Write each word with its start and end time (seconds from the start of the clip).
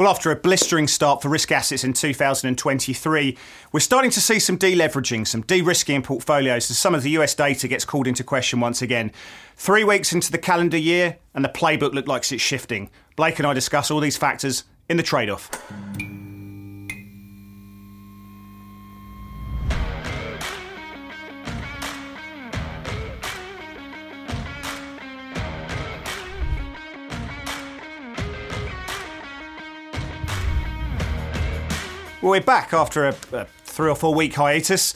Well, 0.00 0.08
after 0.08 0.30
a 0.30 0.36
blistering 0.36 0.88
start 0.88 1.20
for 1.20 1.28
risk 1.28 1.52
assets 1.52 1.84
in 1.84 1.92
2023, 1.92 3.36
we're 3.70 3.80
starting 3.80 4.10
to 4.12 4.20
see 4.22 4.38
some 4.38 4.56
deleveraging, 4.56 5.26
some 5.26 5.42
de 5.42 5.60
risking 5.60 5.96
in 5.96 6.00
portfolios 6.02 6.70
as 6.70 6.78
some 6.78 6.94
of 6.94 7.02
the 7.02 7.10
US 7.18 7.34
data 7.34 7.68
gets 7.68 7.84
called 7.84 8.06
into 8.06 8.24
question 8.24 8.60
once 8.60 8.80
again. 8.80 9.12
Three 9.56 9.84
weeks 9.84 10.14
into 10.14 10.32
the 10.32 10.38
calendar 10.38 10.78
year, 10.78 11.18
and 11.34 11.44
the 11.44 11.50
playbook 11.50 11.92
looks 11.92 12.08
like 12.08 12.32
it's 12.32 12.42
shifting. 12.42 12.88
Blake 13.14 13.40
and 13.40 13.46
I 13.46 13.52
discuss 13.52 13.90
all 13.90 14.00
these 14.00 14.16
factors 14.16 14.64
in 14.88 14.96
the 14.96 15.02
trade 15.02 15.28
off. 15.28 15.50
Well, 32.22 32.32
we're 32.32 32.42
back 32.42 32.74
after 32.74 33.06
a, 33.06 33.16
a 33.32 33.46
three 33.64 33.88
or 33.88 33.94
four 33.94 34.14
week 34.14 34.34
hiatus. 34.34 34.92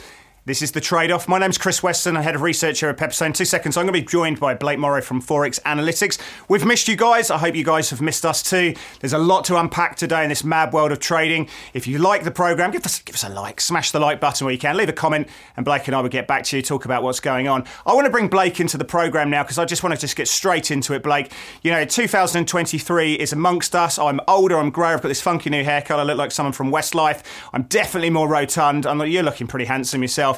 This 0.46 0.60
is 0.60 0.72
the 0.72 0.80
trade 0.82 1.10
off. 1.10 1.26
My 1.26 1.38
name's 1.38 1.56
Chris 1.56 1.82
Weston, 1.82 2.18
I'm 2.18 2.22
head 2.22 2.34
of 2.34 2.42
research 2.42 2.80
here 2.80 2.90
at 2.90 2.98
Pepperstone. 2.98 3.32
Two 3.32 3.46
seconds. 3.46 3.78
I'm 3.78 3.86
going 3.86 3.94
to 3.94 4.00
be 4.02 4.06
joined 4.06 4.38
by 4.38 4.52
Blake 4.52 4.78
Morrow 4.78 5.00
from 5.00 5.22
Forex 5.22 5.58
Analytics. 5.62 6.18
We've 6.50 6.66
missed 6.66 6.86
you 6.86 6.96
guys. 6.96 7.30
I 7.30 7.38
hope 7.38 7.54
you 7.54 7.64
guys 7.64 7.88
have 7.88 8.02
missed 8.02 8.26
us 8.26 8.42
too. 8.42 8.74
There's 9.00 9.14
a 9.14 9.18
lot 9.18 9.46
to 9.46 9.56
unpack 9.56 9.96
today 9.96 10.22
in 10.22 10.28
this 10.28 10.44
mad 10.44 10.74
world 10.74 10.92
of 10.92 10.98
trading. 10.98 11.48
If 11.72 11.86
you 11.86 11.96
like 11.96 12.24
the 12.24 12.30
program, 12.30 12.72
give 12.72 12.84
us 12.84 13.00
give 13.00 13.14
us 13.14 13.24
a 13.24 13.30
like. 13.30 13.58
Smash 13.58 13.90
the 13.90 14.00
like 14.00 14.20
button 14.20 14.44
where 14.44 14.52
you 14.52 14.58
can. 14.58 14.76
Leave 14.76 14.90
a 14.90 14.92
comment, 14.92 15.28
and 15.56 15.64
Blake 15.64 15.86
and 15.86 15.96
I 15.96 16.02
will 16.02 16.10
get 16.10 16.26
back 16.26 16.44
to 16.44 16.56
you 16.56 16.62
talk 16.62 16.84
about 16.84 17.02
what's 17.02 17.20
going 17.20 17.48
on. 17.48 17.64
I 17.86 17.94
want 17.94 18.04
to 18.04 18.10
bring 18.10 18.28
Blake 18.28 18.60
into 18.60 18.76
the 18.76 18.84
program 18.84 19.30
now 19.30 19.44
because 19.44 19.56
I 19.56 19.64
just 19.64 19.82
want 19.82 19.94
to 19.94 20.00
just 20.00 20.14
get 20.14 20.28
straight 20.28 20.70
into 20.70 20.92
it. 20.92 21.02
Blake, 21.02 21.32
you 21.62 21.70
know, 21.70 21.86
2023 21.86 23.14
is 23.14 23.32
amongst 23.32 23.74
us. 23.74 23.98
I'm 23.98 24.20
older. 24.28 24.58
I'm 24.58 24.68
grey. 24.68 24.88
I've 24.88 25.00
got 25.00 25.08
this 25.08 25.22
funky 25.22 25.48
new 25.48 25.64
haircut. 25.64 25.98
I 25.98 26.02
look 26.02 26.18
like 26.18 26.32
someone 26.32 26.52
from 26.52 26.70
Westlife. 26.70 27.22
I'm 27.54 27.62
definitely 27.62 28.10
more 28.10 28.28
rotund. 28.28 28.84
I'm, 28.84 29.00
you're 29.06 29.22
looking 29.22 29.46
pretty 29.46 29.64
handsome 29.64 30.02
yourself. 30.02 30.33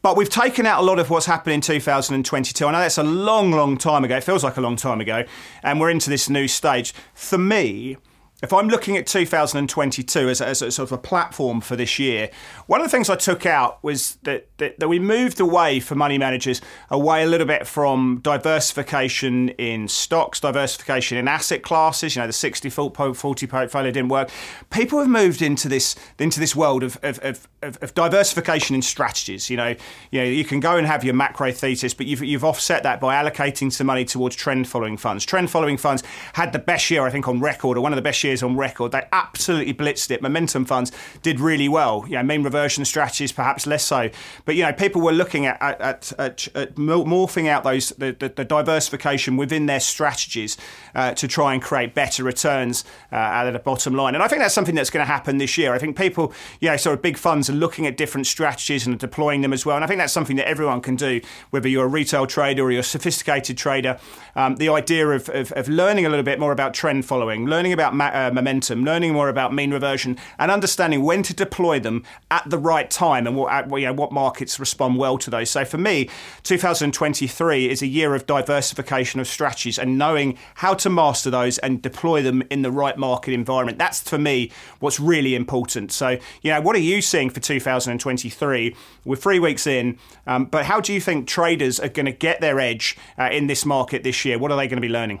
But 0.00 0.16
we've 0.16 0.30
taken 0.30 0.64
out 0.64 0.80
a 0.80 0.84
lot 0.84 0.98
of 0.98 1.10
what's 1.10 1.26
happened 1.26 1.54
in 1.54 1.60
2022. 1.60 2.66
I 2.66 2.72
know 2.72 2.78
that's 2.78 2.98
a 2.98 3.02
long, 3.02 3.50
long 3.50 3.76
time 3.76 4.04
ago. 4.04 4.16
It 4.16 4.24
feels 4.24 4.44
like 4.44 4.56
a 4.56 4.60
long 4.60 4.76
time 4.76 5.00
ago. 5.00 5.24
And 5.62 5.80
we're 5.80 5.90
into 5.90 6.08
this 6.08 6.30
new 6.30 6.46
stage. 6.46 6.94
For 7.14 7.36
me, 7.36 7.96
if 8.42 8.52
I'm 8.52 8.68
looking 8.68 8.96
at 8.96 9.06
2022 9.06 10.28
as 10.28 10.40
a, 10.40 10.46
as 10.46 10.62
a, 10.62 10.70
sort 10.70 10.88
of 10.88 10.92
a 10.92 10.98
platform 10.98 11.60
for 11.60 11.74
this 11.74 11.98
year, 11.98 12.30
one 12.66 12.80
of 12.80 12.86
the 12.86 12.90
things 12.90 13.10
I 13.10 13.16
took 13.16 13.44
out 13.44 13.82
was 13.82 14.16
that, 14.22 14.47
that, 14.58 14.78
that, 14.78 14.88
we 14.88 14.98
moved 14.98 15.40
away 15.40 15.80
for 15.80 15.94
money 15.94 16.18
managers, 16.18 16.60
away 16.90 17.22
a 17.22 17.26
little 17.26 17.46
bit 17.46 17.66
from 17.66 18.20
diversification 18.22 19.50
in 19.50 19.88
stocks, 19.88 20.40
diversification 20.40 21.16
in 21.16 21.28
asset 21.28 21.62
classes. 21.62 22.14
You 22.14 22.22
know, 22.22 22.26
the 22.26 22.32
60 22.32 22.68
40 22.70 23.46
portfolio 23.46 23.90
didn't 23.90 24.08
work. 24.08 24.30
People 24.70 24.98
have 24.98 25.08
moved 25.08 25.42
into 25.42 25.68
this 25.68 25.96
into 26.18 26.40
this 26.40 26.54
world 26.54 26.82
of, 26.82 26.98
of, 27.02 27.18
of, 27.22 27.48
of 27.62 27.94
diversification 27.94 28.74
in 28.74 28.82
strategies. 28.82 29.48
You 29.50 29.56
know, 29.56 29.74
you 30.10 30.20
know, 30.20 30.26
you 30.26 30.44
can 30.44 30.60
go 30.60 30.76
and 30.76 30.86
have 30.86 31.04
your 31.04 31.14
macro 31.14 31.52
thesis, 31.52 31.94
but 31.94 32.06
you've, 32.06 32.22
you've 32.22 32.44
offset 32.44 32.82
that 32.82 33.00
by 33.00 33.14
allocating 33.22 33.72
some 33.72 33.86
money 33.86 34.04
towards 34.04 34.36
trend 34.36 34.68
following 34.68 34.96
funds. 34.96 35.24
Trend 35.24 35.50
following 35.50 35.76
funds 35.76 36.02
had 36.34 36.52
the 36.52 36.58
best 36.58 36.90
year, 36.90 37.04
I 37.04 37.10
think, 37.10 37.28
on 37.28 37.40
record, 37.40 37.76
or 37.76 37.80
one 37.80 37.92
of 37.92 37.96
the 37.96 38.02
best 38.02 38.22
years 38.24 38.42
on 38.42 38.56
record. 38.56 38.92
They 38.92 39.06
absolutely 39.12 39.74
blitzed 39.74 40.10
it. 40.10 40.22
Momentum 40.22 40.64
funds 40.64 40.92
did 41.22 41.40
really 41.40 41.68
well. 41.68 42.04
You 42.06 42.14
know, 42.14 42.22
mean 42.22 42.42
reversion 42.42 42.84
strategies 42.84 43.32
perhaps 43.32 43.66
less 43.66 43.84
so. 43.84 44.10
But 44.48 44.56
you 44.56 44.62
know, 44.62 44.72
people 44.72 45.02
were 45.02 45.12
looking 45.12 45.44
at 45.44 45.60
at, 45.60 46.10
at, 46.18 46.48
at 46.54 46.74
morphing 46.76 47.48
out 47.48 47.64
those 47.64 47.90
the, 47.90 48.16
the, 48.18 48.30
the, 48.30 48.46
diversification 48.46 49.36
within 49.36 49.66
their 49.66 49.78
strategies 49.78 50.56
uh, 50.94 51.12
to 51.12 51.28
try 51.28 51.52
and 51.52 51.62
create 51.62 51.92
better 51.92 52.24
returns 52.24 52.82
uh, 53.12 53.16
out 53.16 53.46
of 53.46 53.52
the 53.52 53.58
bottom 53.58 53.94
line. 53.94 54.14
And 54.14 54.22
I 54.22 54.28
think 54.28 54.40
that's 54.40 54.54
something 54.54 54.74
that's 54.74 54.88
going 54.88 55.04
to 55.04 55.12
happen 55.12 55.36
this 55.36 55.58
year. 55.58 55.74
I 55.74 55.78
think 55.78 55.98
people, 55.98 56.32
you 56.60 56.70
know, 56.70 56.78
sort 56.78 56.94
of 56.94 57.02
big 57.02 57.18
funds 57.18 57.50
are 57.50 57.52
looking 57.52 57.86
at 57.86 57.98
different 57.98 58.26
strategies 58.26 58.86
and 58.86 58.98
deploying 58.98 59.42
them 59.42 59.52
as 59.52 59.66
well. 59.66 59.76
And 59.76 59.84
I 59.84 59.86
think 59.86 59.98
that's 59.98 60.14
something 60.14 60.36
that 60.36 60.48
everyone 60.48 60.80
can 60.80 60.96
do, 60.96 61.20
whether 61.50 61.68
you're 61.68 61.84
a 61.84 61.88
retail 61.88 62.26
trader 62.26 62.62
or 62.62 62.70
you're 62.70 62.80
a 62.80 62.84
sophisticated 62.84 63.58
trader. 63.58 63.98
Um, 64.34 64.56
the 64.56 64.70
idea 64.70 65.08
of, 65.08 65.28
of, 65.28 65.52
of, 65.52 65.68
learning 65.68 66.06
a 66.06 66.08
little 66.08 66.24
bit 66.24 66.40
more 66.40 66.52
about 66.52 66.72
trend 66.72 67.04
following, 67.04 67.44
learning 67.44 67.74
about 67.74 67.94
ma- 67.94 68.12
uh, 68.14 68.30
momentum, 68.32 68.82
learning 68.82 69.12
more 69.12 69.28
about 69.28 69.52
mean 69.52 69.72
reversion, 69.72 70.16
and 70.38 70.50
understanding 70.50 71.02
when 71.02 71.22
to 71.24 71.34
deploy 71.34 71.80
them 71.80 72.02
at 72.30 72.48
the 72.48 72.56
right 72.56 72.90
time 72.90 73.26
and 73.26 73.36
what, 73.36 73.68
you 73.78 73.84
know, 73.84 73.92
what 73.92 74.10
markets 74.38 74.60
respond 74.60 74.96
well 74.96 75.18
to 75.18 75.30
those. 75.30 75.50
So 75.50 75.64
for 75.64 75.78
me, 75.78 76.08
2023 76.44 77.68
is 77.68 77.82
a 77.82 77.88
year 77.88 78.14
of 78.14 78.24
diversification 78.26 79.18
of 79.18 79.26
strategies 79.26 79.80
and 79.80 79.98
knowing 79.98 80.38
how 80.54 80.74
to 80.74 80.88
master 80.88 81.28
those 81.28 81.58
and 81.58 81.82
deploy 81.82 82.22
them 82.22 82.44
in 82.48 82.62
the 82.62 82.70
right 82.70 82.96
market 82.96 83.34
environment. 83.34 83.78
That's 83.78 84.00
for 84.00 84.16
me 84.16 84.52
what's 84.78 85.00
really 85.00 85.34
important. 85.34 85.90
So, 85.90 86.18
you 86.42 86.52
know, 86.52 86.60
what 86.60 86.76
are 86.76 86.86
you 86.92 87.02
seeing 87.02 87.30
for 87.30 87.40
2023? 87.40 88.76
We're 89.04 89.16
three 89.16 89.40
weeks 89.40 89.66
in, 89.66 89.98
um, 90.28 90.44
but 90.44 90.66
how 90.66 90.80
do 90.80 90.92
you 90.92 91.00
think 91.00 91.26
traders 91.26 91.80
are 91.80 91.88
going 91.88 92.06
to 92.06 92.12
get 92.12 92.40
their 92.40 92.60
edge 92.60 92.96
uh, 93.18 93.30
in 93.32 93.48
this 93.48 93.66
market 93.66 94.04
this 94.04 94.24
year? 94.24 94.38
What 94.38 94.52
are 94.52 94.56
they 94.56 94.68
going 94.68 94.80
to 94.80 94.86
be 94.86 94.92
learning? 94.92 95.20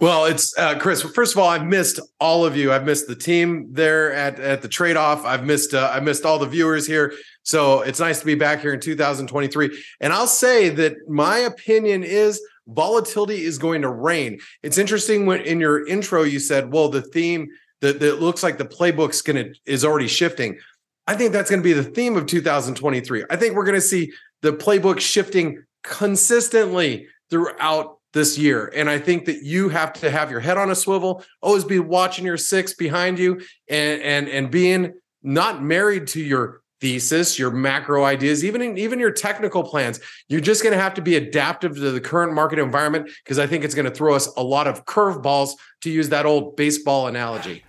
Well, 0.00 0.26
it's 0.26 0.52
uh, 0.58 0.78
Chris. 0.78 1.02
First 1.02 1.32
of 1.32 1.38
all, 1.38 1.48
I've 1.48 1.64
missed 1.64 2.00
all 2.20 2.44
of 2.44 2.56
you. 2.56 2.72
I've 2.72 2.84
missed 2.84 3.06
the 3.06 3.14
team 3.14 3.68
there 3.72 4.12
at 4.12 4.38
at 4.38 4.60
the 4.60 4.68
trade 4.68 4.96
off. 4.96 5.24
I've 5.24 5.46
missed 5.46 5.72
uh, 5.72 5.90
I 5.90 6.00
missed 6.00 6.26
all 6.26 6.38
the 6.38 6.46
viewers 6.46 6.86
here. 6.86 7.14
So 7.44 7.82
it's 7.82 8.00
nice 8.00 8.20
to 8.20 8.26
be 8.26 8.34
back 8.34 8.60
here 8.60 8.72
in 8.72 8.80
2023. 8.80 9.84
And 10.00 10.12
I'll 10.12 10.26
say 10.26 10.70
that 10.70 10.96
my 11.08 11.38
opinion 11.38 12.02
is 12.02 12.42
volatility 12.66 13.44
is 13.44 13.58
going 13.58 13.82
to 13.82 13.90
reign. 13.90 14.40
It's 14.62 14.78
interesting 14.78 15.26
when 15.26 15.42
in 15.42 15.60
your 15.60 15.86
intro 15.86 16.22
you 16.22 16.40
said, 16.40 16.72
"Well, 16.72 16.88
the 16.88 17.02
theme 17.02 17.48
that, 17.80 18.00
that 18.00 18.20
looks 18.20 18.42
like 18.42 18.58
the 18.58 18.64
playbook's 18.64 19.22
to 19.22 19.54
is 19.66 19.84
already 19.84 20.08
shifting." 20.08 20.58
I 21.06 21.14
think 21.14 21.32
that's 21.32 21.50
going 21.50 21.60
to 21.60 21.64
be 21.64 21.74
the 21.74 21.84
theme 21.84 22.16
of 22.16 22.26
2023. 22.26 23.24
I 23.28 23.36
think 23.36 23.54
we're 23.54 23.64
going 23.64 23.74
to 23.74 23.80
see 23.80 24.12
the 24.40 24.52
playbook 24.52 25.00
shifting 25.00 25.62
consistently 25.82 27.08
throughout 27.28 27.98
this 28.14 28.38
year. 28.38 28.72
And 28.74 28.88
I 28.88 28.98
think 28.98 29.26
that 29.26 29.42
you 29.42 29.68
have 29.68 29.92
to 29.94 30.10
have 30.10 30.30
your 30.30 30.40
head 30.40 30.56
on 30.56 30.70
a 30.70 30.74
swivel, 30.74 31.22
always 31.42 31.64
be 31.64 31.78
watching 31.78 32.24
your 32.24 32.38
six 32.38 32.72
behind 32.72 33.18
you 33.18 33.42
and 33.68 34.00
and 34.00 34.28
and 34.28 34.50
being 34.50 34.94
not 35.22 35.62
married 35.62 36.06
to 36.08 36.20
your 36.20 36.62
thesis, 36.84 37.38
your 37.38 37.50
macro 37.50 38.04
ideas, 38.04 38.44
even 38.44 38.76
even 38.76 38.98
your 38.98 39.10
technical 39.10 39.62
plans. 39.62 40.00
You're 40.28 40.42
just 40.42 40.62
going 40.62 40.74
to 40.74 40.78
have 40.78 40.92
to 40.94 41.00
be 41.00 41.16
adaptive 41.16 41.74
to 41.76 41.90
the 41.90 42.00
current 42.00 42.34
market 42.34 42.58
environment 42.58 43.08
because 43.24 43.38
I 43.38 43.46
think 43.46 43.64
it's 43.64 43.74
going 43.74 43.86
to 43.86 43.90
throw 43.90 44.14
us 44.14 44.26
a 44.36 44.42
lot 44.42 44.66
of 44.66 44.84
curveballs 44.84 45.52
to 45.80 45.90
use 45.90 46.10
that 46.10 46.26
old 46.26 46.56
baseball 46.56 47.06
analogy. 47.06 47.64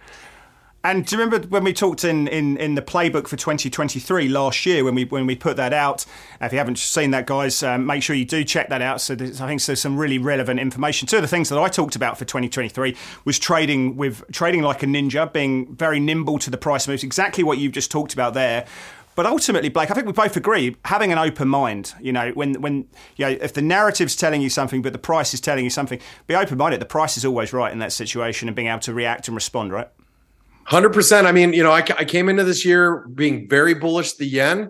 And 0.86 1.04
do 1.04 1.16
you 1.16 1.24
remember 1.24 1.48
when 1.48 1.64
we 1.64 1.74
talked 1.74 2.04
in, 2.04 2.28
in, 2.28 2.58
in 2.58 2.76
the 2.76 2.82
playbook 2.82 3.28
for 3.28 3.38
2023 3.38 4.28
last 4.28 4.68
year 4.68 4.84
when 4.84 4.94
we 4.94 5.06
when 5.06 5.26
we 5.26 5.36
put 5.36 5.58
that 5.58 5.74
out? 5.74 6.06
If 6.40 6.52
you 6.52 6.60
haven't 6.60 6.78
seen 6.78 7.10
that, 7.10 7.26
guys, 7.26 7.64
um, 7.64 7.88
make 7.88 8.04
sure 8.04 8.16
you 8.16 8.24
do 8.24 8.44
check 8.44 8.70
that 8.70 8.84
out. 8.84 9.02
So 9.02 9.16
I 9.16 9.18
think 9.18 9.64
there's 9.64 9.82
some 9.82 9.98
really 9.98 10.20
relevant 10.20 10.60
information. 10.60 11.08
Two 11.08 11.16
of 11.16 11.24
the 11.24 11.28
things 11.28 11.50
that 11.50 11.58
I 11.58 11.70
talked 11.70 11.96
about 11.96 12.20
for 12.20 12.26
2023 12.26 12.96
was 13.24 13.40
trading 13.40 13.96
with 13.96 14.24
trading 14.32 14.62
like 14.62 14.84
a 14.84 14.86
ninja, 14.86 15.34
being 15.34 15.74
very 15.76 16.00
nimble 16.00 16.38
to 16.38 16.52
the 16.52 16.58
price 16.58 16.88
moves. 16.88 17.04
Exactly 17.04 17.44
what 17.44 17.58
you've 17.58 17.74
just 17.74 17.90
talked 17.90 18.14
about 18.14 18.36
there. 18.36 18.68
But 19.16 19.26
ultimately, 19.26 19.70
Blake, 19.70 19.90
I 19.90 19.94
think 19.94 20.06
we 20.06 20.12
both 20.12 20.36
agree 20.36 20.76
having 20.86 21.12
an 21.12 21.18
open 21.18 21.48
mind. 21.48 21.94
You 22.02 22.12
know, 22.12 22.32
when 22.32 22.62
when 22.62 22.88
you 23.16 23.26
know 23.26 23.32
if 23.32 23.54
the 23.54 23.62
narrative's 23.62 24.16
telling 24.16 24.42
you 24.42 24.50
something, 24.50 24.82
but 24.82 24.92
the 24.92 25.00
price 25.00 25.34
is 25.34 25.40
telling 25.40 25.64
you 25.64 25.70
something, 25.70 26.00
be 26.28 26.36
open 26.36 26.58
minded. 26.58 26.82
The 26.82 26.86
price 26.86 27.16
is 27.16 27.24
always 27.24 27.54
right 27.54 27.72
in 27.72 27.80
that 27.80 27.94
situation, 27.94 28.50
and 28.50 28.56
being 28.56 28.68
able 28.68 28.80
to 28.82 28.94
react 28.94 29.28
and 29.28 29.36
respond, 29.36 29.72
right? 29.72 29.88
Hundred 30.66 30.94
percent. 30.94 31.28
I 31.28 31.32
mean, 31.32 31.54
you 31.54 31.64
know, 31.64 31.72
I, 31.72 31.80
I 31.98 32.06
came 32.06 32.28
into 32.28 32.44
this 32.44 32.66
year 32.66 33.08
being 33.08 33.48
very 33.48 33.74
bullish 33.74 34.14
the 34.14 34.26
yen, 34.26 34.70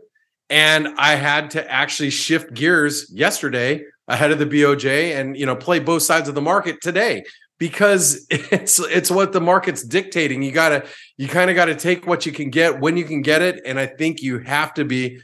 and 0.49 0.89
I 0.97 1.15
had 1.15 1.51
to 1.51 1.71
actually 1.71 2.11
shift 2.11 2.53
gears 2.53 3.11
yesterday 3.11 3.81
ahead 4.07 4.31
of 4.31 4.37
the 4.37 4.45
BOJ 4.45 5.19
and 5.19 5.35
you 5.35 5.47
know 5.47 5.55
play 5.55 5.79
both 5.79 6.03
sides 6.03 6.29
of 6.29 6.35
the 6.35 6.41
market 6.41 6.81
today 6.81 7.23
because 7.57 8.25
it's 8.29 8.79
it's 8.79 9.11
what 9.11 9.33
the 9.33 9.41
market's 9.41 9.83
dictating. 9.83 10.41
You 10.43 10.51
gotta 10.51 10.85
you 11.17 11.27
kind 11.27 11.49
of 11.49 11.55
got 11.55 11.65
to 11.65 11.75
take 11.75 12.05
what 12.05 12.25
you 12.25 12.31
can 12.31 12.49
get 12.49 12.79
when 12.79 12.97
you 12.97 13.05
can 13.05 13.21
get 13.21 13.41
it, 13.41 13.61
and 13.65 13.79
I 13.79 13.85
think 13.85 14.21
you 14.21 14.39
have 14.39 14.73
to 14.75 14.85
be 14.85 15.21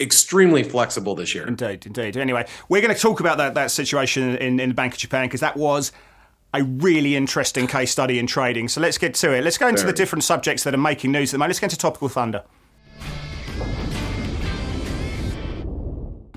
extremely 0.00 0.62
flexible 0.62 1.14
this 1.14 1.34
year. 1.34 1.46
Indeed, 1.46 1.86
indeed. 1.86 2.16
Anyway, 2.16 2.46
we're 2.68 2.82
going 2.82 2.94
to 2.94 3.00
talk 3.00 3.20
about 3.20 3.38
that 3.38 3.54
that 3.54 3.70
situation 3.70 4.36
in, 4.36 4.60
in 4.60 4.68
the 4.70 4.74
Bank 4.74 4.94
of 4.94 4.98
Japan 4.98 5.26
because 5.26 5.40
that 5.40 5.56
was 5.56 5.92
a 6.54 6.62
really 6.62 7.14
interesting 7.14 7.66
case 7.66 7.90
study 7.90 8.18
in 8.18 8.26
trading. 8.26 8.68
So 8.68 8.80
let's 8.80 8.98
get 8.98 9.14
to 9.14 9.32
it. 9.32 9.44
Let's 9.44 9.58
go 9.58 9.68
into 9.68 9.82
Very. 9.82 9.92
the 9.92 9.96
different 9.96 10.24
subjects 10.24 10.64
that 10.64 10.74
are 10.74 10.78
making 10.78 11.12
news 11.12 11.30
at 11.30 11.32
the 11.32 11.38
moment. 11.38 11.50
Let's 11.50 11.60
get 11.60 11.66
into 11.66 11.78
topical 11.78 12.08
thunder. 12.08 12.42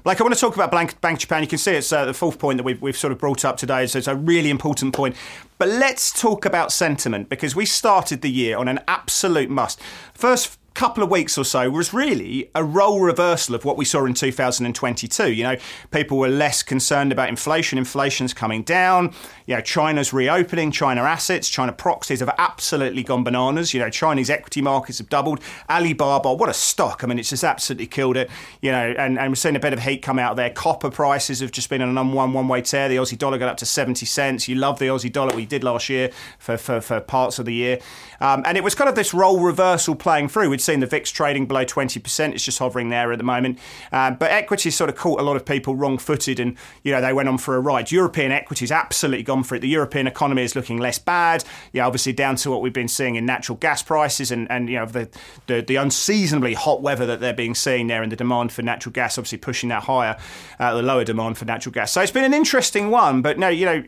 Like 0.04 0.20
I 0.20 0.24
want 0.24 0.34
to 0.34 0.40
talk 0.40 0.56
about 0.56 0.72
Bank, 0.72 1.00
Bank 1.02 1.20
Japan. 1.20 1.44
You 1.44 1.48
can 1.48 1.60
see 1.60 1.74
it's 1.74 1.94
uh, 1.94 2.06
the 2.06 2.14
fourth 2.14 2.40
point 2.40 2.58
that 2.58 2.64
we've, 2.64 2.82
we've 2.82 2.98
sort 2.98 3.14
of 3.14 3.20
brought 3.20 3.46
up 3.46 3.58
today. 3.58 3.86
So 3.86 4.00
it's 4.00 4.08
a 4.08 4.16
really 4.16 4.50
important 4.50 4.96
point. 4.96 5.16
But 5.60 5.70
let's 5.70 6.12
talk 6.20 6.44
about 6.46 6.72
sentiment 6.72 7.30
because 7.30 7.56
we 7.56 7.66
started 7.66 8.22
the 8.22 8.32
year 8.32 8.58
on 8.58 8.68
an 8.68 8.80
absolute 8.88 9.50
must. 9.50 9.80
First 10.14 10.58
couple 10.74 11.04
of 11.04 11.12
weeks 11.12 11.38
or 11.38 11.44
so 11.44 11.70
was 11.70 11.94
really 11.94 12.50
a 12.56 12.64
role 12.64 13.02
reversal 13.02 13.56
of 13.56 13.66
what 13.66 13.78
we 13.78 13.84
saw 13.84 14.06
in 14.06 14.14
2022. 14.14 15.32
You 15.32 15.44
know, 15.44 15.56
people 15.92 16.18
were 16.18 16.30
less 16.30 16.64
concerned 16.64 17.12
about 17.12 17.30
inflation. 17.30 17.78
Inflation's 17.78 18.34
coming 18.34 18.64
down. 18.64 19.14
You 19.46 19.56
know, 19.56 19.62
China's 19.62 20.14
reopening. 20.14 20.72
China 20.72 21.02
assets, 21.02 21.50
China 21.50 21.74
proxies 21.74 22.22
have 22.22 22.34
absolutely 22.38 23.04
gone 23.04 23.24
bananas. 23.24 23.74
You 23.74 23.82
know, 23.82 23.90
Chinese 23.90 24.30
equity 24.30 24.62
markets 24.62 25.00
have 25.00 25.10
doubled. 25.10 25.42
Alibaba, 25.70 26.34
what 26.34 26.50
a 26.50 26.54
stock! 26.54 27.04
I 27.04 27.08
mean, 27.08 27.20
it's 27.20 27.30
just 27.30 27.44
absolutely 27.44 27.88
killed 27.88 28.16
it. 28.16 28.30
You 28.62 28.72
know, 28.72 28.94
and, 28.98 29.20
and 29.20 29.32
we're 29.32 29.36
seeing 29.36 29.56
a 29.56 29.60
bit 29.60 29.74
of 29.74 29.80
heat 29.80 30.02
come 30.02 30.20
out 30.20 30.36
there. 30.38 30.50
Copper 30.50 30.90
prices 30.90 31.42
have 31.42 31.52
just 31.52 31.70
been 31.70 31.82
on 31.82 31.90
an 31.90 31.96
unwon 31.96 32.32
one-way 32.34 32.62
tear. 32.62 32.88
The 32.88 32.96
Aussie 32.96 33.18
dollar 33.18 33.38
got 33.38 33.50
up 33.50 33.58
to 33.58 33.66
70 33.66 34.06
cents. 34.06 34.48
You 34.48 34.56
love 34.56 34.80
the 34.80 34.86
Aussie 34.86 35.12
dollar. 35.12 35.36
We 35.36 35.46
did 35.46 35.64
last 35.64 35.90
year 35.90 36.12
for, 36.40 36.58
for, 36.58 36.80
for 36.80 37.02
parts 37.02 37.40
of 37.40 37.46
the 37.46 37.54
year. 37.54 37.80
Um, 38.22 38.44
and 38.46 38.58
it 38.58 38.64
was 38.64 38.76
kind 38.76 38.90
of 38.90 38.96
this 38.96 39.14
role 39.14 39.40
reversal 39.40 39.96
playing 39.96 40.30
through. 40.30 40.50
We'd 40.50 40.61
seen 40.62 40.80
the 40.80 40.86
VIX 40.86 41.10
trading 41.12 41.46
below 41.46 41.66
20%. 41.66 42.34
It's 42.34 42.46
just 42.46 42.60
hovering 42.60 42.90
there 42.90 43.12
at 43.12 43.18
the 43.18 43.24
moment. 43.24 43.60
Um, 43.92 44.16
but 44.16 44.32
equities 44.32 44.76
sort 44.76 44.90
of 44.90 44.96
caught 44.96 45.20
a 45.20 45.24
lot 45.24 45.36
of 45.36 45.46
people 45.46 45.76
wrong 45.76 45.98
footed 45.98 46.40
and, 46.40 46.58
you 46.84 46.92
know, 46.92 47.02
they 47.02 47.14
went 47.14 47.30
on 47.30 47.38
for 47.38 47.56
a 47.56 47.60
ride. 47.60 47.92
European 47.92 48.32
equities 48.32 48.72
absolutely 48.72 49.24
gone 49.24 49.44
for 49.44 49.56
it. 49.56 49.60
The 49.60 49.68
European 49.68 50.08
economy 50.08 50.44
is 50.44 50.56
looking 50.56 50.78
less 50.78 51.00
bad. 51.00 51.44
Yeah, 51.74 51.86
obviously 51.86 52.14
down 52.14 52.36
to 52.38 52.52
what 52.52 52.62
we've 52.62 52.74
been 52.74 52.88
seeing 52.88 53.16
in 53.16 53.26
natural 53.26 53.58
gas 53.58 53.84
prices 53.84 54.32
and, 54.32 54.50
and 54.52 54.70
you 54.70 54.78
know, 54.78 54.86
the, 54.86 55.10
the, 55.48 55.62
the 55.62 55.76
unseasonably 55.76 56.54
hot 56.54 56.82
weather 56.82 57.06
that 57.06 57.20
they're 57.20 57.34
being 57.34 57.56
seen 57.56 57.88
there 57.88 58.04
and 58.04 58.12
the 58.12 58.16
demand 58.16 58.52
for 58.52 58.62
natural 58.62 58.94
gas 58.94 59.18
obviously 59.18 59.38
pushing 59.38 59.70
that 59.70 59.84
higher, 59.84 60.18
uh, 60.60 60.76
the 60.76 60.82
lower 60.82 61.04
demand 61.04 61.38
for 61.38 61.46
natural 61.46 61.74
gas. 61.74 61.92
So 61.92 62.02
it's 62.02 62.12
been 62.12 62.24
an 62.24 62.34
interesting 62.34 62.90
one. 62.90 63.22
But 63.22 63.38
no, 63.40 63.48
you 63.48 63.66
know, 63.66 63.84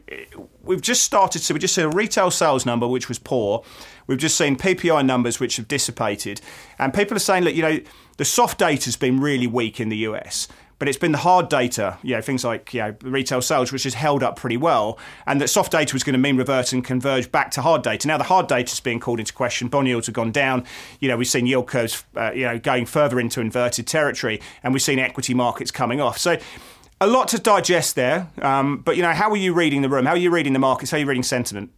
we've 0.64 0.82
just 0.82 1.04
started 1.04 1.40
to, 1.40 1.54
we 1.54 1.60
just 1.60 1.76
saw 1.76 1.84
a 1.84 1.90
retail 1.90 2.32
sales 2.32 2.66
number 2.66 2.88
which 2.88 3.08
was 3.08 3.20
poor. 3.20 3.64
We've 4.08 4.18
just 4.18 4.38
seen 4.38 4.56
PPI 4.56 5.06
numbers 5.06 5.40
which 5.40 5.58
have 5.58 5.68
dissipated. 5.68 6.42
And 6.80 6.94
people 6.94 7.16
are 7.16 7.20
saying, 7.20 7.44
look, 7.44 7.56
you 7.56 7.62
know, 7.62 7.80
the 8.18 8.26
soft 8.26 8.60
data 8.60 8.86
has 8.86 8.96
been 8.96 9.20
really 9.20 9.48
weak 9.48 9.80
in 9.80 9.90
the 9.90 9.98
US. 9.98 10.48
But 10.80 10.90
it's 10.90 10.98
been 10.98 11.14
the 11.14 11.20
hard 11.20 11.48
data, 11.48 11.98
you 12.04 12.14
know, 12.16 12.22
things 12.22 12.44
like 12.44 12.74
you 12.74 12.82
know, 12.82 12.96
retail 13.04 13.42
sales, 13.42 13.72
which 13.72 13.84
has 13.84 13.94
held 13.94 14.22
up 14.22 14.36
pretty 14.36 14.58
well, 14.58 15.00
and 15.26 15.40
that 15.40 15.48
soft 15.48 15.72
data 15.72 15.94
was 15.94 16.04
going 16.04 16.14
to 16.14 16.20
mean 16.20 16.36
revert 16.36 16.74
and 16.74 16.84
converge 16.84 17.32
back 17.32 17.52
to 17.52 17.62
hard 17.62 17.84
data. 17.84 18.06
Now 18.06 18.18
the 18.18 18.26
hard 18.26 18.48
data 18.48 18.70
is 18.70 18.82
being 18.82 19.00
called 19.00 19.20
into 19.20 19.32
question. 19.32 19.70
Bond 19.70 19.88
yields 19.88 20.08
have 20.08 20.16
gone 20.16 20.34
down. 20.34 20.66
You 21.00 21.08
know, 21.08 21.16
we've 21.16 21.28
seen 21.28 21.46
yield 21.46 21.68
curves, 21.68 22.04
uh, 22.18 22.32
you 22.34 22.44
know, 22.44 22.60
going 22.60 22.86
further 22.86 23.18
into 23.18 23.40
inverted 23.40 23.88
territory, 23.88 24.42
and 24.62 24.74
we've 24.74 24.82
seen 24.82 25.00
equity 25.00 25.34
markets 25.34 25.72
coming 25.72 26.02
off. 26.02 26.18
So 26.18 26.38
a 27.00 27.08
lot 27.08 27.30
to 27.30 27.40
digest 27.40 27.96
there. 27.96 28.28
Um, 28.42 28.80
but 28.80 28.98
you 28.98 29.04
know, 29.04 29.14
how 29.14 29.30
are 29.30 29.38
you 29.38 29.54
reading 29.54 29.84
the 29.84 29.90
room? 29.90 30.06
How 30.06 30.14
are 30.14 30.18
you 30.18 30.32
reading 30.32 30.52
the 30.52 30.60
markets? 30.60 30.92
How 30.92 30.98
are 30.98 31.00
you 31.00 31.06
reading 31.06 31.24
sentiment? 31.24 31.72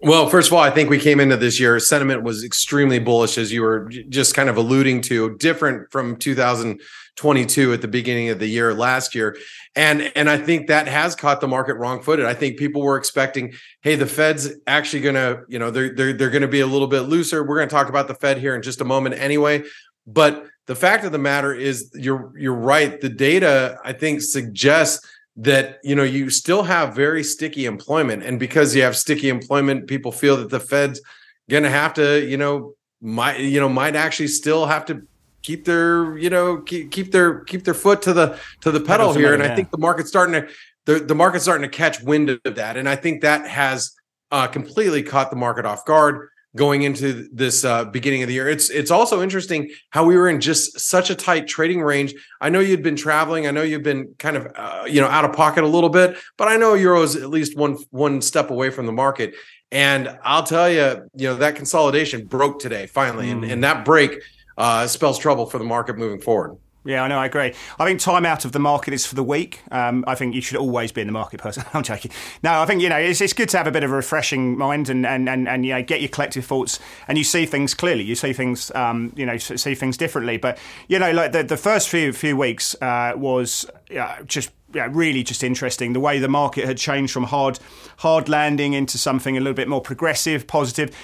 Well, 0.00 0.28
first 0.28 0.48
of 0.48 0.52
all, 0.52 0.60
I 0.60 0.70
think 0.70 0.90
we 0.90 1.00
came 1.00 1.18
into 1.18 1.36
this 1.36 1.58
year, 1.58 1.78
sentiment 1.80 2.22
was 2.22 2.44
extremely 2.44 3.00
bullish, 3.00 3.36
as 3.36 3.52
you 3.52 3.62
were 3.62 3.88
just 4.08 4.32
kind 4.32 4.48
of 4.48 4.56
alluding 4.56 5.00
to, 5.02 5.36
different 5.38 5.90
from 5.90 6.16
2022 6.16 7.72
at 7.72 7.80
the 7.80 7.88
beginning 7.88 8.28
of 8.28 8.38
the 8.38 8.46
year 8.46 8.72
last 8.72 9.16
year. 9.16 9.36
And, 9.74 10.12
and 10.14 10.30
I 10.30 10.38
think 10.38 10.68
that 10.68 10.86
has 10.86 11.16
caught 11.16 11.40
the 11.40 11.48
market 11.48 11.74
wrong 11.74 12.00
footed. 12.00 12.26
I 12.26 12.34
think 12.34 12.58
people 12.58 12.80
were 12.80 12.96
expecting, 12.96 13.54
hey, 13.82 13.96
the 13.96 14.06
Fed's 14.06 14.50
actually 14.68 15.00
going 15.00 15.16
to, 15.16 15.42
you 15.48 15.58
know, 15.58 15.72
they're, 15.72 15.92
they're, 15.92 16.12
they're 16.12 16.30
going 16.30 16.42
to 16.42 16.48
be 16.48 16.60
a 16.60 16.66
little 16.66 16.86
bit 16.86 17.00
looser. 17.00 17.42
We're 17.42 17.56
going 17.56 17.68
to 17.68 17.74
talk 17.74 17.88
about 17.88 18.06
the 18.06 18.14
Fed 18.14 18.38
here 18.38 18.54
in 18.54 18.62
just 18.62 18.80
a 18.80 18.84
moment 18.84 19.16
anyway. 19.16 19.64
But 20.06 20.46
the 20.66 20.76
fact 20.76 21.04
of 21.04 21.10
the 21.10 21.18
matter 21.18 21.52
is, 21.52 21.90
you're, 21.94 22.32
you're 22.38 22.54
right. 22.54 23.00
The 23.00 23.08
data, 23.08 23.78
I 23.84 23.94
think, 23.94 24.22
suggests 24.22 25.04
that 25.38 25.78
you 25.84 25.94
know 25.94 26.02
you 26.02 26.28
still 26.30 26.64
have 26.64 26.94
very 26.94 27.22
sticky 27.22 27.64
employment. 27.64 28.24
And 28.24 28.38
because 28.38 28.74
you 28.74 28.82
have 28.82 28.96
sticky 28.96 29.28
employment 29.28 29.86
people 29.86 30.12
feel 30.12 30.36
that 30.36 30.50
the 30.50 30.60
fed's 30.60 31.00
going 31.48 31.62
to 31.62 31.70
have 31.70 31.94
to 31.94 32.26
you 32.28 32.36
know 32.36 32.74
might 33.00 33.40
you 33.40 33.60
know 33.60 33.68
might 33.68 33.94
actually 33.96 34.26
still 34.26 34.66
have 34.66 34.84
to 34.86 35.06
keep 35.42 35.64
their 35.64 36.18
you 36.18 36.28
know 36.28 36.58
keep, 36.58 36.90
keep 36.90 37.12
their 37.12 37.40
keep 37.44 37.64
their 37.64 37.74
foot 37.74 38.02
to 38.02 38.12
the 38.12 38.38
to 38.62 38.72
the 38.72 38.80
pedal 38.80 39.14
here. 39.14 39.32
And 39.32 39.42
i 39.42 39.54
think 39.54 39.70
the 39.70 39.78
market's 39.78 40.08
starting 40.08 40.42
to 40.42 40.48
the, 40.86 40.98
the 40.98 41.14
market's 41.14 41.44
starting 41.44 41.68
to 41.68 41.74
catch 41.74 42.02
wind 42.02 42.30
of 42.30 42.54
that. 42.56 42.76
And 42.76 42.88
i 42.88 42.96
think 42.96 43.22
that 43.22 43.46
has 43.46 43.92
uh, 44.30 44.48
completely 44.48 45.02
caught 45.02 45.30
the 45.30 45.36
market 45.36 45.64
off 45.64 45.84
guard 45.84 46.28
going 46.56 46.82
into 46.82 47.28
this 47.32 47.64
uh, 47.64 47.84
beginning 47.84 48.22
of 48.22 48.28
the 48.28 48.34
year. 48.34 48.48
It's 48.48 48.70
it's 48.70 48.90
also 48.90 49.22
interesting 49.22 49.70
how 49.90 50.04
we 50.04 50.16
were 50.16 50.28
in 50.28 50.40
just 50.40 50.80
such 50.80 51.10
a 51.10 51.14
tight 51.14 51.46
trading 51.46 51.82
range. 51.82 52.14
I 52.40 52.48
know 52.48 52.60
you'd 52.60 52.82
been 52.82 52.96
traveling. 52.96 53.46
I 53.46 53.50
know 53.50 53.62
you've 53.62 53.82
been 53.82 54.14
kind 54.18 54.36
of 54.36 54.48
uh, 54.54 54.84
you 54.86 55.00
know 55.00 55.08
out 55.08 55.24
of 55.24 55.32
pocket 55.32 55.64
a 55.64 55.68
little 55.68 55.90
bit, 55.90 56.16
but 56.36 56.48
I 56.48 56.56
know 56.56 56.74
Euro's 56.74 57.16
at 57.16 57.28
least 57.28 57.56
one 57.56 57.76
one 57.90 58.22
step 58.22 58.50
away 58.50 58.70
from 58.70 58.86
the 58.86 58.92
market. 58.92 59.34
And 59.70 60.18
I'll 60.22 60.44
tell 60.44 60.70
you, 60.70 61.08
you 61.14 61.28
know 61.28 61.36
that 61.36 61.56
consolidation 61.56 62.26
broke 62.26 62.58
today 62.60 62.86
finally, 62.86 63.26
mm. 63.26 63.32
and, 63.32 63.44
and 63.44 63.64
that 63.64 63.84
break 63.84 64.22
uh, 64.56 64.86
spells 64.86 65.18
trouble 65.18 65.46
for 65.46 65.58
the 65.58 65.64
market 65.64 65.96
moving 65.96 66.20
forward. 66.20 66.56
Yeah, 66.88 67.02
I 67.02 67.08
know. 67.08 67.18
I 67.18 67.26
agree. 67.26 67.52
I 67.78 67.84
think 67.84 68.00
time 68.00 68.24
out 68.24 68.46
of 68.46 68.52
the 68.52 68.58
market 68.58 68.94
is 68.94 69.04
for 69.04 69.14
the 69.14 69.22
weak. 69.22 69.60
Um, 69.70 70.04
I 70.06 70.14
think 70.14 70.34
you 70.34 70.40
should 70.40 70.56
always 70.56 70.90
be 70.90 71.02
in 71.02 71.06
the 71.06 71.12
market 71.12 71.38
person. 71.38 71.62
I'm 71.74 71.82
joking. 71.82 72.10
No, 72.42 72.62
I 72.62 72.64
think 72.64 72.80
you 72.80 72.88
know 72.88 72.96
it's, 72.96 73.20
it's 73.20 73.34
good 73.34 73.50
to 73.50 73.58
have 73.58 73.66
a 73.66 73.70
bit 73.70 73.84
of 73.84 73.92
a 73.92 73.94
refreshing 73.94 74.56
mind 74.56 74.88
and 74.88 75.04
and 75.04 75.28
and, 75.28 75.46
and 75.46 75.66
you 75.66 75.74
know 75.74 75.82
get 75.82 76.00
your 76.00 76.08
collective 76.08 76.46
thoughts 76.46 76.78
and 77.06 77.18
you 77.18 77.24
see 77.24 77.44
things 77.44 77.74
clearly. 77.74 78.04
You 78.04 78.14
see 78.14 78.32
things 78.32 78.74
um, 78.74 79.12
you 79.16 79.26
know 79.26 79.36
see 79.36 79.74
things 79.74 79.98
differently. 79.98 80.38
But 80.38 80.58
you 80.88 80.98
know, 80.98 81.12
like 81.12 81.32
the 81.32 81.42
the 81.42 81.58
first 81.58 81.90
few 81.90 82.14
few 82.14 82.38
weeks 82.38 82.74
uh, 82.80 83.12
was 83.16 83.66
uh, 83.94 84.22
just 84.22 84.50
yeah, 84.72 84.88
really 84.90 85.22
just 85.22 85.42
interesting. 85.42 85.92
The 85.92 86.00
way 86.00 86.18
the 86.18 86.28
market 86.28 86.64
had 86.64 86.78
changed 86.78 87.12
from 87.12 87.24
hard 87.24 87.58
hard 87.98 88.30
landing 88.30 88.72
into 88.72 88.96
something 88.96 89.36
a 89.36 89.40
little 89.40 89.54
bit 89.54 89.68
more 89.68 89.80
progressive, 89.80 90.46
positive. 90.46 90.96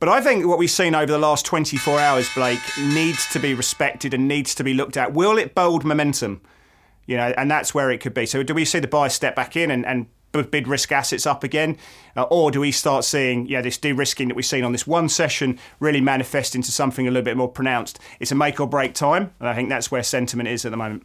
But 0.00 0.08
I 0.08 0.22
think 0.22 0.46
what 0.46 0.58
we've 0.58 0.70
seen 0.70 0.94
over 0.94 1.12
the 1.12 1.18
last 1.18 1.44
24 1.44 2.00
hours, 2.00 2.34
Blake, 2.34 2.58
needs 2.78 3.26
to 3.32 3.38
be 3.38 3.52
respected 3.52 4.14
and 4.14 4.26
needs 4.26 4.54
to 4.54 4.64
be 4.64 4.72
looked 4.72 4.96
at. 4.96 5.12
Will 5.12 5.36
it 5.36 5.54
build 5.54 5.84
momentum? 5.84 6.40
You 7.06 7.18
know, 7.18 7.34
and 7.36 7.50
that's 7.50 7.74
where 7.74 7.90
it 7.90 7.98
could 7.98 8.14
be. 8.14 8.24
So, 8.24 8.42
do 8.42 8.54
we 8.54 8.64
see 8.64 8.78
the 8.78 8.88
buy 8.88 9.08
step 9.08 9.36
back 9.36 9.56
in 9.56 9.70
and, 9.70 9.84
and 9.84 10.06
bid 10.32 10.66
risk 10.66 10.90
assets 10.90 11.26
up 11.26 11.44
again? 11.44 11.76
Uh, 12.16 12.22
or 12.30 12.50
do 12.50 12.60
we 12.60 12.72
start 12.72 13.04
seeing 13.04 13.46
yeah, 13.46 13.60
this 13.60 13.76
de 13.76 13.92
risking 13.92 14.28
that 14.28 14.34
we've 14.34 14.46
seen 14.46 14.64
on 14.64 14.72
this 14.72 14.86
one 14.86 15.10
session 15.10 15.58
really 15.80 16.00
manifest 16.00 16.54
into 16.54 16.72
something 16.72 17.06
a 17.06 17.10
little 17.10 17.24
bit 17.24 17.36
more 17.36 17.48
pronounced? 17.48 17.98
It's 18.20 18.32
a 18.32 18.34
make 18.34 18.58
or 18.58 18.66
break 18.66 18.94
time. 18.94 19.34
And 19.38 19.50
I 19.50 19.54
think 19.54 19.68
that's 19.68 19.90
where 19.90 20.02
sentiment 20.02 20.48
is 20.48 20.64
at 20.64 20.70
the 20.70 20.78
moment. 20.78 21.04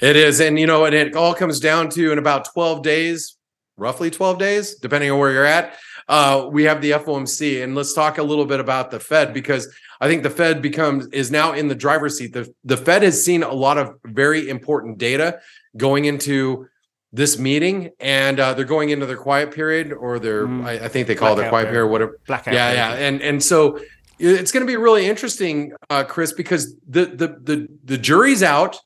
It 0.00 0.16
is. 0.16 0.40
And, 0.40 0.58
you 0.58 0.66
know, 0.66 0.86
and 0.86 0.94
it 0.94 1.14
all 1.14 1.34
comes 1.34 1.60
down 1.60 1.90
to 1.90 2.12
in 2.12 2.18
about 2.18 2.50
12 2.54 2.82
days, 2.82 3.36
roughly 3.76 4.10
12 4.10 4.38
days, 4.38 4.74
depending 4.76 5.10
on 5.10 5.18
where 5.18 5.32
you're 5.32 5.44
at 5.44 5.76
uh, 6.08 6.48
we 6.50 6.64
have 6.64 6.80
the 6.80 6.92
FOMC, 6.92 7.62
and 7.62 7.74
let's 7.74 7.92
talk 7.92 8.18
a 8.18 8.22
little 8.22 8.46
bit 8.46 8.60
about 8.60 8.90
the 8.90 9.00
Fed 9.00 9.32
because 9.32 9.72
I 10.00 10.08
think 10.08 10.22
the 10.22 10.30
Fed 10.30 10.62
becomes 10.62 11.06
is 11.08 11.30
now 11.30 11.52
in 11.52 11.68
the 11.68 11.74
driver's 11.74 12.18
seat. 12.18 12.32
The 12.32 12.52
the 12.64 12.76
Fed 12.76 13.02
has 13.02 13.24
seen 13.24 13.42
a 13.42 13.52
lot 13.52 13.78
of 13.78 13.98
very 14.04 14.48
important 14.48 14.98
data 14.98 15.40
going 15.76 16.04
into 16.04 16.68
this 17.12 17.38
meeting, 17.38 17.90
and 18.00 18.40
uh, 18.40 18.54
they're 18.54 18.64
going 18.64 18.90
into 18.90 19.06
their 19.06 19.16
quiet 19.16 19.52
period, 19.54 19.92
or 19.92 20.18
their 20.18 20.46
mm. 20.46 20.64
I, 20.64 20.86
I, 20.86 20.88
think 20.88 21.06
they 21.06 21.14
call 21.14 21.34
Blackout 21.34 21.38
it 21.38 21.42
their 21.42 21.50
quiet 21.50 21.70
period, 21.70 21.88
whatever. 21.88 22.18
Blackout. 22.26 22.54
Yeah, 22.54 22.72
period. 22.72 23.00
yeah, 23.00 23.06
and 23.06 23.22
and 23.22 23.42
so 23.42 23.78
it's 24.18 24.52
going 24.52 24.64
to 24.64 24.70
be 24.70 24.76
really 24.76 25.06
interesting, 25.06 25.72
uh, 25.90 26.04
Chris, 26.04 26.32
because 26.32 26.74
the 26.88 27.06
the 27.06 27.28
the 27.42 27.68
the 27.84 27.98
jury's 27.98 28.42
out, 28.42 28.80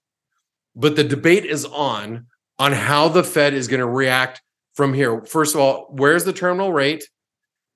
but 0.74 0.96
the 0.96 1.04
debate 1.04 1.44
is 1.44 1.64
on 1.64 2.26
on 2.58 2.72
how 2.72 3.08
the 3.08 3.22
Fed 3.22 3.54
is 3.54 3.68
going 3.68 3.80
to 3.80 3.86
react 3.86 4.42
from 4.76 4.92
here. 4.94 5.22
First 5.22 5.54
of 5.54 5.60
all, 5.60 5.88
where's 5.90 6.24
the 6.24 6.32
terminal 6.32 6.72
rate? 6.72 7.04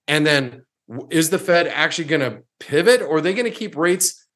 And 0.06 0.26
then 0.26 0.64
is 1.10 1.30
the 1.30 1.38
Fed 1.38 1.66
actually 1.66 2.04
going 2.04 2.20
to 2.20 2.42
pivot 2.58 3.00
or 3.00 3.16
are 3.16 3.20
they 3.20 3.32
going 3.32 3.50
to 3.50 3.50
keep 3.50 3.76
rates 3.76 4.26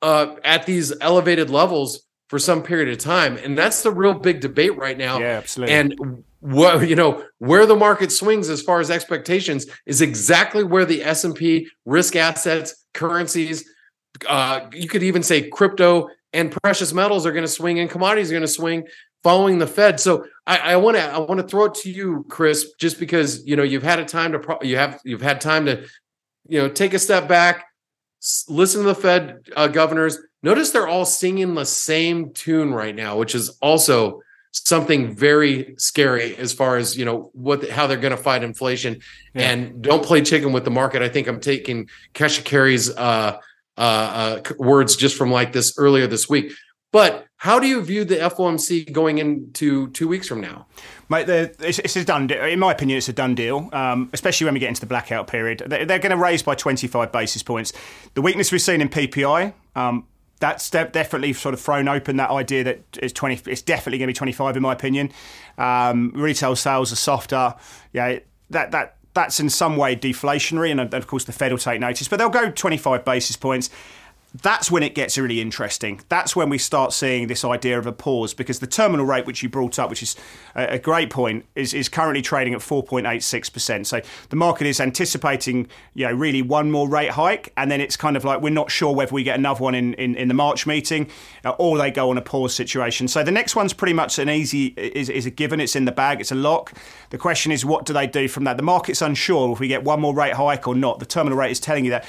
uh, 0.00 0.36
at 0.44 0.64
these 0.64 0.92
elevated 1.00 1.50
levels 1.50 2.02
for 2.28 2.38
some 2.38 2.62
period 2.62 2.88
of 2.88 2.98
time? 2.98 3.36
And 3.36 3.58
that's 3.58 3.82
the 3.82 3.90
real 3.90 4.14
big 4.14 4.40
debate 4.40 4.76
right 4.76 4.96
now. 4.96 5.18
Yeah, 5.18 5.38
absolutely. 5.38 5.74
And 5.74 6.24
what 6.40 6.88
you 6.88 6.96
know 6.96 7.24
where 7.38 7.66
the 7.66 7.76
market 7.76 8.10
swings 8.10 8.48
as 8.48 8.62
far 8.62 8.80
as 8.80 8.90
expectations 8.90 9.66
is 9.86 10.00
exactly 10.00 10.64
where 10.64 10.84
the 10.84 11.04
S&P 11.04 11.68
risk 11.86 12.16
assets 12.16 12.84
currencies 12.94 13.64
uh, 14.28 14.68
you 14.72 14.88
could 14.88 15.04
even 15.04 15.22
say 15.22 15.48
crypto 15.48 16.08
and 16.32 16.50
precious 16.50 16.92
metals 16.92 17.26
are 17.26 17.32
going 17.32 17.44
to 17.44 17.48
swing 17.48 17.78
and 17.78 17.88
commodities 17.88 18.30
are 18.30 18.34
going 18.34 18.42
to 18.42 18.48
swing 18.48 18.84
following 19.22 19.58
the 19.58 19.66
Fed. 19.66 20.00
So 20.00 20.26
I 20.46 20.76
want 20.76 20.96
to 20.96 21.02
I 21.02 21.18
want 21.18 21.40
to 21.40 21.46
throw 21.46 21.66
it 21.66 21.74
to 21.76 21.90
you, 21.90 22.26
Chris, 22.28 22.72
just 22.72 22.98
because 22.98 23.46
you 23.46 23.54
know 23.54 23.62
you've 23.62 23.84
had 23.84 24.00
a 24.00 24.04
time 24.04 24.32
to 24.32 24.40
pro- 24.40 24.60
you 24.62 24.76
have 24.76 25.00
you've 25.04 25.22
had 25.22 25.40
time 25.40 25.66
to 25.66 25.86
you 26.48 26.60
know 26.60 26.68
take 26.68 26.94
a 26.94 26.98
step 26.98 27.28
back, 27.28 27.64
listen 28.48 28.82
to 28.82 28.88
the 28.88 28.94
Fed 28.94 29.48
uh, 29.54 29.68
governors. 29.68 30.18
Notice 30.42 30.70
they're 30.70 30.88
all 30.88 31.04
singing 31.04 31.54
the 31.54 31.64
same 31.64 32.32
tune 32.32 32.74
right 32.74 32.94
now, 32.94 33.16
which 33.16 33.36
is 33.36 33.50
also 33.62 34.22
something 34.50 35.14
very 35.14 35.74
scary 35.78 36.36
as 36.36 36.52
far 36.52 36.76
as 36.76 36.98
you 36.98 37.04
know 37.04 37.30
what 37.34 37.70
how 37.70 37.86
they're 37.86 37.96
going 37.96 38.16
to 38.16 38.22
fight 38.22 38.42
inflation. 38.42 39.00
Yeah. 39.34 39.50
And 39.50 39.80
don't 39.80 40.04
play 40.04 40.22
chicken 40.22 40.52
with 40.52 40.64
the 40.64 40.72
market. 40.72 41.02
I 41.02 41.08
think 41.08 41.28
I'm 41.28 41.40
taking 41.40 41.88
Kashkari's 42.14 42.90
uh, 42.90 43.38
uh, 43.78 43.80
uh, 43.80 44.42
words 44.58 44.96
just 44.96 45.16
from 45.16 45.30
like 45.30 45.52
this 45.52 45.74
earlier 45.78 46.08
this 46.08 46.28
week 46.28 46.52
But 46.92 47.26
how 47.38 47.58
do 47.58 47.66
you 47.66 47.82
view 47.82 48.04
the 48.04 48.16
FOMC 48.16 48.92
going 48.92 49.18
into 49.18 49.88
two 49.90 50.06
weeks 50.06 50.28
from 50.28 50.42
now? 50.42 50.66
Mate, 51.08 51.28
it's, 51.28 51.78
it's, 51.78 51.96
a 51.96 52.04
done 52.04 52.26
deal. 52.26 52.44
In 52.44 52.58
my 52.58 52.70
opinion, 52.72 52.98
it's 52.98 53.08
a 53.08 53.14
done 53.14 53.34
deal, 53.34 53.70
um, 53.72 54.10
especially 54.12 54.44
when 54.44 54.54
we 54.54 54.60
get 54.60 54.68
into 54.68 54.82
the 54.82 54.86
blackout 54.86 55.26
period. 55.26 55.62
They're, 55.66 55.86
they're, 55.86 55.98
going 55.98 56.16
to 56.16 56.22
raise 56.22 56.42
by 56.42 56.54
25 56.54 57.10
basis 57.10 57.42
points. 57.42 57.72
The 58.12 58.22
weakness 58.22 58.52
we've 58.52 58.62
seen 58.62 58.82
in 58.82 58.90
PPI, 58.90 59.54
um, 59.74 60.06
that's 60.38 60.68
definitely 60.70 61.32
sort 61.32 61.54
of 61.54 61.60
thrown 61.60 61.88
open 61.88 62.16
that 62.16 62.30
idea 62.30 62.64
that 62.64 62.80
it's 63.00 63.12
20, 63.12 63.50
it's 63.50 63.62
definitely 63.62 63.98
going 63.98 64.08
to 64.08 64.12
be 64.12 64.16
25 64.16 64.56
in 64.56 64.62
my 64.62 64.72
opinion. 64.72 65.10
Um, 65.56 66.12
retail 66.14 66.56
sales 66.56 66.92
are 66.92 66.96
softer. 66.96 67.54
Yeah, 67.92 68.18
that, 68.50 68.72
that, 68.72 68.96
that's 69.14 69.40
in 69.40 69.50
some 69.50 69.76
way 69.76 69.94
deflationary, 69.96 70.70
and 70.70 70.92
of 70.92 71.06
course 71.06 71.24
the 71.24 71.32
Fed 71.32 71.52
will 71.52 71.58
take 71.58 71.80
notice, 71.80 72.08
but 72.08 72.18
they'll 72.18 72.28
go 72.28 72.50
25 72.50 73.04
basis 73.04 73.36
points 73.36 73.70
that's 74.34 74.70
when 74.70 74.82
it 74.82 74.94
gets 74.94 75.18
really 75.18 75.42
interesting. 75.42 76.00
That's 76.08 76.34
when 76.34 76.48
we 76.48 76.56
start 76.56 76.94
seeing 76.94 77.26
this 77.26 77.44
idea 77.44 77.78
of 77.78 77.86
a 77.86 77.92
pause 77.92 78.32
because 78.32 78.60
the 78.60 78.66
terminal 78.66 79.04
rate, 79.04 79.26
which 79.26 79.42
you 79.42 79.50
brought 79.50 79.78
up, 79.78 79.90
which 79.90 80.02
is 80.02 80.16
a 80.54 80.78
great 80.78 81.10
point, 81.10 81.44
is, 81.54 81.74
is 81.74 81.90
currently 81.90 82.22
trading 82.22 82.54
at 82.54 82.60
4.86%. 82.60 83.84
So 83.84 84.00
the 84.30 84.36
market 84.36 84.66
is 84.66 84.80
anticipating, 84.80 85.68
you 85.92 86.06
know, 86.06 86.12
really 86.12 86.40
one 86.40 86.70
more 86.70 86.88
rate 86.88 87.10
hike. 87.10 87.52
And 87.58 87.70
then 87.70 87.82
it's 87.82 87.96
kind 87.96 88.16
of 88.16 88.24
like 88.24 88.40
we're 88.40 88.50
not 88.50 88.70
sure 88.70 88.94
whether 88.94 89.12
we 89.12 89.22
get 89.22 89.38
another 89.38 89.62
one 89.62 89.74
in, 89.74 89.92
in, 89.94 90.14
in 90.14 90.28
the 90.28 90.34
March 90.34 90.66
meeting 90.66 91.10
uh, 91.44 91.50
or 91.58 91.76
they 91.76 91.90
go 91.90 92.08
on 92.08 92.16
a 92.16 92.22
pause 92.22 92.54
situation. 92.54 93.08
So 93.08 93.22
the 93.22 93.32
next 93.32 93.54
one's 93.54 93.74
pretty 93.74 93.92
much 93.92 94.18
an 94.18 94.30
easy, 94.30 94.68
is, 94.68 95.10
is 95.10 95.26
a 95.26 95.30
given. 95.30 95.60
It's 95.60 95.76
in 95.76 95.84
the 95.84 95.92
bag, 95.92 96.22
it's 96.22 96.32
a 96.32 96.36
lock. 96.36 96.72
The 97.10 97.18
question 97.18 97.52
is, 97.52 97.66
what 97.66 97.84
do 97.84 97.92
they 97.92 98.06
do 98.06 98.28
from 98.28 98.44
that? 98.44 98.56
The 98.56 98.62
market's 98.62 99.02
unsure 99.02 99.52
if 99.52 99.60
we 99.60 99.68
get 99.68 99.84
one 99.84 100.00
more 100.00 100.14
rate 100.14 100.34
hike 100.34 100.66
or 100.66 100.74
not. 100.74 101.00
The 101.00 101.06
terminal 101.06 101.36
rate 101.36 101.50
is 101.50 101.60
telling 101.60 101.84
you 101.84 101.90
that. 101.90 102.06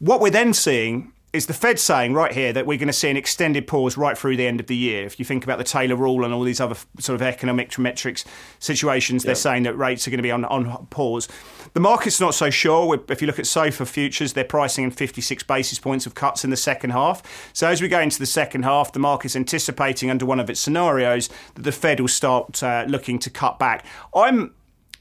What 0.00 0.20
we're 0.20 0.30
then 0.30 0.52
seeing 0.52 1.13
is 1.34 1.46
the 1.46 1.52
Fed 1.52 1.80
saying 1.80 2.14
right 2.14 2.32
here 2.32 2.52
that 2.52 2.64
we're 2.64 2.78
going 2.78 2.86
to 2.86 2.92
see 2.92 3.10
an 3.10 3.16
extended 3.16 3.66
pause 3.66 3.96
right 3.96 4.16
through 4.16 4.36
the 4.36 4.46
end 4.46 4.60
of 4.60 4.68
the 4.68 4.76
year. 4.76 5.04
If 5.04 5.18
you 5.18 5.24
think 5.24 5.42
about 5.42 5.58
the 5.58 5.64
Taylor 5.64 5.96
rule 5.96 6.24
and 6.24 6.32
all 6.32 6.44
these 6.44 6.60
other 6.60 6.76
sort 7.00 7.16
of 7.16 7.22
economic 7.22 7.76
metrics 7.76 8.24
situations, 8.60 9.24
they're 9.24 9.34
saying 9.34 9.64
that 9.64 9.76
rates 9.76 10.06
are 10.06 10.10
going 10.10 10.18
to 10.18 10.22
be 10.22 10.30
on, 10.30 10.44
on 10.44 10.86
pause. 10.90 11.28
The 11.72 11.80
market's 11.80 12.20
not 12.20 12.36
so 12.36 12.50
sure. 12.50 13.02
If 13.08 13.20
you 13.20 13.26
look 13.26 13.40
at 13.40 13.46
SOFR 13.46 13.88
futures, 13.88 14.34
they're 14.34 14.44
pricing 14.44 14.84
in 14.84 14.92
56 14.92 15.42
basis 15.42 15.80
points 15.80 16.06
of 16.06 16.14
cuts 16.14 16.44
in 16.44 16.50
the 16.50 16.56
second 16.56 16.90
half. 16.90 17.50
So 17.52 17.66
as 17.66 17.82
we 17.82 17.88
go 17.88 17.98
into 17.98 18.20
the 18.20 18.26
second 18.26 18.62
half, 18.62 18.92
the 18.92 19.00
market's 19.00 19.34
anticipating 19.34 20.10
under 20.10 20.24
one 20.24 20.38
of 20.38 20.48
its 20.48 20.60
scenarios 20.60 21.28
that 21.56 21.62
the 21.62 21.72
Fed 21.72 21.98
will 21.98 22.06
start 22.06 22.62
uh, 22.62 22.84
looking 22.86 23.18
to 23.18 23.28
cut 23.28 23.58
back. 23.58 23.84
I'm 24.14 24.54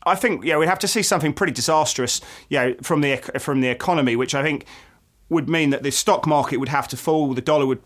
I 0.06 0.16
think 0.16 0.44
yeah, 0.44 0.58
we'd 0.58 0.68
have 0.68 0.80
to 0.80 0.88
see 0.88 1.04
something 1.04 1.32
pretty 1.32 1.54
disastrous, 1.54 2.22
you 2.50 2.58
know, 2.58 2.76
from 2.82 3.02
the 3.02 3.18
from 3.38 3.62
the 3.62 3.70
economy, 3.70 4.16
which 4.16 4.36
I 4.36 4.42
think 4.42 4.66
would 5.34 5.50
mean 5.50 5.72
that 5.72 5.84
the 5.84 5.92
stock 5.92 6.26
market 6.26 6.58
would 6.58 6.70
have 6.70 6.88
to 6.90 6.98
fall, 6.98 7.34
the 7.34 7.42
dollar 7.42 7.66
would 7.66 7.82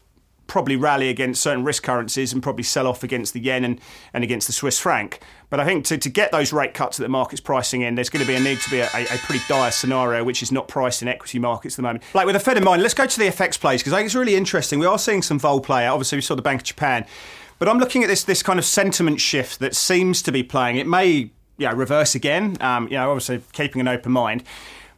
probably 0.48 0.76
rally 0.76 1.10
against 1.10 1.42
certain 1.42 1.64
risk 1.64 1.84
currencies 1.84 2.32
and 2.34 2.42
probably 2.42 2.64
sell 2.64 2.88
off 2.88 3.04
against 3.04 3.34
the 3.34 3.40
yen 3.40 3.64
and, 3.64 3.80
and 4.14 4.24
against 4.24 4.48
the 4.48 4.54
Swiss 4.54 4.80
franc. 4.80 5.20
But 5.50 5.60
I 5.60 5.66
think 5.66 5.86
to, 5.86 5.98
to 5.98 6.10
get 6.10 6.32
those 6.32 6.52
rate 6.52 6.74
cuts 6.74 6.98
that 6.98 7.04
the 7.04 7.10
market's 7.10 7.42
pricing 7.42 7.82
in, 7.82 7.96
there's 7.96 8.10
going 8.10 8.26
to 8.26 8.28
be 8.28 8.36
a 8.36 8.40
need 8.40 8.60
to 8.62 8.70
be 8.70 8.80
a, 8.80 8.88
a 8.88 9.18
pretty 9.20 9.44
dire 9.48 9.72
scenario, 9.72 10.24
which 10.24 10.42
is 10.42 10.52
not 10.52 10.68
priced 10.68 11.02
in 11.02 11.08
equity 11.08 11.40
markets 11.40 11.76
at 11.76 11.78
the 11.78 11.84
moment. 11.84 12.04
Like 12.14 12.26
with 12.26 12.36
the 12.36 12.40
Fed 12.40 12.58
in 12.58 12.64
mind, 12.64 12.82
let's 12.82 12.94
go 12.94 13.06
to 13.06 13.20
the 13.20 13.26
FX 13.26 13.60
plays 13.60 13.82
because 13.82 13.94
I 13.94 13.98
think 13.98 14.08
it's 14.08 14.16
really 14.16 14.36
interesting. 14.36 14.80
We 14.80 14.86
are 14.86 15.00
seeing 15.00 15.22
some 15.22 15.40
vol 15.40 15.60
play 15.60 15.86
out. 15.86 15.94
Obviously, 15.94 16.18
we 16.18 16.22
saw 16.22 16.36
the 16.36 16.42
Bank 16.42 16.62
of 16.62 16.66
Japan. 16.66 17.06
But 17.60 17.68
I'm 17.68 17.80
looking 17.80 18.04
at 18.04 18.08
this 18.08 18.24
this 18.24 18.44
kind 18.44 18.60
of 18.60 18.66
sentiment 18.66 19.20
shift 19.20 19.60
that 19.60 19.76
seems 19.76 20.22
to 20.24 20.32
be 20.32 20.44
playing. 20.44 20.78
It 20.78 20.88
may 20.88 21.32
yeah, 21.58 21.74
reverse 21.76 22.14
again. 22.14 22.58
Um, 22.62 22.86
you 22.88 22.98
know, 22.98 23.10
obviously 23.10 23.42
keeping 23.52 23.82
an 23.82 23.88
open 23.88 24.12
mind. 24.12 24.44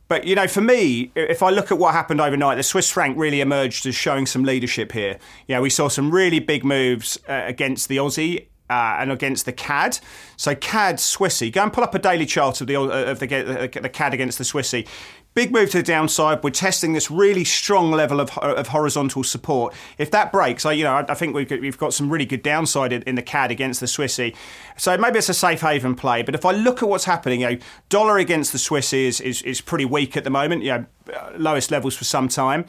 But 0.10 0.26
you 0.26 0.36
know, 0.36 0.48
for 0.48 0.62
me, 0.62 1.12
if 1.16 1.42
I 1.44 1.52
look 1.52 1.72
at 1.72 1.78
what 1.78 1.94
happened 1.94 2.20
overnight, 2.20 2.58
the 2.58 2.64
Swiss 2.64 2.90
franc 2.90 3.18
really 3.18 3.42
emerged 3.42 3.86
as 3.86 3.96
showing 3.96 4.26
some 4.26 4.44
leadership 4.44 4.92
here. 4.92 5.20
Yeah, 5.48 5.62
we 5.62 5.70
saw 5.70 5.88
some 5.88 6.12
really 6.12 6.40
big 6.40 6.66
moves 6.66 7.18
uh, 7.30 7.44
against 7.46 7.88
the 7.88 7.98
Aussie 7.98 8.48
uh, 8.70 8.98
and 9.00 9.12
against 9.12 9.46
the 9.46 9.54
CAD. 9.54 10.00
So 10.36 10.56
CAD 10.56 10.96
Swissy, 10.96 11.52
go 11.52 11.64
and 11.64 11.72
pull 11.72 11.84
up 11.84 11.94
a 11.94 12.00
daily 12.00 12.26
chart 12.26 12.60
of 12.60 12.68
the 12.68 12.76
of 12.76 13.20
the, 13.20 13.36
uh, 13.36 13.82
the 13.82 13.90
CAD 13.90 14.16
against 14.16 14.40
the 14.40 14.44
Swissy. 14.44 14.88
Big 15.36 15.52
move 15.52 15.70
to 15.70 15.78
the 15.78 15.84
downside. 15.84 16.44
We're 16.44 16.50
testing 16.50 16.94
this 16.94 17.12
really 17.12 17.44
strong 17.44 17.92
level 17.92 18.20
of, 18.20 18.36
of 18.40 18.70
horizontal 18.70 19.24
support. 19.24 19.74
If 19.98 20.10
that 20.12 20.32
breaks, 20.32 20.66
I, 20.66 20.72
you 20.74 20.84
know, 20.84 21.06
I, 21.08 21.14
think 21.14 21.36
we've, 21.36 21.50
we've 21.52 21.78
got 21.78 21.94
some 21.94 22.10
really 22.10 22.26
good 22.26 22.42
downside 22.42 22.92
in, 22.92 23.04
in, 23.04 23.16
the 23.16 23.22
CAD 23.22 23.52
against 23.52 23.80
the 23.80 23.86
Swissy. 23.86 24.36
So 24.76 24.98
maybe 24.98 25.20
it's 25.20 25.30
a 25.30 25.34
safe 25.34 25.62
haven 25.62 25.96
play. 25.96 26.24
But 26.24 26.34
if 26.34 26.46
I 26.46 26.52
look 26.52 26.82
at 26.82 26.90
what's 26.90 27.06
happening, 27.06 27.42
you 27.42 27.50
know, 27.52 27.58
dollar 27.90 28.18
against 28.18 28.52
the 28.52 28.58
Swissy 28.58 29.06
is, 29.06 29.22
is, 29.22 29.42
is 29.44 29.62
pretty 29.62 29.86
weak 29.86 30.18
at 30.18 30.24
the 30.24 30.30
moment. 30.32 30.64
You 30.64 30.70
know, 30.72 30.86
lowest 31.38 31.70
levels 31.70 31.96
for 31.96 32.06
some 32.06 32.28
time. 32.28 32.66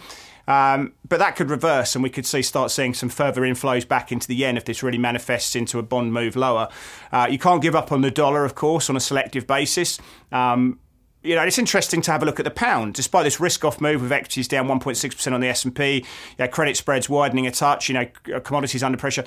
Um, 0.46 0.94
but 1.08 1.18
that 1.20 1.36
could 1.36 1.48
reverse, 1.48 1.94
and 1.94 2.02
we 2.02 2.10
could 2.10 2.26
see 2.26 2.42
start 2.42 2.70
seeing 2.72 2.92
some 2.92 3.08
further 3.08 3.42
inflows 3.42 3.86
back 3.86 4.10
into 4.10 4.26
the 4.26 4.34
yen 4.34 4.56
if 4.56 4.64
this 4.64 4.82
really 4.82 4.98
manifests 4.98 5.54
into 5.54 5.78
a 5.78 5.82
bond 5.82 6.12
move 6.12 6.34
lower. 6.34 6.68
Uh, 7.12 7.28
you 7.30 7.38
can't 7.38 7.62
give 7.62 7.76
up 7.76 7.92
on 7.92 8.00
the 8.00 8.10
dollar, 8.10 8.44
of 8.44 8.54
course, 8.54 8.90
on 8.90 8.96
a 8.96 9.00
selective 9.00 9.46
basis. 9.46 10.00
Um, 10.32 10.80
you 11.22 11.34
know, 11.34 11.42
it's 11.42 11.58
interesting 11.58 12.00
to 12.02 12.12
have 12.12 12.22
a 12.22 12.26
look 12.26 12.40
at 12.40 12.44
the 12.44 12.50
pound. 12.50 12.94
Despite 12.94 13.24
this 13.24 13.40
risk-off 13.40 13.80
move 13.80 14.02
with 14.02 14.12
equities 14.12 14.48
down 14.48 14.66
1.6% 14.68 15.32
on 15.32 15.40
the 15.40 15.48
S&P, 15.48 16.04
credit 16.50 16.76
spreads 16.76 17.08
widening 17.08 17.46
a 17.46 17.50
touch, 17.50 17.88
you 17.88 17.94
know, 17.94 18.40
commodities 18.40 18.82
under 18.82 18.96
pressure. 18.96 19.24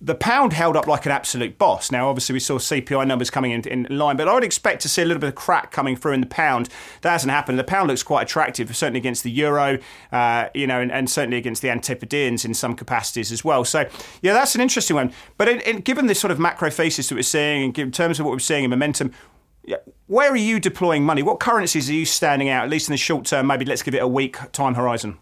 The 0.00 0.14
pound 0.14 0.52
held 0.52 0.76
up 0.76 0.86
like 0.86 1.06
an 1.06 1.12
absolute 1.12 1.56
boss. 1.56 1.90
Now, 1.90 2.08
obviously, 2.10 2.34
we 2.34 2.40
saw 2.40 2.58
CPI 2.58 3.06
numbers 3.06 3.30
coming 3.30 3.52
in, 3.52 3.62
in 3.62 3.86
line, 3.96 4.16
but 4.16 4.28
I 4.28 4.34
would 4.34 4.44
expect 4.44 4.82
to 4.82 4.88
see 4.88 5.00
a 5.00 5.04
little 5.04 5.20
bit 5.20 5.28
of 5.28 5.34
crack 5.34 5.70
coming 5.70 5.96
through 5.96 6.12
in 6.12 6.20
the 6.20 6.26
pound. 6.26 6.68
That 7.00 7.12
hasn't 7.12 7.30
happened. 7.30 7.58
The 7.58 7.64
pound 7.64 7.88
looks 7.88 8.02
quite 8.02 8.22
attractive, 8.22 8.76
certainly 8.76 8.98
against 8.98 9.22
the 9.22 9.30
euro, 9.30 9.78
uh, 10.12 10.48
you 10.52 10.66
know, 10.66 10.80
and, 10.80 10.92
and, 10.92 11.08
certainly 11.08 11.38
against 11.38 11.62
the 11.62 11.70
Antipodeans 11.70 12.44
in 12.44 12.52
some 12.52 12.74
capacities 12.74 13.32
as 13.32 13.44
well. 13.44 13.64
So, 13.64 13.88
yeah, 14.20 14.34
that's 14.34 14.54
an 14.54 14.60
interesting 14.60 14.96
one. 14.96 15.12
But 15.38 15.48
in, 15.48 15.60
in, 15.60 15.78
given 15.78 16.06
this 16.06 16.20
sort 16.20 16.32
of 16.32 16.38
macro 16.38 16.68
thesis 16.70 17.08
that 17.08 17.14
we're 17.14 17.22
seeing, 17.22 17.64
and 17.64 17.78
in 17.78 17.90
terms 17.90 18.20
of 18.20 18.26
what 18.26 18.32
we're 18.32 18.40
seeing 18.40 18.64
in 18.64 18.70
momentum, 18.70 19.10
where 20.06 20.30
are 20.30 20.36
you 20.36 20.60
deploying 20.60 21.04
money? 21.04 21.22
What 21.22 21.40
currencies 21.40 21.88
are 21.88 21.94
you 21.94 22.04
standing 22.04 22.48
out, 22.48 22.64
at 22.64 22.70
least 22.70 22.88
in 22.88 22.92
the 22.92 22.98
short 22.98 23.24
term? 23.24 23.46
Maybe 23.46 23.64
let's 23.64 23.82
give 23.82 23.94
it 23.94 24.02
a 24.02 24.08
week 24.08 24.36
time 24.52 24.74
horizon. 24.74 25.18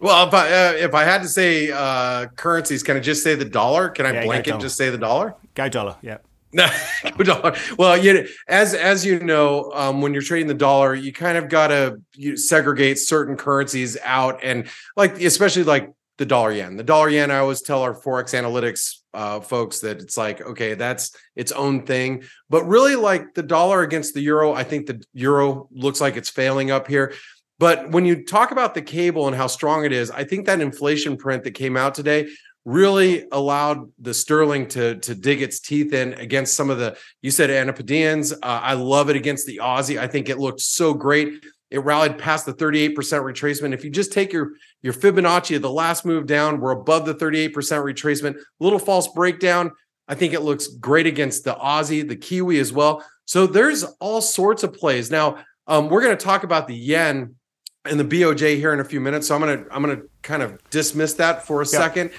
Well, 0.00 0.26
if 0.26 0.32
I 0.32 0.46
uh, 0.46 0.72
if 0.72 0.94
I 0.94 1.04
had 1.04 1.22
to 1.22 1.28
say 1.28 1.70
uh, 1.70 2.26
currencies, 2.28 2.82
can 2.82 2.96
I 2.96 3.00
just 3.00 3.22
say 3.22 3.34
the 3.34 3.44
dollar? 3.44 3.90
Can 3.90 4.06
I 4.06 4.12
yeah, 4.12 4.24
blanket 4.24 4.58
just 4.58 4.76
say 4.76 4.88
the 4.88 4.98
dollar? 4.98 5.34
Go 5.54 5.68
dollar, 5.68 5.96
yeah. 6.00 6.18
go 7.16 7.22
dollar. 7.22 7.54
Well, 7.78 7.96
you 7.98 8.14
know, 8.14 8.24
as 8.48 8.74
as 8.74 9.04
you 9.04 9.20
know, 9.20 9.70
um, 9.74 10.00
when 10.00 10.14
you're 10.14 10.22
trading 10.22 10.48
the 10.48 10.54
dollar, 10.54 10.94
you 10.94 11.12
kind 11.12 11.36
of 11.36 11.48
got 11.48 11.68
to 11.68 12.00
segregate 12.36 12.98
certain 12.98 13.36
currencies 13.36 13.98
out, 14.02 14.40
and 14.42 14.68
like 14.96 15.20
especially 15.20 15.64
like 15.64 15.92
the 16.20 16.26
dollar 16.26 16.52
yen. 16.52 16.76
The 16.76 16.84
dollar 16.84 17.08
yen, 17.08 17.30
I 17.30 17.38
always 17.38 17.62
tell 17.62 17.80
our 17.80 17.94
forex 17.94 18.38
analytics 18.38 18.98
uh, 19.14 19.40
folks 19.40 19.80
that 19.80 20.00
it's 20.00 20.16
like 20.18 20.40
okay 20.42 20.74
that's 20.74 21.16
its 21.34 21.50
own 21.50 21.86
thing. 21.86 22.24
But 22.50 22.64
really 22.64 22.94
like 22.94 23.32
the 23.34 23.42
dollar 23.42 23.80
against 23.82 24.14
the 24.14 24.20
euro 24.20 24.52
i 24.52 24.62
think 24.62 24.86
the 24.86 25.02
euro 25.14 25.68
looks 25.72 26.00
like 26.00 26.16
it's 26.16 26.30
failing 26.30 26.70
up 26.70 26.86
here. 26.86 27.14
But 27.58 27.90
when 27.90 28.04
you 28.04 28.24
talk 28.24 28.52
about 28.52 28.74
the 28.74 28.82
cable 28.82 29.26
and 29.26 29.36
how 29.36 29.46
strong 29.46 29.84
it 29.84 29.92
is 29.92 30.10
i 30.10 30.22
think 30.22 30.46
that 30.46 30.60
inflation 30.60 31.16
print 31.16 31.42
that 31.44 31.52
came 31.52 31.76
out 31.76 31.94
today 31.94 32.28
really 32.66 33.26
allowed 33.32 33.90
the 33.98 34.12
sterling 34.12 34.68
to 34.68 34.96
to 34.98 35.14
dig 35.14 35.40
its 35.40 35.58
teeth 35.58 35.94
in 35.94 36.12
against 36.14 36.54
some 36.54 36.68
of 36.68 36.78
the 36.78 36.96
you 37.22 37.30
said 37.30 37.50
antipodeans 37.50 38.32
uh, 38.32 38.36
i 38.42 38.74
love 38.74 39.08
it 39.08 39.16
against 39.16 39.46
the 39.46 39.56
aussie. 39.62 39.98
I 39.98 40.06
think 40.06 40.28
it 40.28 40.38
looked 40.38 40.60
so 40.60 40.92
great 40.92 41.42
it 41.70 41.84
rallied 41.84 42.18
past 42.18 42.46
the 42.46 42.52
38% 42.54 42.94
retracement. 42.94 43.72
If 43.72 43.84
you 43.84 43.90
just 43.90 44.12
take 44.12 44.32
your, 44.32 44.52
your 44.82 44.92
Fibonacci 44.92 45.56
of 45.56 45.62
the 45.62 45.70
last 45.70 46.04
move 46.04 46.26
down, 46.26 46.60
we're 46.60 46.72
above 46.72 47.06
the 47.06 47.14
38% 47.14 47.52
retracement. 47.52 48.40
Little 48.58 48.78
false 48.78 49.08
breakdown. 49.08 49.72
I 50.08 50.16
think 50.16 50.32
it 50.32 50.40
looks 50.40 50.66
great 50.66 51.06
against 51.06 51.44
the 51.44 51.54
Aussie, 51.54 52.06
the 52.06 52.16
Kiwi 52.16 52.58
as 52.58 52.72
well. 52.72 53.04
So 53.24 53.46
there's 53.46 53.84
all 54.00 54.20
sorts 54.20 54.64
of 54.64 54.72
plays. 54.72 55.10
Now, 55.10 55.38
um, 55.68 55.88
we're 55.88 56.02
going 56.02 56.16
to 56.16 56.24
talk 56.24 56.42
about 56.42 56.66
the 56.66 56.74
yen 56.74 57.36
and 57.84 57.98
the 57.98 58.04
BOJ 58.04 58.56
here 58.56 58.72
in 58.72 58.80
a 58.80 58.84
few 58.84 59.00
minutes. 59.00 59.28
So 59.28 59.36
I'm 59.36 59.40
going 59.40 59.64
to 59.64 59.72
I'm 59.72 59.82
going 59.82 59.96
to 59.96 60.08
kind 60.22 60.42
of 60.42 60.58
dismiss 60.70 61.14
that 61.14 61.46
for 61.46 61.62
a 61.62 61.64
yeah. 61.64 61.78
second. 61.78 62.10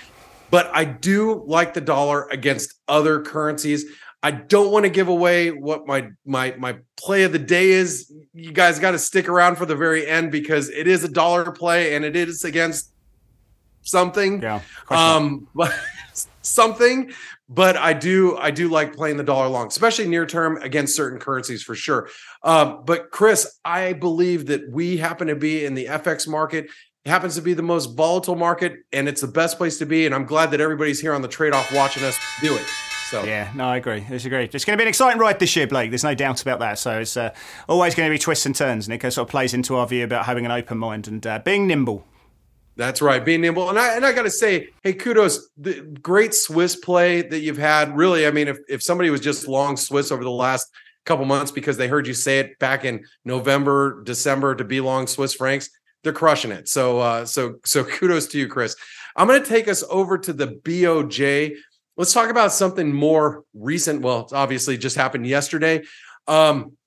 But 0.50 0.70
I 0.74 0.86
do 0.86 1.44
like 1.46 1.74
the 1.74 1.82
dollar 1.82 2.28
against 2.30 2.76
other 2.88 3.22
currencies. 3.22 3.86
I 4.24 4.32
don't 4.32 4.72
want 4.72 4.86
to 4.86 4.90
give 4.90 5.08
away 5.08 5.50
what 5.50 5.88
my 5.88 6.10
my 6.26 6.56
my 6.58 6.78
play 6.96 7.24
of 7.24 7.32
the 7.32 7.40
day 7.40 7.72
is. 7.72 8.14
You 8.34 8.52
guys 8.52 8.78
got 8.80 8.92
to 8.92 9.00
stick 9.00 9.28
around 9.28 9.56
for 9.56 9.66
the 9.66 9.76
very 9.76 10.06
end 10.08 10.32
because 10.32 10.70
it 10.70 10.88
is 10.88 11.04
a 11.04 11.08
dollar 11.08 11.52
play 11.52 11.96
and 11.96 12.06
it 12.06 12.16
is 12.16 12.44
against 12.44 12.92
something. 13.82 14.42
Yeah. 14.42 14.62
Um 14.90 15.48
but 15.56 15.74
something, 16.44 17.12
but 17.50 17.76
I 17.78 17.94
do 17.94 18.38
I 18.38 18.52
do 18.52 18.70
like 18.70 18.96
playing 18.96 19.18
the 19.18 19.24
dollar 19.24 19.48
long, 19.48 19.68
especially 19.68 20.08
near 20.08 20.28
term 20.28 20.58
against 20.62 20.96
certain 20.96 21.20
currencies 21.20 21.64
for 21.64 21.74
sure. 21.74 22.08
Um, 22.44 22.84
but 22.86 23.10
Chris, 23.10 23.60
I 23.66 23.94
believe 23.94 24.48
that 24.48 24.70
we 24.70 24.98
happen 24.98 25.28
to 25.28 25.36
be 25.36 25.66
in 25.66 25.74
the 25.74 25.86
FX 25.86 26.28
market 26.28 26.70
it 27.04 27.10
happens 27.10 27.34
to 27.34 27.42
be 27.42 27.56
the 27.56 27.64
most 27.64 27.96
volatile 27.98 28.36
market 28.36 28.74
and 28.94 29.10
it's 29.10 29.22
the 29.22 29.28
best 29.28 29.58
place 29.58 29.80
to 29.80 29.88
be 29.88 30.06
and 30.06 30.14
i'm 30.14 30.26
glad 30.26 30.52
that 30.52 30.62
everybody's 30.62 31.02
here 31.02 31.16
on 31.16 31.24
the 31.24 31.28
trade 31.28 31.52
off 31.52 31.74
watching 31.74 32.04
us 32.04 32.16
do 32.42 32.56
it 32.56 32.91
so 33.12 33.26
yeah, 33.26 33.52
no, 33.54 33.66
I 33.66 33.76
agree. 33.76 34.06
I 34.10 34.14
agree. 34.14 34.46
It's 34.46 34.64
going 34.64 34.78
to 34.78 34.78
be 34.78 34.84
an 34.84 34.88
exciting 34.88 35.20
ride 35.20 35.38
this 35.38 35.54
year, 35.58 35.68
Blake. 35.68 35.92
There's 35.92 36.06
no 36.06 36.16
doubt 36.16 36.42
about 36.42 36.60
that. 36.60 36.80
So 36.80 37.00
it's 37.02 37.18
uh, 37.18 37.34
always 37.68 37.94
going 37.94 38.10
to 38.10 38.14
be 38.14 38.18
twists 38.18 38.46
and 38.46 38.56
turns, 38.56 38.88
and 38.88 38.96
it 38.96 39.02
sort 39.12 39.28
of 39.28 39.30
plays 39.30 39.54
into 39.54 39.76
our 39.76 39.86
view 39.86 40.06
about 40.06 40.26
having 40.26 40.46
an 40.46 40.52
open 40.52 40.78
mind 40.78 41.10
and 41.10 41.28
uh, 41.28 41.40
being 41.40 41.68
nimble. 41.68 42.06
That's 42.78 43.02
right, 43.02 43.24
being 43.24 43.42
nimble. 43.42 43.70
And 43.70 43.78
I 43.78 43.98
and 43.98 44.06
I 44.06 44.14
got 44.14 44.24
to 44.24 44.30
say, 44.30 44.70
hey, 44.82 44.94
kudos, 44.94 45.50
the 45.58 45.82
great 46.02 46.34
Swiss 46.34 46.78
play 46.78 47.22
that 47.22 47.40
you've 47.40 47.58
had. 47.58 47.98
Really, 47.98 48.26
I 48.26 48.32
mean, 48.32 48.48
if 48.48 48.60
if 48.70 48.82
somebody 48.82 49.10
was 49.10 49.20
just 49.20 49.46
long 49.46 49.76
Swiss 49.76 50.10
over 50.10 50.24
the 50.24 50.32
last 50.32 50.70
couple 51.06 51.26
months 51.26 51.52
because 51.52 51.76
they 51.76 51.90
heard 51.90 52.08
you 52.08 52.14
say 52.14 52.40
it 52.40 52.58
back 52.60 52.86
in 52.86 53.04
November, 53.26 54.02
December 54.04 54.56
to 54.56 54.64
be 54.64 54.80
long 54.80 55.06
Swiss 55.06 55.34
francs, 55.34 55.70
they're 56.04 56.14
crushing 56.14 56.52
it. 56.52 56.70
So 56.70 57.00
uh, 57.00 57.26
so 57.26 57.56
so 57.66 57.84
kudos 57.84 58.28
to 58.28 58.40
you, 58.40 58.48
Chris. 58.48 58.78
I'm 59.18 59.28
going 59.28 59.44
to 59.44 59.50
take 59.50 59.68
us 59.68 59.84
over 59.90 60.18
to 60.18 60.32
the 60.32 60.48
BOJ. 60.48 61.58
Let's 61.98 62.14
talk 62.14 62.30
about 62.30 62.52
something 62.54 62.94
more 62.94 63.44
recent. 63.54 64.02
Well, 64.02 64.22
it's 64.22 64.34
obviously 64.34 64.78
just 64.78 64.96
happened 64.96 65.28
yesterday. 65.28 65.84
Um, 66.28 66.78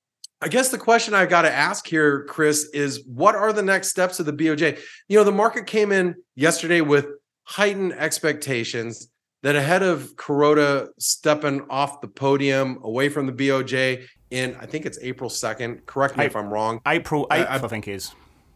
I 0.40 0.48
guess 0.48 0.70
the 0.70 0.78
question 0.78 1.14
I've 1.14 1.30
got 1.30 1.42
to 1.42 1.52
ask 1.52 1.86
here, 1.86 2.24
Chris, 2.24 2.64
is 2.74 3.04
what 3.06 3.34
are 3.34 3.52
the 3.52 3.62
next 3.62 3.88
steps 3.88 4.20
of 4.20 4.26
the 4.26 4.32
BOJ? 4.32 4.78
You 5.08 5.18
know, 5.18 5.24
the 5.24 5.32
market 5.32 5.66
came 5.66 5.92
in 5.92 6.16
yesterday 6.34 6.80
with 6.80 7.06
heightened 7.44 7.92
expectations 7.94 9.08
that 9.42 9.56
ahead 9.56 9.82
of 9.82 10.16
Kuroda 10.16 10.88
stepping 10.98 11.66
off 11.68 12.00
the 12.00 12.08
podium 12.08 12.78
away 12.82 13.10
from 13.10 13.26
the 13.26 13.32
BOJ 13.32 14.06
in, 14.30 14.56
I 14.60 14.66
think 14.66 14.86
it's 14.86 14.98
April 15.02 15.30
2nd. 15.30 15.86
Correct 15.86 16.16
me 16.16 16.24
if 16.24 16.34
I'm 16.34 16.48
wrong. 16.48 16.80
April 16.86 17.26
8th, 17.28 17.30
I, 17.30 17.44
I, 17.44 17.54
I 17.56 17.68
think 17.68 17.88
is. 17.88 18.14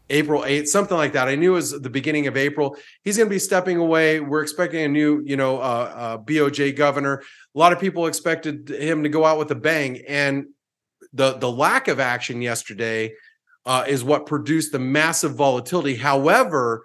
April 0.09 0.41
8th, 0.41 0.67
something 0.67 0.97
like 0.97 1.13
that. 1.13 1.27
I 1.27 1.35
knew 1.35 1.51
it 1.53 1.55
was 1.55 1.71
the 1.79 1.89
beginning 1.89 2.27
of 2.27 2.35
April. 2.35 2.75
He's 3.03 3.17
going 3.17 3.29
to 3.29 3.33
be 3.33 3.39
stepping 3.39 3.77
away. 3.77 4.19
We're 4.19 4.41
expecting 4.41 4.83
a 4.83 4.87
new, 4.87 5.21
you 5.25 5.37
know, 5.37 5.57
uh, 5.57 5.93
uh, 5.95 6.17
BOJ 6.17 6.75
governor. 6.75 7.21
A 7.55 7.59
lot 7.59 7.73
of 7.73 7.79
people 7.79 8.07
expected 8.07 8.69
him 8.69 9.03
to 9.03 9.09
go 9.09 9.25
out 9.25 9.37
with 9.37 9.51
a 9.51 9.55
bang, 9.55 10.01
and 10.07 10.47
the 11.13 11.33
the 11.33 11.51
lack 11.51 11.87
of 11.87 11.99
action 11.99 12.41
yesterday 12.41 13.13
uh, 13.65 13.85
is 13.87 14.03
what 14.03 14.25
produced 14.25 14.71
the 14.71 14.79
massive 14.79 15.35
volatility. 15.35 15.95
However, 15.95 16.83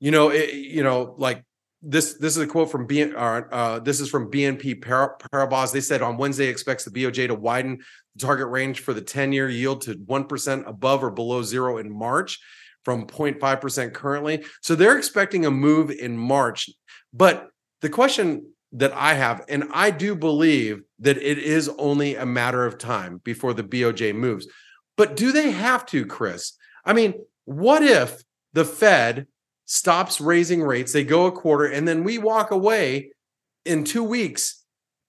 you 0.00 0.10
know, 0.10 0.30
it, 0.30 0.54
you 0.54 0.82
know, 0.82 1.14
like 1.18 1.44
this 1.80 2.14
this 2.14 2.36
is 2.36 2.42
a 2.42 2.46
quote 2.46 2.70
from 2.70 2.88
BN, 2.88 3.14
uh, 3.14 3.54
uh, 3.54 3.78
this 3.78 4.00
is 4.00 4.08
from 4.08 4.30
BNP 4.30 4.82
Paribas. 4.82 5.72
They 5.72 5.80
said 5.80 6.02
on 6.02 6.16
Wednesday 6.16 6.46
expects 6.46 6.84
the 6.84 6.90
BOJ 6.90 7.28
to 7.28 7.34
widen 7.34 7.78
the 8.16 8.26
target 8.26 8.48
range 8.48 8.80
for 8.80 8.94
the 8.94 9.02
10-year 9.02 9.48
yield 9.48 9.82
to 9.82 9.94
1% 9.94 10.68
above 10.68 11.02
or 11.02 11.10
below 11.10 11.42
zero 11.42 11.78
in 11.78 11.92
March 11.92 12.40
from 12.84 13.06
0.5% 13.06 13.92
currently. 13.92 14.44
So 14.62 14.74
they're 14.74 14.98
expecting 14.98 15.46
a 15.46 15.50
move 15.50 15.90
in 15.90 16.16
March. 16.16 16.70
But 17.12 17.48
the 17.80 17.88
question 17.88 18.46
that 18.72 18.92
I 18.92 19.14
have, 19.14 19.44
and 19.48 19.64
I 19.72 19.90
do 19.90 20.14
believe 20.14 20.82
that 20.98 21.16
it 21.16 21.38
is 21.38 21.70
only 21.78 22.16
a 22.16 22.26
matter 22.26 22.66
of 22.66 22.78
time 22.78 23.20
before 23.24 23.54
the 23.54 23.62
BOJ 23.62 24.14
moves. 24.14 24.46
But 24.96 25.16
do 25.16 25.32
they 25.32 25.50
have 25.50 25.86
to, 25.86 26.04
Chris? 26.04 26.52
I 26.84 26.92
mean, 26.92 27.14
what 27.44 27.82
if 27.82 28.22
the 28.52 28.64
Fed 28.64 29.26
stops 29.64 30.20
raising 30.20 30.62
rates, 30.62 30.92
they 30.92 31.04
go 31.04 31.26
a 31.26 31.32
quarter, 31.32 31.66
and 31.66 31.86
then 31.86 32.04
we 32.04 32.18
walk 32.18 32.50
away 32.50 33.10
in 33.64 33.84
two 33.84 34.04
weeks 34.04 34.62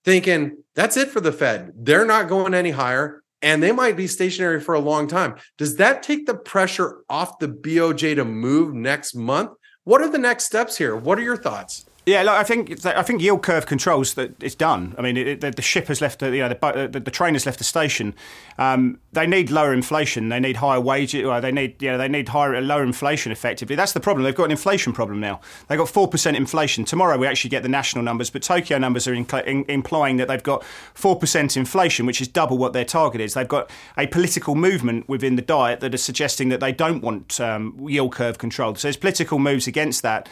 thinking 0.04 0.58
that's 0.74 0.96
it 0.96 1.10
for 1.10 1.20
the 1.20 1.32
Fed? 1.32 1.72
They're 1.74 2.06
not 2.06 2.28
going 2.28 2.54
any 2.54 2.70
higher 2.70 3.22
and 3.42 3.62
they 3.62 3.72
might 3.72 3.96
be 3.96 4.06
stationary 4.06 4.60
for 4.60 4.74
a 4.74 4.80
long 4.80 5.06
time. 5.06 5.36
Does 5.56 5.76
that 5.76 6.02
take 6.02 6.26
the 6.26 6.34
pressure 6.34 7.02
off 7.08 7.38
the 7.38 7.48
BOJ 7.48 8.16
to 8.16 8.24
move 8.24 8.74
next 8.74 9.14
month? 9.14 9.50
What 9.84 10.00
are 10.00 10.10
the 10.10 10.18
next 10.18 10.46
steps 10.46 10.76
here? 10.76 10.96
What 10.96 11.18
are 11.18 11.22
your 11.22 11.36
thoughts? 11.36 11.86
Yeah, 12.08 12.24
I 12.32 12.44
think 12.44 12.86
I 12.86 13.02
think 13.02 13.20
yield 13.20 13.42
curve 13.42 13.66
controls 13.66 14.14
that 14.14 14.40
it's 14.40 14.54
done. 14.54 14.94
I 14.96 15.02
mean, 15.02 15.16
it, 15.16 15.40
the, 15.40 15.50
the, 15.50 15.60
ship 15.60 15.88
has 15.88 16.00
left 16.00 16.20
the 16.20 16.30
you 16.30 16.38
know 16.38 16.48
the, 16.50 16.88
the, 16.92 17.00
the 17.00 17.10
train 17.10 17.34
has 17.34 17.46
left 17.46 17.58
the 17.58 17.64
station. 17.64 18.14
Um, 18.58 19.00
they 19.12 19.26
need 19.26 19.50
lower 19.50 19.72
inflation. 19.72 20.28
They 20.28 20.38
need 20.38 20.58
higher 20.58 20.80
wages. 20.80 21.24
They 21.42 21.50
need 21.50 21.82
you 21.82 21.90
know 21.90 21.98
they 21.98 22.06
need 22.06 22.28
higher 22.28 22.60
lower 22.60 22.84
inflation. 22.84 23.32
Effectively, 23.32 23.74
that's 23.74 23.92
the 23.92 23.98
problem. 23.98 24.22
They've 24.22 24.36
got 24.36 24.44
an 24.44 24.52
inflation 24.52 24.92
problem 24.92 25.18
now. 25.18 25.40
They've 25.66 25.78
got 25.78 25.88
four 25.88 26.06
percent 26.06 26.36
inflation. 26.36 26.84
Tomorrow 26.84 27.18
we 27.18 27.26
actually 27.26 27.50
get 27.50 27.64
the 27.64 27.68
national 27.68 28.04
numbers, 28.04 28.30
but 28.30 28.40
Tokyo 28.40 28.78
numbers 28.78 29.08
are 29.08 29.14
in, 29.14 29.26
implying 29.68 30.16
that 30.18 30.28
they've 30.28 30.40
got 30.40 30.62
four 30.94 31.18
percent 31.18 31.56
inflation, 31.56 32.06
which 32.06 32.20
is 32.20 32.28
double 32.28 32.56
what 32.56 32.72
their 32.72 32.84
target 32.84 33.20
is. 33.20 33.34
They've 33.34 33.48
got 33.48 33.68
a 33.98 34.06
political 34.06 34.54
movement 34.54 35.08
within 35.08 35.34
the 35.34 35.42
diet 35.42 35.80
that 35.80 35.92
is 35.92 36.04
suggesting 36.04 36.50
that 36.50 36.60
they 36.60 36.70
don't 36.70 37.02
want 37.02 37.40
um, 37.40 37.76
yield 37.88 38.12
curve 38.12 38.38
control. 38.38 38.76
So 38.76 38.86
there's 38.86 38.96
political 38.96 39.40
moves 39.40 39.66
against 39.66 40.02
that. 40.02 40.28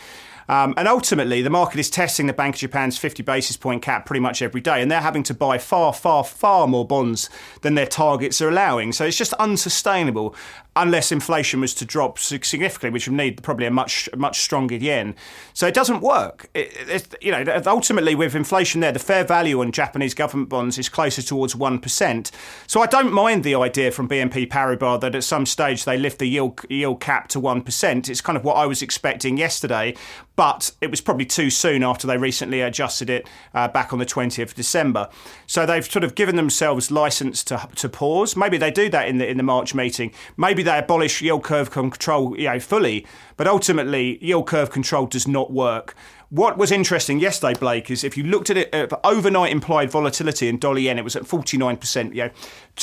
Um, 0.48 0.74
and 0.76 0.86
ultimately, 0.88 1.42
the 1.42 1.50
market 1.50 1.78
is 1.80 1.90
testing 1.90 2.26
the 2.26 2.32
Bank 2.32 2.56
of 2.56 2.60
Japan's 2.60 2.98
50 2.98 3.22
basis 3.22 3.56
point 3.56 3.82
cap 3.82 4.06
pretty 4.06 4.20
much 4.20 4.42
every 4.42 4.60
day, 4.60 4.82
and 4.82 4.90
they're 4.90 5.00
having 5.00 5.22
to 5.24 5.34
buy 5.34 5.58
far, 5.58 5.92
far, 5.92 6.24
far 6.24 6.66
more 6.66 6.86
bonds 6.86 7.30
than 7.62 7.74
their 7.74 7.86
targets 7.86 8.40
are 8.40 8.48
allowing. 8.48 8.92
So 8.92 9.04
it's 9.04 9.16
just 9.16 9.32
unsustainable 9.34 10.34
unless 10.76 11.12
inflation 11.12 11.60
was 11.60 11.74
to 11.74 11.84
drop 11.84 12.18
significantly, 12.18 12.90
which 12.90 13.06
would 13.08 13.16
need 13.16 13.42
probably 13.42 13.66
a 13.66 13.70
much 13.70 14.08
much 14.16 14.40
stronger 14.40 14.76
yen. 14.76 15.14
So 15.52 15.66
it 15.66 15.74
doesn't 15.74 16.00
work. 16.00 16.48
It, 16.54 17.14
you 17.20 17.30
know, 17.30 17.62
ultimately 17.66 18.14
with 18.14 18.34
inflation 18.34 18.80
there, 18.80 18.92
the 18.92 18.98
fair 18.98 19.24
value 19.24 19.60
on 19.60 19.72
Japanese 19.72 20.14
government 20.14 20.48
bonds 20.48 20.78
is 20.78 20.88
closer 20.88 21.22
towards 21.22 21.54
one 21.54 21.78
percent. 21.78 22.30
So 22.66 22.80
I 22.80 22.86
don't 22.86 23.12
mind 23.12 23.44
the 23.44 23.54
idea 23.54 23.90
from 23.90 24.08
BNP 24.08 24.48
Paribas 24.48 25.00
that 25.00 25.14
at 25.14 25.24
some 25.24 25.46
stage 25.46 25.84
they 25.84 25.96
lift 25.96 26.18
the 26.18 26.26
yield 26.26 26.60
yield 26.68 27.00
cap 27.00 27.28
to 27.28 27.40
one 27.40 27.62
percent. 27.62 28.08
It's 28.08 28.20
kind 28.20 28.36
of 28.36 28.44
what 28.44 28.56
I 28.56 28.66
was 28.66 28.82
expecting 28.82 29.36
yesterday, 29.36 29.94
but 30.36 30.72
it 30.80 30.90
was 30.90 31.00
probably 31.00 31.26
too 31.26 31.50
soon 31.50 31.84
after 31.84 32.06
they 32.06 32.16
recently 32.16 32.60
adjusted 32.60 33.08
it 33.08 33.28
uh, 33.54 33.68
back 33.68 33.92
on 33.92 34.00
the 34.00 34.06
20th 34.06 34.42
of 34.42 34.54
December. 34.54 35.08
So 35.46 35.64
they've 35.64 35.84
sort 35.84 36.04
of 36.04 36.14
given 36.14 36.36
themselves 36.36 36.90
license 36.90 37.44
to 37.44 37.68
to 37.76 37.88
pause. 37.88 38.36
Maybe 38.36 38.56
they 38.56 38.70
do 38.70 38.88
that 38.90 39.08
in 39.08 39.18
the 39.18 39.28
in 39.28 39.36
the 39.36 39.42
March 39.42 39.74
meeting. 39.74 40.12
Maybe 40.36 40.63
they 40.64 40.78
abolish 40.78 41.22
yield 41.22 41.44
curve 41.44 41.70
control 41.70 42.38
you 42.38 42.48
know, 42.48 42.58
fully, 42.58 43.06
but 43.36 43.46
ultimately 43.46 44.22
yield 44.24 44.46
curve 44.46 44.70
control 44.70 45.06
does 45.06 45.26
not 45.28 45.52
work. 45.52 45.94
What 46.34 46.58
was 46.58 46.72
interesting 46.72 47.20
yesterday, 47.20 47.56
Blake, 47.56 47.92
is 47.92 48.02
if 48.02 48.16
you 48.16 48.24
looked 48.24 48.50
at 48.50 48.56
it, 48.56 48.74
uh, 48.74 48.88
overnight 49.04 49.52
implied 49.52 49.88
volatility 49.90 50.48
in 50.48 50.58
dollar 50.58 50.80
yen, 50.80 50.98
it 50.98 51.04
was 51.04 51.14
at 51.14 51.22
49%. 51.22 52.12
You 52.12 52.24
know, 52.24 52.30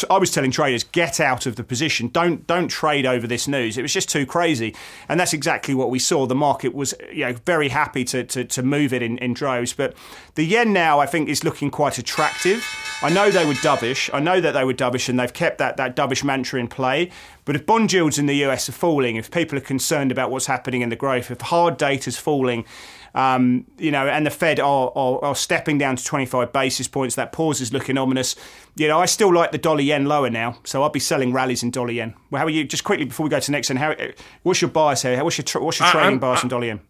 I 0.10 0.18
was 0.20 0.32
telling 0.32 0.52
traders, 0.52 0.86
get 0.86 1.20
out 1.20 1.46
of 1.46 1.58
the 1.58 1.64
position. 1.64 2.08
Don't 2.08 2.48
don't 2.48 2.70
trade 2.70 3.06
over 3.06 3.28
this 3.28 3.50
news. 3.50 3.78
It 3.78 3.82
was 3.82 3.92
just 3.92 4.08
too 4.10 4.26
crazy. 4.26 4.74
And 5.10 5.20
that's 5.20 5.34
exactly 5.34 5.74
what 5.74 5.90
we 5.90 6.00
saw. 6.00 6.26
The 6.28 6.36
market 6.36 6.74
was 6.74 6.94
you 7.12 7.26
know, 7.26 7.34
very 7.46 7.68
happy 7.68 8.06
to, 8.06 8.24
to, 8.24 8.46
to 8.46 8.64
move 8.64 8.94
it 8.94 9.02
in, 9.02 9.18
in 9.18 9.34
droves. 9.34 9.74
But 9.74 9.96
the 10.36 10.46
yen 10.46 10.72
now, 10.72 11.00
I 11.00 11.06
think, 11.06 11.28
is 11.28 11.44
looking 11.44 11.72
quite 11.72 11.98
attractive. 11.98 12.66
I 13.04 13.10
know 13.10 13.32
they 13.32 13.46
were 13.46 13.54
dovish. 13.56 14.10
I 14.14 14.20
know 14.20 14.40
that 14.40 14.52
they 14.52 14.64
were 14.64 14.76
dovish 14.76 15.10
and 15.10 15.20
they've 15.20 15.34
kept 15.34 15.58
that, 15.58 15.76
that 15.78 15.96
dovish 15.96 16.24
mantra 16.24 16.60
in 16.60 16.68
play. 16.68 17.10
But 17.44 17.56
if 17.56 17.66
bond 17.66 17.92
yields 17.92 18.20
in 18.20 18.28
the 18.28 18.46
US 18.46 18.70
are 18.70 18.74
falling, 18.74 19.16
if 19.16 19.32
people 19.32 19.58
are 19.58 19.62
concerned 19.62 20.12
about 20.12 20.30
what's 20.30 20.41
happening 20.46 20.82
in 20.82 20.90
the 20.90 20.96
growth, 20.96 21.32
if 21.32 21.42
hard 21.42 21.78
data 21.78 22.10
is 22.10 22.18
falling, 22.18 22.66
um, 23.14 23.66
you 23.78 23.92
know, 23.92 24.08
and 24.08 24.26
the 24.26 24.30
Fed 24.30 24.60
are, 24.60 24.92
are, 24.96 25.24
are, 25.24 25.36
stepping 25.36 25.78
down 25.78 25.98
to 25.98 26.04
25 26.04 26.54
basis 26.54 26.88
points. 26.88 27.16
That 27.16 27.34
pause 27.34 27.60
is 27.60 27.74
looking 27.74 27.98
ominous. 27.98 28.38
You 28.76 28.88
know, 28.88 29.00
I 29.00 29.06
still 29.06 29.34
like 29.34 29.52
the 29.52 29.58
dollar 29.58 29.82
yen 29.82 30.06
lower 30.06 30.30
now, 30.30 30.60
so 30.64 30.82
I'll 30.82 30.90
be 30.90 31.02
selling 31.02 31.34
rallies 31.34 31.62
in 31.62 31.72
dollar 31.72 31.92
yen. 31.92 32.14
Well, 32.30 32.40
how 32.40 32.46
are 32.46 32.50
you? 32.50 32.64
Just 32.64 32.86
quickly 32.86 33.06
before 33.06 33.26
we 33.26 33.30
go 33.30 33.40
to 33.40 33.46
the 33.46 33.52
next, 33.52 33.70
and 33.70 33.78
how? 33.78 33.96
What's 34.44 34.62
your 34.62 34.72
bias 34.72 35.02
here? 35.02 35.22
What's 35.24 35.38
your 35.38 35.62
what's 35.62 35.80
your 35.80 35.90
trading 35.90 36.20
bias 36.20 36.44
in 36.44 36.50
dollar 36.50 36.66
yen? 36.66 36.82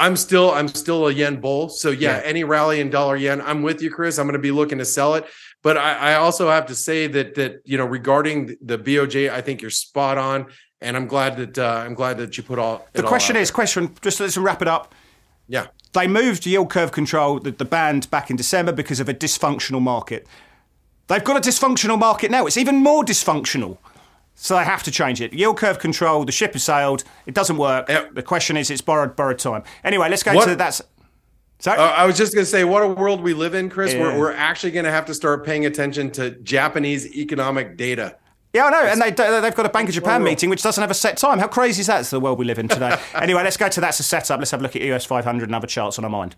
I'm 0.00 0.16
still 0.16 0.50
I'm 0.50 0.66
still 0.66 1.06
a 1.06 1.12
yen 1.12 1.40
bull. 1.40 1.68
So 1.68 1.90
yeah, 1.90 2.16
yeah, 2.16 2.22
any 2.24 2.42
rally 2.42 2.80
in 2.80 2.90
dollar 2.90 3.16
yen, 3.16 3.40
I'm 3.42 3.62
with 3.62 3.82
you, 3.82 3.90
Chris. 3.90 4.18
I'm 4.18 4.26
going 4.26 4.32
to 4.32 4.38
be 4.40 4.50
looking 4.50 4.78
to 4.78 4.84
sell 4.84 5.14
it. 5.14 5.26
But 5.62 5.76
I, 5.76 6.12
I, 6.12 6.14
also 6.14 6.48
have 6.48 6.66
to 6.66 6.74
say 6.74 7.06
that 7.06 7.34
that 7.34 7.60
you 7.64 7.76
know 7.76 7.84
regarding 7.84 8.56
the 8.62 8.78
BOJ, 8.78 9.30
I 9.30 9.42
think 9.42 9.60
you're 9.60 9.70
spot 9.70 10.16
on, 10.16 10.46
and 10.80 10.96
I'm 10.96 11.06
glad 11.06 11.36
that 11.36 11.58
uh, 11.58 11.82
I'm 11.84 11.94
glad 11.94 12.18
that 12.18 12.36
you 12.36 12.42
put 12.42 12.58
all. 12.58 12.86
The 12.92 13.02
question 13.02 13.36
all 13.36 13.42
is, 13.42 13.50
question. 13.50 13.94
Just 14.02 14.20
let's 14.20 14.36
wrap 14.36 14.62
it 14.62 14.68
up. 14.68 14.94
Yeah. 15.48 15.66
They 15.92 16.06
moved 16.06 16.46
yield 16.46 16.70
curve 16.70 16.92
control, 16.92 17.40
the, 17.40 17.50
the 17.50 17.64
band, 17.64 18.08
back 18.10 18.30
in 18.30 18.36
December 18.36 18.72
because 18.72 19.00
of 19.00 19.08
a 19.08 19.14
dysfunctional 19.14 19.82
market. 19.82 20.26
They've 21.08 21.24
got 21.24 21.36
a 21.36 21.40
dysfunctional 21.40 21.98
market 21.98 22.30
now. 22.30 22.46
It's 22.46 22.56
even 22.56 22.76
more 22.76 23.04
dysfunctional. 23.04 23.78
So 24.36 24.56
they 24.56 24.64
have 24.64 24.82
to 24.84 24.90
change 24.90 25.20
it. 25.20 25.32
Yield 25.34 25.58
curve 25.58 25.78
control, 25.80 26.24
the 26.24 26.32
ship 26.32 26.52
has 26.54 26.62
sailed. 26.62 27.04
It 27.26 27.34
doesn't 27.34 27.58
work. 27.58 27.88
Yep. 27.88 28.14
The 28.14 28.22
question 28.22 28.56
is, 28.56 28.70
it's 28.70 28.80
borrowed 28.80 29.16
borrowed 29.16 29.38
time. 29.38 29.64
Anyway, 29.84 30.08
let's 30.08 30.22
go 30.22 30.32
what? 30.34 30.46
to 30.46 30.56
that's. 30.56 30.80
Sorry? 31.58 31.78
Uh, 31.78 31.82
I 31.82 32.06
was 32.06 32.16
just 32.16 32.32
going 32.32 32.44
to 32.44 32.50
say, 32.50 32.64
what 32.64 32.82
a 32.82 32.88
world 32.88 33.20
we 33.20 33.34
live 33.34 33.54
in, 33.54 33.68
Chris. 33.68 33.92
Yeah. 33.92 34.00
We're, 34.00 34.18
we're 34.18 34.32
actually 34.32 34.70
going 34.70 34.86
to 34.86 34.90
have 34.90 35.04
to 35.06 35.14
start 35.14 35.44
paying 35.44 35.66
attention 35.66 36.10
to 36.12 36.30
Japanese 36.30 37.14
economic 37.14 37.76
data. 37.76 38.16
Yeah, 38.52 38.64
I 38.64 38.70
know, 38.70 38.84
and 38.84 39.00
they, 39.00 39.10
they've 39.10 39.54
got 39.54 39.66
a 39.66 39.68
Bank 39.68 39.88
of 39.88 39.94
Japan 39.94 40.24
meeting 40.24 40.50
which 40.50 40.62
doesn't 40.62 40.80
have 40.80 40.90
a 40.90 40.94
set 40.94 41.16
time. 41.16 41.38
How 41.38 41.46
crazy 41.46 41.82
is 41.82 41.86
that? 41.86 42.00
It's 42.00 42.10
the 42.10 42.18
world 42.18 42.36
we 42.36 42.44
live 42.44 42.58
in 42.58 42.66
today. 42.66 42.98
anyway, 43.14 43.44
let's 43.44 43.56
go 43.56 43.68
to 43.68 43.80
that's 43.80 44.00
a 44.00 44.02
setup. 44.02 44.40
Let's 44.40 44.50
have 44.50 44.60
a 44.60 44.62
look 44.64 44.74
at 44.74 44.82
US 44.82 45.04
500 45.04 45.44
and 45.44 45.54
other 45.54 45.68
charts 45.68 45.98
on 45.98 46.04
our 46.04 46.10
mind. 46.10 46.34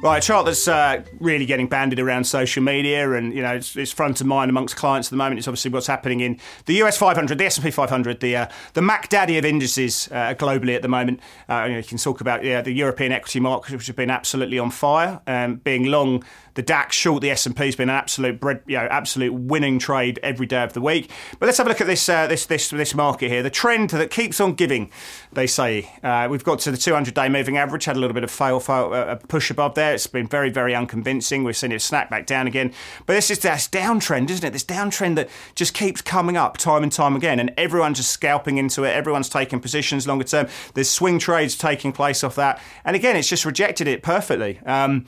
Right, 0.00 0.22
a 0.22 0.24
chart 0.24 0.46
that's 0.46 0.68
uh, 0.68 1.02
really 1.18 1.44
getting 1.44 1.66
bandied 1.66 1.98
around 1.98 2.22
social 2.22 2.62
media, 2.62 3.14
and 3.14 3.34
you 3.34 3.42
know 3.42 3.54
it's, 3.54 3.74
it's, 3.74 3.90
front 3.90 4.20
of 4.20 4.28
mind 4.28 4.48
amongst 4.48 4.76
clients 4.76 5.08
at 5.08 5.10
the 5.10 5.16
moment. 5.16 5.38
It's 5.38 5.48
obviously 5.48 5.72
what's 5.72 5.88
happening 5.88 6.20
in 6.20 6.38
the 6.66 6.74
US 6.84 6.96
500, 6.96 7.36
the 7.36 7.44
S&P 7.46 7.72
500, 7.72 8.20
the 8.20 8.36
uh, 8.36 8.46
the 8.74 8.80
Mac 8.80 9.08
Daddy 9.08 9.38
of 9.38 9.44
indices 9.44 10.08
uh, 10.12 10.34
globally 10.34 10.76
at 10.76 10.82
the 10.82 10.88
moment. 10.88 11.18
Uh, 11.48 11.64
you, 11.64 11.72
know, 11.72 11.78
you, 11.78 11.84
can 11.84 11.98
talk 11.98 12.20
about 12.20 12.44
yeah, 12.44 12.62
the 12.62 12.70
European 12.70 13.10
equity 13.10 13.40
market, 13.40 13.72
which 13.72 13.88
has 13.88 13.96
been 13.96 14.08
absolutely 14.08 14.60
on 14.60 14.70
fire, 14.70 15.20
um, 15.26 15.56
being 15.56 15.86
long 15.86 16.22
the 16.58 16.62
DAX 16.62 16.96
short 16.96 17.22
the 17.22 17.30
S&P 17.30 17.66
has 17.66 17.76
been 17.76 17.88
an 17.88 17.94
absolute 17.94 18.42
you 18.66 18.76
know 18.76 18.88
absolute 18.90 19.32
winning 19.32 19.78
trade 19.78 20.18
every 20.24 20.44
day 20.44 20.64
of 20.64 20.72
the 20.72 20.80
week. 20.80 21.08
But 21.38 21.46
let's 21.46 21.56
have 21.58 21.68
a 21.68 21.70
look 21.70 21.80
at 21.80 21.86
this 21.86 22.08
uh, 22.08 22.26
this 22.26 22.46
this 22.46 22.70
this 22.70 22.96
market 22.96 23.28
here. 23.28 23.44
The 23.44 23.48
trend 23.50 23.90
that 23.90 24.10
keeps 24.10 24.40
on 24.40 24.54
giving, 24.54 24.90
they 25.32 25.46
say. 25.46 25.88
Uh, 26.02 26.26
we've 26.28 26.42
got 26.42 26.58
to 26.58 26.72
the 26.72 26.76
200-day 26.76 27.28
moving 27.28 27.56
average, 27.56 27.84
had 27.84 27.94
a 27.94 28.00
little 28.00 28.12
bit 28.12 28.24
of 28.24 28.30
fail, 28.32 28.58
fail 28.58 28.92
uh, 28.92 29.14
push 29.28 29.52
above 29.52 29.76
there. 29.76 29.94
It's 29.94 30.08
been 30.08 30.26
very 30.26 30.50
very 30.50 30.74
unconvincing. 30.74 31.44
We've 31.44 31.56
seen 31.56 31.70
it 31.70 31.80
snap 31.80 32.10
back 32.10 32.26
down 32.26 32.48
again. 32.48 32.72
But 33.06 33.12
this 33.12 33.30
is 33.30 33.38
this 33.38 33.68
downtrend, 33.68 34.28
isn't 34.28 34.44
it? 34.44 34.52
This 34.52 34.64
downtrend 34.64 35.14
that 35.14 35.30
just 35.54 35.74
keeps 35.74 36.02
coming 36.02 36.36
up 36.36 36.56
time 36.56 36.82
and 36.82 36.90
time 36.90 37.14
again, 37.14 37.38
and 37.38 37.52
everyone's 37.56 37.98
just 37.98 38.10
scalping 38.10 38.58
into 38.58 38.82
it. 38.82 38.96
Everyone's 38.96 39.28
taking 39.28 39.60
positions 39.60 40.08
longer 40.08 40.24
term. 40.24 40.48
There's 40.74 40.90
swing 40.90 41.20
trades 41.20 41.56
taking 41.56 41.92
place 41.92 42.24
off 42.24 42.34
that, 42.34 42.60
and 42.84 42.96
again, 42.96 43.14
it's 43.14 43.28
just 43.28 43.44
rejected 43.44 43.86
it 43.86 44.02
perfectly. 44.02 44.58
Um, 44.66 45.06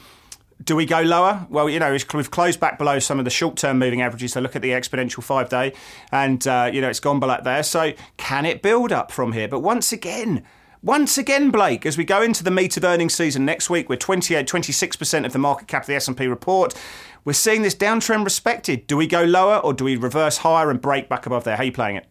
do 0.62 0.76
we 0.76 0.84
go 0.84 1.00
lower? 1.00 1.46
Well, 1.48 1.68
you 1.68 1.78
know, 1.78 1.96
we've 2.14 2.30
closed 2.30 2.60
back 2.60 2.78
below 2.78 2.98
some 2.98 3.18
of 3.18 3.24
the 3.24 3.30
short-term 3.30 3.78
moving 3.78 4.02
averages. 4.02 4.32
So 4.32 4.40
look 4.40 4.56
at 4.56 4.62
the 4.62 4.70
exponential 4.70 5.22
five-day, 5.22 5.72
and 6.12 6.46
uh, 6.46 6.70
you 6.72 6.80
know 6.80 6.88
it's 6.88 7.00
gone 7.00 7.20
below 7.20 7.38
there. 7.42 7.62
So 7.62 7.92
can 8.16 8.44
it 8.46 8.62
build 8.62 8.92
up 8.92 9.10
from 9.10 9.32
here? 9.32 9.48
But 9.48 9.60
once 9.60 9.92
again, 9.92 10.44
once 10.82 11.18
again, 11.18 11.50
Blake, 11.50 11.84
as 11.84 11.98
we 11.98 12.04
go 12.04 12.22
into 12.22 12.42
the 12.42 12.50
meat 12.50 12.76
of 12.76 12.84
earnings 12.84 13.14
season 13.14 13.44
next 13.44 13.68
week, 13.68 13.90
we're 13.90 13.96
28, 13.96 14.46
26% 14.46 15.26
of 15.26 15.32
the 15.34 15.38
market 15.38 15.68
cap 15.68 15.82
of 15.82 15.88
the 15.88 15.94
S&P 15.94 16.26
report. 16.26 16.74
We're 17.22 17.34
seeing 17.34 17.60
this 17.60 17.74
downtrend 17.74 18.24
respected. 18.24 18.86
Do 18.86 18.96
we 18.96 19.06
go 19.06 19.22
lower 19.22 19.58
or 19.58 19.74
do 19.74 19.84
we 19.84 19.96
reverse 19.96 20.38
higher 20.38 20.70
and 20.70 20.80
break 20.80 21.06
back 21.10 21.26
above 21.26 21.44
there? 21.44 21.56
How 21.56 21.62
are 21.62 21.66
you 21.66 21.72
playing 21.72 21.96
it? 21.96 22.06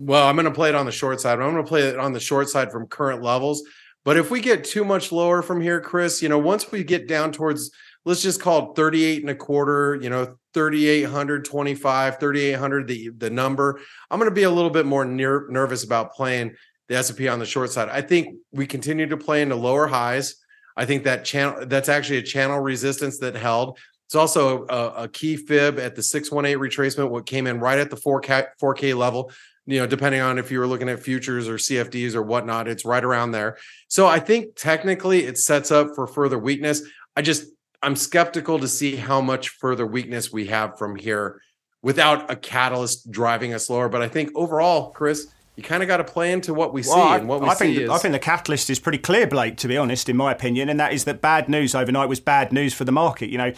Well, 0.00 0.26
I'm 0.26 0.34
going 0.34 0.46
to 0.46 0.50
play 0.50 0.70
it 0.70 0.74
on 0.74 0.86
the 0.86 0.92
short 0.92 1.20
side. 1.20 1.34
I'm 1.34 1.52
going 1.52 1.64
to 1.64 1.68
play 1.68 1.82
it 1.82 1.98
on 1.98 2.12
the 2.12 2.18
short 2.18 2.48
side 2.48 2.72
from 2.72 2.88
current 2.88 3.22
levels. 3.22 3.62
But 4.04 4.16
if 4.16 4.30
we 4.30 4.40
get 4.40 4.64
too 4.64 4.84
much 4.84 5.12
lower 5.12 5.42
from 5.42 5.60
here, 5.60 5.80
Chris, 5.80 6.22
you 6.22 6.28
know, 6.28 6.38
once 6.38 6.72
we 6.72 6.84
get 6.84 7.06
down 7.06 7.32
towards, 7.32 7.70
let's 8.04 8.22
just 8.22 8.40
call 8.40 8.70
it 8.70 8.76
38 8.76 9.20
and 9.22 9.30
a 9.30 9.34
quarter, 9.34 9.98
you 10.00 10.08
know, 10.08 10.36
3,825, 10.54 12.18
3,800, 12.18 12.88
the, 12.88 13.10
the 13.16 13.30
number, 13.30 13.80
I'm 14.10 14.18
going 14.18 14.30
to 14.30 14.34
be 14.34 14.44
a 14.44 14.50
little 14.50 14.70
bit 14.70 14.86
more 14.86 15.04
nervous 15.04 15.84
about 15.84 16.12
playing 16.12 16.54
the 16.88 16.96
S&P 16.96 17.28
on 17.28 17.38
the 17.38 17.46
short 17.46 17.70
side. 17.70 17.88
I 17.88 18.00
think 18.00 18.36
we 18.52 18.66
continue 18.66 19.06
to 19.06 19.16
play 19.16 19.42
into 19.42 19.54
lower 19.54 19.86
highs. 19.86 20.36
I 20.76 20.86
think 20.86 21.04
that 21.04 21.24
channel, 21.24 21.66
that's 21.66 21.88
actually 21.88 22.18
a 22.18 22.22
channel 22.22 22.58
resistance 22.58 23.18
that 23.18 23.36
held. 23.36 23.78
It's 24.06 24.14
also 24.16 24.66
a, 24.66 25.04
a 25.04 25.08
key 25.08 25.36
fib 25.36 25.78
at 25.78 25.94
the 25.94 26.02
618 26.02 26.58
retracement, 26.58 27.10
what 27.10 27.26
came 27.26 27.46
in 27.46 27.60
right 27.60 27.78
at 27.78 27.90
the 27.90 27.96
4K, 27.96 28.46
4K 28.60 28.96
level 28.96 29.30
you 29.66 29.78
know, 29.78 29.86
depending 29.86 30.20
on 30.20 30.38
if 30.38 30.50
you 30.50 30.58
were 30.58 30.66
looking 30.66 30.88
at 30.88 31.00
futures 31.00 31.48
or 31.48 31.54
CFDs 31.54 32.14
or 32.14 32.22
whatnot, 32.22 32.68
it's 32.68 32.84
right 32.84 33.04
around 33.04 33.32
there. 33.32 33.56
So 33.88 34.06
I 34.06 34.18
think 34.18 34.56
technically 34.56 35.24
it 35.24 35.38
sets 35.38 35.70
up 35.70 35.88
for 35.94 36.06
further 36.06 36.38
weakness. 36.38 36.82
I 37.16 37.22
just, 37.22 37.44
I'm 37.82 37.96
skeptical 37.96 38.58
to 38.58 38.68
see 38.68 38.96
how 38.96 39.20
much 39.20 39.50
further 39.50 39.86
weakness 39.86 40.32
we 40.32 40.46
have 40.46 40.78
from 40.78 40.96
here 40.96 41.40
without 41.82 42.30
a 42.30 42.36
catalyst 42.36 43.10
driving 43.10 43.54
us 43.54 43.70
lower. 43.70 43.88
But 43.88 44.02
I 44.02 44.08
think 44.08 44.30
overall, 44.34 44.90
Chris, 44.90 45.28
you 45.56 45.62
kind 45.62 45.82
of 45.82 45.88
got 45.88 45.98
to 45.98 46.04
play 46.04 46.32
into 46.32 46.54
what 46.54 46.72
we 46.72 46.82
well, 46.82 46.94
see 46.94 47.00
I, 47.00 47.16
and 47.18 47.28
what 47.28 47.40
we 47.40 47.48
I 47.48 47.54
think, 47.54 47.76
is... 47.76 47.90
I 47.90 47.98
think 47.98 48.12
the 48.12 48.18
catalyst 48.18 48.70
is 48.70 48.78
pretty 48.78 48.98
clear, 48.98 49.26
Blake. 49.26 49.56
To 49.58 49.68
be 49.68 49.76
honest, 49.76 50.08
in 50.08 50.16
my 50.16 50.32
opinion, 50.32 50.68
and 50.68 50.80
that 50.80 50.92
is 50.92 51.04
that 51.04 51.20
bad 51.20 51.48
news 51.48 51.74
overnight 51.74 52.08
was 52.08 52.20
bad 52.20 52.52
news 52.52 52.72
for 52.72 52.84
the 52.84 52.92
market. 52.92 53.28
You 53.28 53.38
know, 53.38 53.52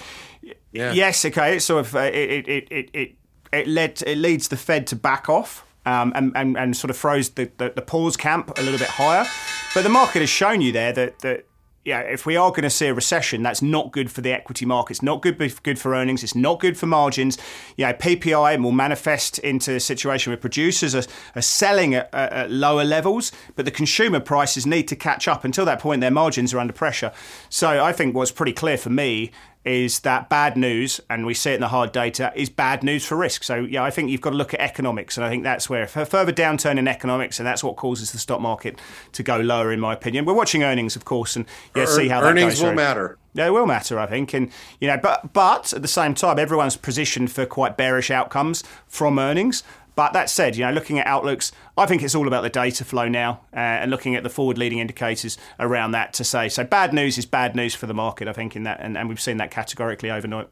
yeah. 0.72 0.92
yes, 0.92 1.24
okay, 1.24 1.56
it's 1.56 1.64
sort 1.64 1.86
of 1.86 1.94
uh, 1.94 2.00
it, 2.00 2.48
it, 2.48 2.68
it, 2.70 2.90
it, 2.92 3.16
it 3.52 3.66
led 3.68 4.02
it 4.04 4.18
leads 4.18 4.48
the 4.48 4.56
Fed 4.56 4.86
to 4.88 4.96
back 4.96 5.28
off 5.28 5.64
um, 5.86 6.12
and, 6.14 6.32
and, 6.34 6.56
and 6.56 6.76
sort 6.76 6.90
of 6.90 6.96
froze 6.96 7.30
the, 7.30 7.50
the, 7.58 7.72
the 7.74 7.82
pause 7.82 8.16
camp 8.16 8.58
a 8.58 8.62
little 8.62 8.78
bit 8.78 8.88
higher. 8.88 9.26
But 9.74 9.82
the 9.82 9.90
market 9.90 10.20
has 10.20 10.30
shown 10.30 10.60
you 10.60 10.72
there 10.72 10.92
that, 10.92 11.20
that 11.20 11.46
yeah, 11.84 12.00
if 12.00 12.26
we 12.26 12.36
are 12.36 12.50
going 12.50 12.62
to 12.62 12.70
see 12.70 12.86
a 12.86 12.94
recession, 12.94 13.42
that's 13.42 13.60
not 13.60 13.90
good 13.90 14.08
for 14.08 14.20
the 14.20 14.30
equity 14.30 14.64
markets, 14.64 15.02
not 15.02 15.20
good 15.20 15.36
good 15.64 15.80
for 15.80 15.94
earnings, 15.96 16.22
it's 16.22 16.34
not 16.34 16.60
good 16.60 16.78
for 16.78 16.86
margins. 16.86 17.38
You 17.76 17.86
know, 17.86 17.92
PPI 17.94 18.62
will 18.62 18.70
manifest 18.70 19.40
into 19.40 19.74
a 19.74 19.80
situation 19.80 20.30
where 20.30 20.36
producers 20.36 20.94
are, 20.94 21.02
are 21.34 21.42
selling 21.42 21.94
at, 21.94 22.12
at, 22.14 22.52
lower 22.52 22.84
levels, 22.84 23.32
but 23.56 23.64
the 23.64 23.72
consumer 23.72 24.20
prices 24.20 24.64
need 24.64 24.86
to 24.88 24.96
catch 24.96 25.26
up. 25.26 25.44
Until 25.44 25.64
that 25.64 25.80
point, 25.80 26.00
their 26.02 26.12
margins 26.12 26.54
are 26.54 26.60
under 26.60 26.72
pressure. 26.72 27.12
So 27.48 27.82
I 27.82 27.92
think 27.92 28.14
what's 28.14 28.30
pretty 28.30 28.52
clear 28.52 28.78
for 28.78 28.90
me 28.90 29.32
is 29.64 30.00
that 30.00 30.28
bad 30.28 30.56
news, 30.56 31.00
and 31.08 31.24
we 31.24 31.34
see 31.34 31.52
it 31.52 31.56
in 31.56 31.60
the 31.60 31.68
hard 31.68 31.92
data, 31.92 32.32
is 32.34 32.50
bad 32.50 32.82
news 32.82 33.04
for 33.04 33.16
risk. 33.16 33.44
So, 33.44 33.56
yeah, 33.56 33.84
I 33.84 33.90
think 33.90 34.10
you've 34.10 34.20
got 34.20 34.30
to 34.30 34.36
look 34.36 34.52
at 34.54 34.60
economics, 34.60 35.16
and 35.16 35.24
I 35.24 35.28
think 35.28 35.44
that's 35.44 35.70
where 35.70 35.84
a 35.84 35.86
further 35.86 36.32
downturn 36.32 36.78
in 36.78 36.88
economics, 36.88 37.38
and 37.38 37.46
that's 37.46 37.62
what 37.62 37.76
causes 37.76 38.10
the 38.12 38.18
stock 38.18 38.40
market 38.40 38.80
to 39.12 39.22
go 39.22 39.36
lower, 39.38 39.72
in 39.72 39.78
my 39.78 39.92
opinion. 39.92 40.24
We're 40.24 40.34
watching 40.34 40.64
earnings, 40.64 40.96
of 40.96 41.04
course, 41.04 41.36
and 41.36 41.46
yeah, 41.76 41.84
see 41.84 42.08
how 42.08 42.20
that 42.20 42.30
earnings 42.30 42.54
goes. 42.54 42.62
will 42.62 42.68
through. 42.70 42.76
matter. 42.76 43.18
They 43.34 43.50
will 43.50 43.66
matter, 43.66 43.98
I 43.98 44.06
think, 44.06 44.34
and 44.34 44.50
you 44.78 44.88
know, 44.88 44.98
but 45.02 45.32
but 45.32 45.72
at 45.72 45.80
the 45.80 45.88
same 45.88 46.14
time, 46.14 46.38
everyone's 46.38 46.76
positioned 46.76 47.32
for 47.32 47.46
quite 47.46 47.78
bearish 47.78 48.10
outcomes 48.10 48.62
from 48.86 49.18
earnings. 49.18 49.62
But 49.94 50.12
that 50.14 50.30
said, 50.30 50.56
you 50.56 50.64
know, 50.64 50.72
looking 50.72 50.98
at 50.98 51.06
outlooks, 51.06 51.52
I 51.76 51.86
think 51.86 52.02
it's 52.02 52.14
all 52.14 52.26
about 52.26 52.42
the 52.42 52.50
data 52.50 52.84
flow 52.84 53.08
now 53.08 53.42
uh, 53.52 53.58
and 53.58 53.90
looking 53.90 54.14
at 54.16 54.22
the 54.22 54.30
forward 54.30 54.56
leading 54.56 54.78
indicators 54.78 55.36
around 55.60 55.92
that 55.92 56.12
to 56.14 56.24
say. 56.24 56.48
So 56.48 56.64
bad 56.64 56.94
news 56.94 57.18
is 57.18 57.26
bad 57.26 57.54
news 57.54 57.74
for 57.74 57.86
the 57.86 57.94
market, 57.94 58.28
I 58.28 58.32
think, 58.32 58.56
in 58.56 58.62
that, 58.62 58.80
and, 58.80 58.96
and 58.96 59.08
we've 59.08 59.20
seen 59.20 59.36
that 59.36 59.50
categorically 59.50 60.10
overnight. 60.10 60.48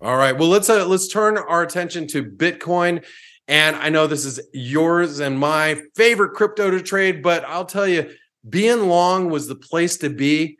All 0.00 0.16
right. 0.16 0.36
Well, 0.36 0.48
let's 0.48 0.68
uh, 0.68 0.86
let's 0.86 1.08
turn 1.08 1.38
our 1.38 1.62
attention 1.62 2.06
to 2.08 2.24
Bitcoin. 2.24 3.04
And 3.46 3.76
I 3.76 3.90
know 3.90 4.06
this 4.06 4.24
is 4.24 4.40
yours 4.52 5.20
and 5.20 5.38
my 5.38 5.82
favorite 5.94 6.32
crypto 6.34 6.70
to 6.70 6.80
trade, 6.80 7.22
but 7.22 7.44
I'll 7.44 7.66
tell 7.66 7.86
you, 7.86 8.10
being 8.48 8.88
long 8.88 9.30
was 9.30 9.48
the 9.48 9.54
place 9.54 9.98
to 9.98 10.10
be 10.10 10.56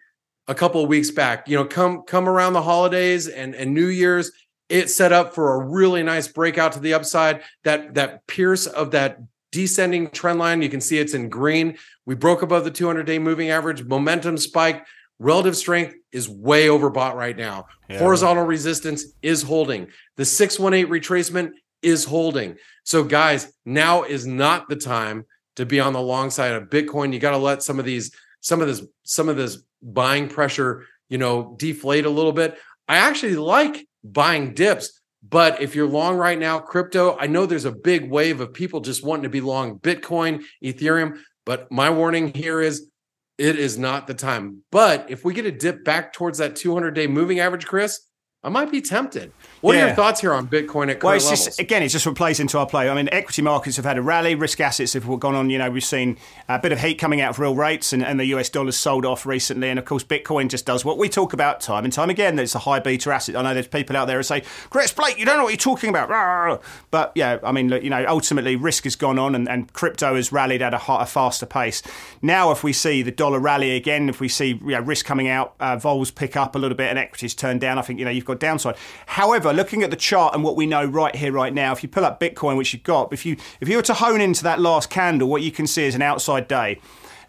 a 0.48 0.54
couple 0.54 0.82
of 0.82 0.88
weeks 0.88 1.10
back. 1.10 1.48
You 1.48 1.56
know, 1.56 1.64
come 1.64 2.02
come 2.02 2.28
around 2.28 2.52
the 2.52 2.62
holidays 2.62 3.26
and 3.28 3.54
and 3.54 3.72
New 3.72 3.86
Year's, 3.86 4.30
it 4.74 4.90
set 4.90 5.12
up 5.12 5.36
for 5.36 5.54
a 5.54 5.64
really 5.64 6.02
nice 6.02 6.26
breakout 6.26 6.72
to 6.72 6.80
the 6.80 6.94
upside. 6.94 7.42
That 7.62 7.94
that 7.94 8.26
pierce 8.26 8.66
of 8.66 8.90
that 8.90 9.20
descending 9.52 10.10
trend 10.10 10.40
line, 10.40 10.62
you 10.62 10.68
can 10.68 10.80
see 10.80 10.98
it's 10.98 11.14
in 11.14 11.28
green. 11.28 11.78
We 12.06 12.16
broke 12.16 12.42
above 12.42 12.64
the 12.64 12.72
200 12.72 13.04
day 13.04 13.20
moving 13.20 13.50
average. 13.50 13.84
Momentum 13.84 14.36
spike. 14.36 14.84
Relative 15.20 15.56
strength 15.56 15.94
is 16.10 16.28
way 16.28 16.66
overbought 16.66 17.14
right 17.14 17.36
now. 17.36 17.66
Yeah. 17.88 18.00
Horizontal 18.00 18.42
resistance 18.42 19.04
is 19.22 19.42
holding. 19.42 19.86
The 20.16 20.24
618 20.24 20.92
retracement 20.92 21.52
is 21.80 22.04
holding. 22.04 22.56
So, 22.82 23.04
guys, 23.04 23.52
now 23.64 24.02
is 24.02 24.26
not 24.26 24.68
the 24.68 24.74
time 24.74 25.24
to 25.54 25.64
be 25.64 25.78
on 25.78 25.92
the 25.92 26.00
long 26.00 26.30
side 26.30 26.50
of 26.50 26.64
Bitcoin. 26.64 27.12
You 27.12 27.20
got 27.20 27.30
to 27.30 27.36
let 27.36 27.62
some 27.62 27.78
of 27.78 27.84
these, 27.84 28.10
some 28.40 28.60
of 28.60 28.66
this, 28.66 28.82
some 29.04 29.28
of 29.28 29.36
this 29.36 29.62
buying 29.80 30.26
pressure, 30.28 30.84
you 31.08 31.18
know, 31.18 31.54
deflate 31.60 32.06
a 32.06 32.10
little 32.10 32.32
bit. 32.32 32.58
I 32.88 32.96
actually 32.96 33.36
like 33.36 33.86
buying 34.04 34.54
dips. 34.54 35.00
But 35.26 35.62
if 35.62 35.74
you're 35.74 35.88
long 35.88 36.16
right 36.16 36.38
now, 36.38 36.58
crypto, 36.58 37.16
I 37.18 37.26
know 37.26 37.46
there's 37.46 37.64
a 37.64 37.72
big 37.72 38.10
wave 38.10 38.40
of 38.40 38.52
people 38.52 38.80
just 38.80 39.02
wanting 39.02 39.22
to 39.22 39.30
be 39.30 39.40
long 39.40 39.78
Bitcoin, 39.78 40.42
Ethereum. 40.62 41.18
But 41.46 41.72
my 41.72 41.90
warning 41.90 42.32
here 42.34 42.60
is 42.60 42.90
it 43.38 43.58
is 43.58 43.78
not 43.78 44.06
the 44.06 44.14
time. 44.14 44.62
But 44.70 45.06
if 45.10 45.24
we 45.24 45.34
get 45.34 45.46
a 45.46 45.50
dip 45.50 45.84
back 45.84 46.12
towards 46.12 46.38
that 46.38 46.56
200 46.56 46.92
day 46.92 47.06
moving 47.06 47.40
average, 47.40 47.66
Chris, 47.66 48.00
I 48.44 48.50
might 48.50 48.70
be 48.70 48.82
tempted. 48.82 49.32
What 49.62 49.74
yeah. 49.74 49.84
are 49.84 49.86
your 49.86 49.96
thoughts 49.96 50.20
here 50.20 50.34
on 50.34 50.46
Bitcoin 50.46 50.90
at 50.90 51.00
current 51.00 51.02
well, 51.02 51.14
it's 51.14 51.24
levels? 51.24 51.46
Just, 51.46 51.58
again, 51.58 51.82
it 51.82 51.88
just 51.88 52.14
plays 52.14 52.38
into 52.38 52.58
our 52.58 52.66
play. 52.66 52.90
I 52.90 52.94
mean, 52.94 53.08
equity 53.10 53.40
markets 53.40 53.76
have 53.76 53.86
had 53.86 53.96
a 53.96 54.02
rally, 54.02 54.34
risk 54.34 54.60
assets 54.60 54.92
have 54.92 55.06
gone 55.18 55.34
on. 55.34 55.48
You 55.48 55.56
know, 55.56 55.70
we've 55.70 55.82
seen 55.82 56.18
a 56.46 56.58
bit 56.58 56.70
of 56.70 56.80
heat 56.80 56.96
coming 56.96 57.22
out 57.22 57.30
of 57.30 57.38
real 57.38 57.56
rates, 57.56 57.94
and, 57.94 58.04
and 58.04 58.20
the 58.20 58.26
US 58.26 58.50
dollar's 58.50 58.76
sold 58.76 59.06
off 59.06 59.24
recently. 59.24 59.70
And 59.70 59.78
of 59.78 59.86
course, 59.86 60.04
Bitcoin 60.04 60.48
just 60.48 60.66
does 60.66 60.84
what 60.84 60.98
we 60.98 61.08
talk 61.08 61.32
about 61.32 61.62
time 61.62 61.84
and 61.84 61.92
time 61.92 62.10
again. 62.10 62.36
There's 62.36 62.54
a 62.54 62.58
high 62.58 62.80
beta 62.80 63.10
asset. 63.10 63.34
I 63.34 63.40
know 63.40 63.54
there's 63.54 63.66
people 63.66 63.96
out 63.96 64.08
there 64.08 64.18
who 64.18 64.22
say, 64.22 64.42
"Chris 64.68 64.92
Blake, 64.92 65.18
you 65.18 65.24
don't 65.24 65.38
know 65.38 65.44
what 65.44 65.52
you're 65.52 65.56
talking 65.56 65.88
about." 65.88 66.04
But 66.90 67.12
yeah, 67.14 67.38
I 67.42 67.50
mean, 67.50 67.70
you 67.70 67.90
know, 67.90 68.04
ultimately, 68.06 68.56
risk 68.56 68.84
has 68.84 68.94
gone 68.94 69.18
on, 69.18 69.34
and, 69.34 69.48
and 69.48 69.72
crypto 69.72 70.14
has 70.14 70.30
rallied 70.30 70.62
at 70.62 70.74
a, 70.74 70.92
a, 70.92 71.06
faster 71.06 71.46
pace. 71.46 71.82
Now, 72.22 72.50
if 72.52 72.62
we 72.62 72.72
see 72.72 73.02
the 73.02 73.10
dollar 73.10 73.40
rally 73.40 73.74
again, 73.74 74.08
if 74.08 74.20
we 74.20 74.28
see 74.28 74.60
you 74.60 74.72
know, 74.72 74.80
risk 74.80 75.04
coming 75.04 75.28
out, 75.28 75.54
uh, 75.58 75.76
vols 75.76 76.10
pick 76.10 76.36
up 76.36 76.54
a 76.54 76.58
little 76.58 76.76
bit, 76.76 76.90
and 76.90 76.98
equities 76.98 77.34
turn 77.34 77.58
down, 77.58 77.78
I 77.78 77.82
think 77.82 77.98
you 77.98 78.04
know 78.04 78.10
you've 78.10 78.24
got 78.24 78.33
downside. 78.38 78.76
However, 79.06 79.52
looking 79.52 79.82
at 79.82 79.90
the 79.90 79.96
chart 79.96 80.34
and 80.34 80.42
what 80.42 80.56
we 80.56 80.66
know 80.66 80.84
right 80.84 81.14
here, 81.14 81.32
right 81.32 81.52
now, 81.52 81.72
if 81.72 81.82
you 81.82 81.88
pull 81.88 82.04
up 82.04 82.20
Bitcoin, 82.20 82.56
which 82.56 82.72
you've 82.72 82.82
got, 82.82 83.12
if 83.12 83.24
you 83.26 83.36
if 83.60 83.68
you 83.68 83.76
were 83.76 83.82
to 83.82 83.94
hone 83.94 84.20
into 84.20 84.42
that 84.44 84.60
last 84.60 84.90
candle, 84.90 85.28
what 85.28 85.42
you 85.42 85.50
can 85.50 85.66
see 85.66 85.84
is 85.84 85.94
an 85.94 86.02
outside 86.02 86.48
day. 86.48 86.80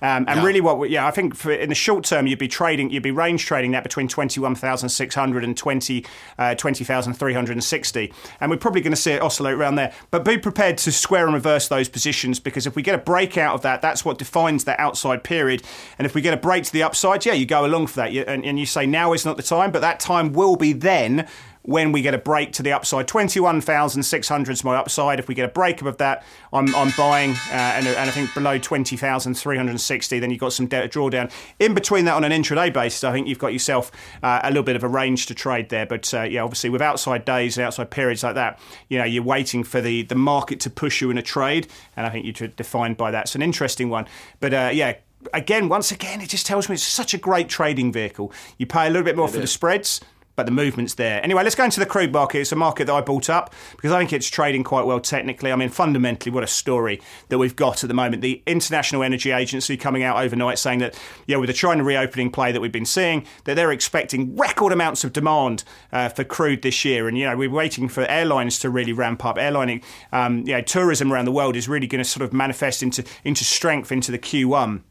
Um, 0.02 0.26
and 0.28 0.38
yeah. 0.38 0.44
really, 0.44 0.62
what 0.62 0.90
yeah, 0.90 1.08
I 1.08 1.12
think 1.12 1.36
for, 1.36 1.52
in 1.52 1.70
the 1.70 1.76
short 1.76 2.04
term, 2.04 2.28
you'd 2.28 2.40
be 2.40 2.48
trading, 2.48 2.90
you'd 2.90 3.04
be 3.04 3.12
range 3.12 3.46
trading 3.46 3.72
that 3.72 3.84
between 3.84 4.08
21,600 4.08 5.44
and 5.44 5.58
20, 5.58 6.06
uh, 6.38 6.56
20,360. 6.56 8.14
And 8.40 8.52
we're 8.52 8.58
probably 8.58 8.82
going 8.82 8.92
to 8.92 8.98
see 8.98 9.12
it 9.12 9.22
oscillate 9.22 9.54
around 9.56 9.76
there. 9.76 9.94
But 10.12 10.26
be 10.26 10.38
prepared 10.38 10.78
to 10.80 10.92
square 10.92 11.26
and 11.26 11.34
reverse 11.34 11.68
those 11.68 11.90
positions 11.90 12.40
because 12.40 12.68
if 12.68 12.76
we 12.76 12.82
get 12.82 12.96
a 12.96 13.00
breakout 13.00 13.56
of 13.56 13.62
that, 13.62 13.82
that's 13.82 14.04
what 14.04 14.18
defines 14.18 14.66
that 14.66 14.80
outside 14.80 15.24
period. 15.24 15.64
And 15.98 16.06
if 16.06 16.16
we 16.16 16.22
get 16.22 16.34
a 16.34 16.38
break 16.38 16.64
to 16.66 16.74
the 16.74 16.84
upside, 16.84 17.26
yeah, 17.26 17.34
you 17.34 17.46
go 17.46 17.66
along 17.66 17.88
for 17.88 17.98
that. 17.98 18.14
and, 18.14 18.46
and 18.46 18.60
you 18.60 18.66
say 18.66 18.86
now 18.86 19.14
is 19.14 19.26
not 19.26 19.38
the 19.38 19.44
time, 19.44 19.72
but 19.72 19.80
that 19.82 20.00
time 20.00 20.34
will 20.34 20.56
be 20.56 20.74
then 20.74 21.28
when 21.66 21.92
we 21.92 22.02
get 22.02 22.14
a 22.14 22.18
break 22.18 22.52
to 22.54 22.64
the 22.64 22.72
upside. 22.72 23.08
21,600 23.08 24.52
is 24.52 24.64
my 24.64 24.76
upside. 24.76 25.20
If 25.20 25.28
we 25.28 25.34
get 25.34 25.46
a 25.46 25.52
break 25.52 25.82
above 25.82 25.98
that, 25.98 26.24
I'm, 26.54 26.74
I'm 26.76 26.92
buying. 26.96 27.32
Uh, 27.32 27.54
and, 27.54 27.88
and, 27.88 28.10
I 28.10 28.12
think 28.12 28.34
below 28.34 28.60
20,360, 28.60 30.20
then 30.20 30.30
you've 30.30 30.40
got 30.40 30.54
some 30.54 30.68
debt 30.68 30.92
drawdown. 30.92 31.32
In 31.60 31.74
between 31.74 32.06
that, 32.06 32.14
on 32.14 32.24
an 32.24 32.32
intraday 32.32 32.72
basis, 32.72 33.04
I 33.04 33.12
think 33.12 33.28
you've 33.28 33.40
got 33.40 33.52
yourself 33.52 33.92
uh, 34.22 34.42
a 34.44 34.50
little 34.50 34.64
bit 34.64 34.76
of 34.76 34.84
a 34.84 34.88
range 34.88 35.26
to 35.28 35.34
trade 35.34 35.70
there. 35.70 35.88
But 35.88 36.14
uh, 36.14 36.22
yeah, 36.24 36.44
obviously 36.44 36.70
with 36.70 36.82
outside 36.82 37.26
days, 37.26 37.58
and 37.58 37.66
outside 37.66 37.90
periods 37.90 38.24
like 38.24 38.36
that, 38.36 38.60
you 38.90 39.00
know, 39.00 39.06
you're 39.06 39.24
waiting 39.24 39.64
for 39.64 39.82
the, 39.82 40.04
the 40.04 40.16
market 40.16 40.60
to 40.62 40.70
push 40.70 41.02
you 41.02 41.10
in 41.10 41.18
a 41.18 41.24
trade. 41.24 41.68
And 41.98 42.06
I 42.06 42.10
think 42.12 42.26
you're 42.26 42.48
defined 42.50 42.98
by 42.98 43.10
that. 43.12 43.26
It's 43.26 43.36
an 43.36 43.42
interesting 43.42 43.90
one. 43.90 44.06
But 44.40 44.54
uh, 44.54 44.70
yeah, 44.72 44.98
again, 45.34 45.68
once 45.68 45.92
again, 45.92 46.22
it 46.22 46.30
just 46.30 46.46
tells 46.46 46.70
me 46.70 46.76
it's 46.76 46.84
such 46.84 47.16
a 47.16 47.18
great 47.18 47.50
trading 47.50 47.92
vehicle. 47.92 48.32
You 48.60 48.68
pay 48.68 48.86
a 48.86 48.90
little 48.90 49.04
bit 49.04 49.16
more 49.16 49.28
it 49.28 49.32
for 49.32 49.38
is. 49.38 49.42
the 49.42 49.48
spreads 49.48 50.02
but 50.36 50.46
the 50.46 50.52
movement's 50.52 50.96
there. 50.96 51.24
Anyway, 51.24 51.44
let's 51.44 51.56
go 51.56 51.64
into 51.64 51.80
the 51.80 51.86
crude 51.86 52.12
market. 52.12 52.40
It's 52.40 52.52
a 52.52 52.56
market 52.56 52.86
that 52.88 52.94
I 52.94 53.02
bought 53.02 53.30
up 53.30 53.54
because 53.76 53.92
I 53.92 54.00
think 54.00 54.14
it's 54.14 54.28
trading 54.30 54.64
quite 54.64 54.86
well 54.86 55.00
technically. 55.00 55.52
I 55.52 55.56
mean, 55.56 55.70
fundamentally, 55.70 56.32
what 56.32 56.44
a 56.44 56.48
story 56.48 57.02
that 57.30 57.38
we've 57.38 57.56
got 57.56 57.84
at 57.84 57.88
the 57.88 57.94
moment. 57.94 58.22
The 58.22 58.42
International 58.46 59.04
Energy 59.04 59.32
Agency 59.32 59.78
coming 59.78 60.04
out 60.04 60.22
overnight 60.22 60.60
saying 60.60 60.80
that, 60.80 61.00
yeah, 61.28 61.38
with 61.38 61.48
the 61.48 61.54
China 61.54 61.84
reopening 61.84 62.32
play 62.32 62.52
that 62.52 62.62
we've 62.62 62.72
been 62.72 62.86
seeing, 62.86 63.26
that 63.46 63.56
they're 63.56 63.72
expecting 63.72 64.36
record 64.36 64.74
amounts 64.74 65.04
of 65.04 65.14
demand 65.14 65.64
uh, 65.92 66.10
for 66.10 66.24
crude 66.24 66.62
this 66.62 66.84
year. 66.86 67.08
And, 67.08 67.18
you 67.18 67.26
know, 67.26 67.38
we're 67.38 67.50
waiting 67.50 67.88
for 67.88 68.06
airlines 68.06 68.60
to 68.60 68.70
really 68.70 68.94
ramp 68.94 69.24
up. 69.26 69.38
Airlining, 69.38 69.84
um, 70.12 70.40
you 70.40 70.54
know, 70.54 70.62
tourism 70.62 71.12
around 71.12 71.26
the 71.26 71.32
world 71.32 71.56
is 71.56 71.70
really 71.70 71.88
going 71.88 72.04
to 72.04 72.10
sort 72.10 72.24
of 72.24 72.34
manifest 72.34 72.84
into, 72.84 73.04
into 73.24 73.44
strength 73.44 73.92
into 73.92 74.12
the 74.12 74.20
Q1. 74.20 74.82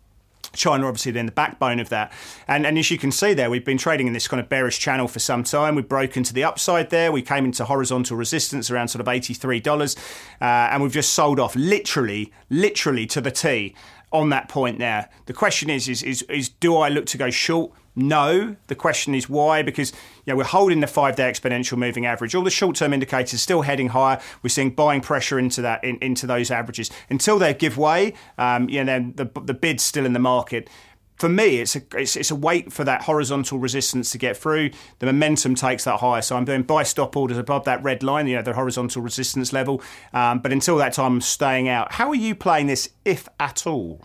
China 0.55 0.87
obviously 0.87 1.12
then 1.12 1.27
the 1.27 1.33
backbone 1.33 1.81
of 1.81 1.88
that. 1.90 2.12
And, 2.49 2.67
and 2.67 2.79
as 2.79 2.90
you 2.90 2.99
can 2.99 3.12
see 3.12 3.35
there, 3.35 3.51
we've 3.51 3.64
been 3.64 3.79
trading 3.79 4.07
in 4.07 4.12
this 4.12 4.29
kind 4.29 4.40
of 4.40 4.49
bearish 4.49 4.79
channel 4.79 5.09
for 5.09 5.19
some 5.19 5.45
time. 5.45 5.75
We've 5.75 5.88
broken 5.88 6.23
to 6.25 6.35
the 6.35 6.45
upside 6.45 6.90
there. 6.90 7.12
We 7.12 7.23
came 7.23 7.45
into 7.45 7.64
horizontal 7.64 8.17
resistance 8.17 8.71
around 8.71 8.88
sort 8.88 9.01
of 9.01 9.07
$83. 9.07 9.97
Uh, 10.40 10.45
and 10.45 10.83
we've 10.83 10.93
just 10.93 11.12
sold 11.12 11.40
off 11.40 11.55
literally, 11.57 12.33
literally 12.51 13.07
to 13.07 13.21
the 13.21 13.31
T 13.31 13.75
on 14.12 14.31
that 14.31 14.49
point 14.49 14.79
there. 14.79 15.09
The 15.27 15.33
question 15.33 15.69
is, 15.69 15.88
is, 15.88 16.03
is, 16.03 16.23
is 16.23 16.49
do 16.49 16.77
I 16.77 16.88
look 16.88 17.07
to 17.07 17.19
go 17.19 17.31
short? 17.31 17.73
No. 17.97 18.57
The 18.67 18.75
question 18.75 19.15
is 19.15 19.29
why? 19.29 19.63
Because 19.63 19.93
you 20.25 20.33
know, 20.33 20.37
we're 20.37 20.45
holding 20.45 20.81
the 20.81 20.87
five 20.87 21.17
day 21.17 21.31
exponential 21.31 21.79
moving 21.79 22.07
average. 22.07 22.35
All 22.35 22.43
the 22.43 22.51
short 22.51 22.77
term 22.77 22.93
indicators 22.93 23.41
still 23.41 23.63
heading 23.63 23.89
higher. 23.89 24.21
We're 24.43 24.51
seeing 24.51 24.71
buying 24.71 25.01
pressure 25.01 25.39
into 25.39 25.63
that 25.63 25.85
in, 25.85 25.99
into 26.01 26.27
those 26.27 26.51
averages 26.51 26.91
until 27.09 27.39
they 27.39 27.55
give 27.55 27.79
way. 27.79 28.15
Um, 28.39 28.69
you 28.69 28.83
know, 28.83 28.93
then 28.93 29.13
the 29.17 29.31
the 29.41 29.55
bid's 29.55 29.83
still 29.83 30.07
in 30.07 30.13
the 30.13 30.19
market. 30.19 30.69
For 31.17 31.29
me, 31.29 31.61
it's 31.61 31.77
a 31.77 31.83
it's, 31.97 32.17
it's 32.17 32.33
a 32.33 32.35
wait 32.35 32.73
for 32.73 32.83
that 32.83 33.03
horizontal 33.03 33.59
resistance 33.59 34.11
to 34.11 34.19
get 34.19 34.37
through. 34.37 34.71
The 34.99 35.07
momentum 35.07 35.55
takes 35.55 35.85
that 35.85 36.01
higher, 36.01 36.23
so 36.23 36.37
I'm 36.37 36.45
doing 36.45 36.65
buy 36.65 36.83
stop 36.83 37.17
orders 37.17 37.39
above 37.39 37.65
that 37.67 37.81
red 37.85 38.03
line, 38.03 38.27
you 38.27 38.35
know, 38.35 38.43
the 38.43 38.55
horizontal 38.55 39.03
resistance 39.03 39.53
level. 39.53 39.81
Um, 40.13 40.41
but 40.41 40.53
until 40.53 40.77
that 40.79 40.95
time, 40.95 41.15
I'm 41.15 41.21
staying 41.21 41.69
out. 41.69 41.93
How 41.93 42.09
are 42.09 42.17
you 42.17 42.35
playing 42.35 42.67
this, 42.67 42.91
if 43.05 43.29
at 43.39 43.65
all? 43.65 44.05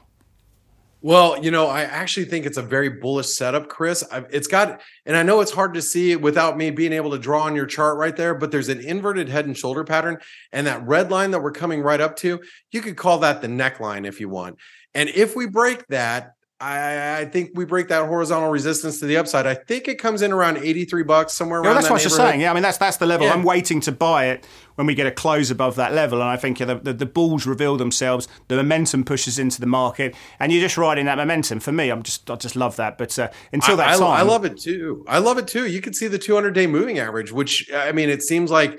Well, 1.01 1.41
you 1.41 1.49
know, 1.49 1.67
I 1.67 1.83
actually 1.83 2.25
think 2.25 2.45
it's 2.45 2.57
a 2.57 2.61
very 2.61 2.89
bullish 2.89 3.27
setup, 3.27 3.69
Chris. 3.69 4.03
I've, 4.11 4.25
it's 4.31 4.47
got, 4.47 4.81
and 5.05 5.15
I 5.15 5.23
know 5.23 5.39
it's 5.39 5.51
hard 5.51 5.73
to 5.75 5.81
see 5.81 6.17
without 6.17 6.57
me 6.57 6.71
being 6.71 6.91
able 6.91 7.11
to 7.11 7.17
draw 7.17 7.43
on 7.43 7.55
your 7.55 7.65
chart 7.65 7.97
right 7.97 8.15
there, 8.15 8.35
but 8.35 8.51
there's 8.51 8.67
an 8.67 8.81
inverted 8.81 9.29
head 9.29 9.45
and 9.45 9.57
shoulder 9.57 9.85
pattern. 9.85 10.17
And 10.51 10.67
that 10.67 10.85
red 10.85 11.09
line 11.09 11.31
that 11.31 11.41
we're 11.41 11.53
coming 11.53 11.81
right 11.81 12.01
up 12.01 12.17
to, 12.17 12.41
you 12.71 12.81
could 12.81 12.97
call 12.97 13.19
that 13.19 13.41
the 13.41 13.47
neckline 13.47 14.05
if 14.05 14.19
you 14.19 14.27
want. 14.27 14.57
And 14.93 15.07
if 15.07 15.37
we 15.37 15.47
break 15.47 15.87
that, 15.87 16.33
I, 16.61 17.21
I, 17.21 17.25
think 17.25 17.51
we 17.53 17.63
break 17.63 17.87
that 17.87 18.05
horizontal 18.07 18.49
resistance 18.49 18.99
to 18.99 19.05
the 19.05 19.15
upside. 19.15 19.47
I 19.47 19.53
think 19.53 19.87
it 19.87 19.95
comes 19.95 20.21
in 20.21 20.33
around 20.33 20.57
83 20.57 21.03
bucks 21.03 21.33
somewhere 21.33 21.61
yeah, 21.61 21.67
around 21.67 21.75
that's 21.75 21.87
that 21.87 21.93
what 21.93 22.03
you're 22.03 22.09
saying. 22.09 22.41
Yeah, 22.41 22.51
I 22.51 22.53
mean 22.53 22.63
that's 22.63 22.77
that's 22.77 22.97
the 22.97 23.05
level. 23.05 23.27
Yeah. 23.27 23.33
I'm 23.33 23.43
waiting 23.43 23.79
to 23.81 23.93
buy 23.93 24.25
it 24.25 24.45
when 24.75 24.85
we 24.85 24.93
get 24.93 25.07
a 25.07 25.11
close 25.11 25.51
above 25.51 25.75
that 25.77 25.93
level, 25.93 26.21
and 26.21 26.29
I 26.29 26.35
think 26.35 26.57
the, 26.57 26.75
the, 26.75 26.91
the 26.91 27.05
bulls 27.05 27.45
reveal 27.45 27.77
themselves. 27.77 28.27
The 28.49 28.57
momentum 28.57 29.05
pushes 29.05 29.39
into 29.39 29.61
the 29.61 29.67
market, 29.67 30.15
and 30.37 30.51
you're 30.51 30.61
just 30.61 30.77
riding 30.77 31.05
that 31.05 31.17
momentum. 31.17 31.61
For 31.61 31.71
me, 31.71 31.89
I'm 31.89 32.03
just 32.03 32.29
I 32.29 32.35
just 32.35 32.57
love 32.57 32.75
that. 32.75 32.97
But 32.97 33.17
uh, 33.17 33.29
until 33.53 33.77
that 33.77 33.87
I, 33.87 33.97
time, 33.97 34.03
I 34.03 34.21
love 34.23 34.43
it 34.43 34.59
too. 34.59 35.05
I 35.07 35.19
love 35.19 35.37
it 35.37 35.47
too. 35.47 35.65
You 35.65 35.79
can 35.79 35.93
see 35.93 36.07
the 36.07 36.19
200 36.19 36.51
day 36.51 36.67
moving 36.67 36.99
average, 36.99 37.31
which 37.31 37.69
I 37.73 37.93
mean, 37.93 38.09
it 38.09 38.21
seems 38.21 38.51
like 38.51 38.77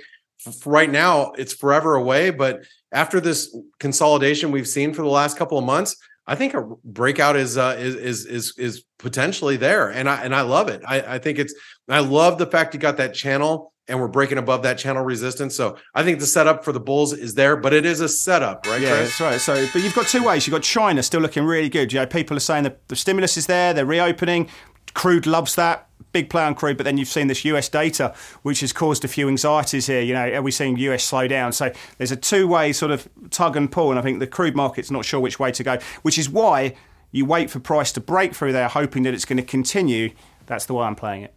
right 0.67 0.91
now 0.91 1.33
it's 1.33 1.55
forever 1.55 1.95
away, 1.95 2.29
but 2.29 2.61
after 2.93 3.21
this 3.21 3.57
consolidation 3.79 4.51
we've 4.51 4.69
seen 4.69 4.93
for 4.93 5.03
the 5.03 5.09
last 5.09 5.39
couple 5.39 5.57
of 5.57 5.65
months 5.65 5.97
I 6.27 6.35
think 6.35 6.55
a 6.55 6.63
breakout 6.85 7.37
is 7.37 7.57
uh, 7.59 7.77
is 7.79 7.97
is 7.97 8.27
is 8.27 8.55
is 8.59 8.85
potentially 8.99 9.57
there, 9.57 9.89
and 9.89 10.09
I 10.09 10.23
and 10.23 10.35
I 10.35 10.43
love 10.43 10.69
it. 10.69 10.83
I, 10.87 11.15
I 11.15 11.19
think 11.19 11.39
it's 11.39 11.55
I 11.89 12.01
love 12.01 12.39
the 12.39 12.47
fact 12.47 12.75
you 12.75 12.81
got 12.81 12.99
that 12.99 13.15
channel, 13.15 13.73
and 13.89 14.01
we're 14.01 14.09
breaking 14.09 14.39
above 14.39 14.63
that 14.63 14.79
channel 14.79 15.03
resistance. 15.03 15.57
So 15.57 15.77
I 15.95 16.05
think 16.05 16.21
the 16.21 16.27
setup 16.27 16.65
for 16.65 16.73
the 16.73 16.81
bulls 16.81 17.13
is 17.13 17.35
there, 17.35 17.57
but 17.57 17.73
it 17.73 17.85
is 17.85 18.01
a 18.01 18.09
setup, 18.09 18.65
right? 18.67 18.81
Yeah, 18.81 18.97
Chris? 18.97 19.19
that's 19.19 19.21
right. 19.21 19.41
So, 19.41 19.67
but 19.73 19.83
you've 19.83 19.95
got 19.95 20.07
two 20.07 20.23
ways. 20.23 20.47
You've 20.47 20.53
got 20.53 20.63
China 20.63 21.03
still 21.03 21.21
looking 21.21 21.45
really 21.45 21.69
good. 21.69 21.93
You 21.93 21.99
know, 22.01 22.07
people 22.07 22.37
are 22.37 22.41
saying 22.41 22.65
that 22.65 22.87
the 22.89 22.97
stimulus 22.97 23.37
is 23.37 23.47
there, 23.47 23.75
they're 23.75 23.85
reopening. 23.85 24.49
Crude 24.95 25.27
loves 25.27 25.55
that 25.55 25.91
big 26.13 26.31
play 26.31 26.43
on 26.43 26.55
crude, 26.55 26.77
but 26.77 26.85
then 26.85 26.99
you've 26.99 27.09
seen 27.09 27.27
this 27.27 27.45
US 27.45 27.69
data, 27.69 28.15
which 28.43 28.61
has 28.61 28.73
caused 28.73 29.05
a 29.05 29.09
few 29.09 29.29
anxieties 29.29 29.87
here. 29.87 30.01
You 30.01 30.15
know, 30.15 30.33
are 30.33 30.43
we 30.43 30.51
seeing 30.51 30.77
US 30.79 31.05
slow 31.05 31.29
down? 31.29 31.53
So 31.53 31.73
there's 31.99 32.13
a 32.13 32.17
two 32.17 32.49
way 32.49 32.73
sort 32.73 32.91
of 32.91 33.09
tug 33.31 33.57
and 33.57 33.71
pull, 33.71 33.91
and 33.91 33.99
I 33.99 34.03
think 34.03 34.19
the 34.19 34.27
crude 34.27 34.57
market's 34.57 34.91
not 34.91 35.05
sure 35.05 35.21
which 35.21 35.39
way 35.39 35.53
to 35.53 35.63
go, 35.63 35.79
which 36.03 36.19
is 36.19 36.29
why 36.29 36.75
you 37.13 37.25
wait 37.25 37.51
for 37.51 37.61
price 37.61 37.93
to 37.93 38.01
break 38.01 38.35
through 38.35 38.53
there, 38.53 38.69
hoping 38.69 39.03
that 39.05 39.15
it's 39.15 39.25
going 39.25 39.37
to 39.37 39.43
continue. 39.43 40.13
That's 40.47 40.67
the 40.67 40.75
way 40.75 40.85
I'm 40.85 40.97
playing 40.97 41.23
it. 41.23 41.35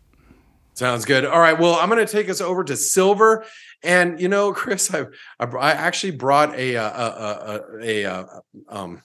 Sounds 0.76 1.06
good. 1.06 1.24
All 1.26 1.40
right. 1.40 1.58
Well, 1.60 1.76
I'm 1.76 1.90
going 1.90 2.04
to 2.04 2.12
take 2.12 2.30
us 2.30 2.42
over 2.42 2.64
to 2.64 2.76
silver, 2.76 3.46
and 3.84 4.20
you 4.20 4.28
know, 4.28 4.54
Chris, 4.54 4.94
I 4.94 5.06
I, 5.40 5.72
actually 5.72 6.12
brought 6.12 6.56
a 6.56 6.76
a 6.76 6.84
a, 6.84 7.62
a, 7.80 8.06
a 8.06 8.42
um 8.70 9.04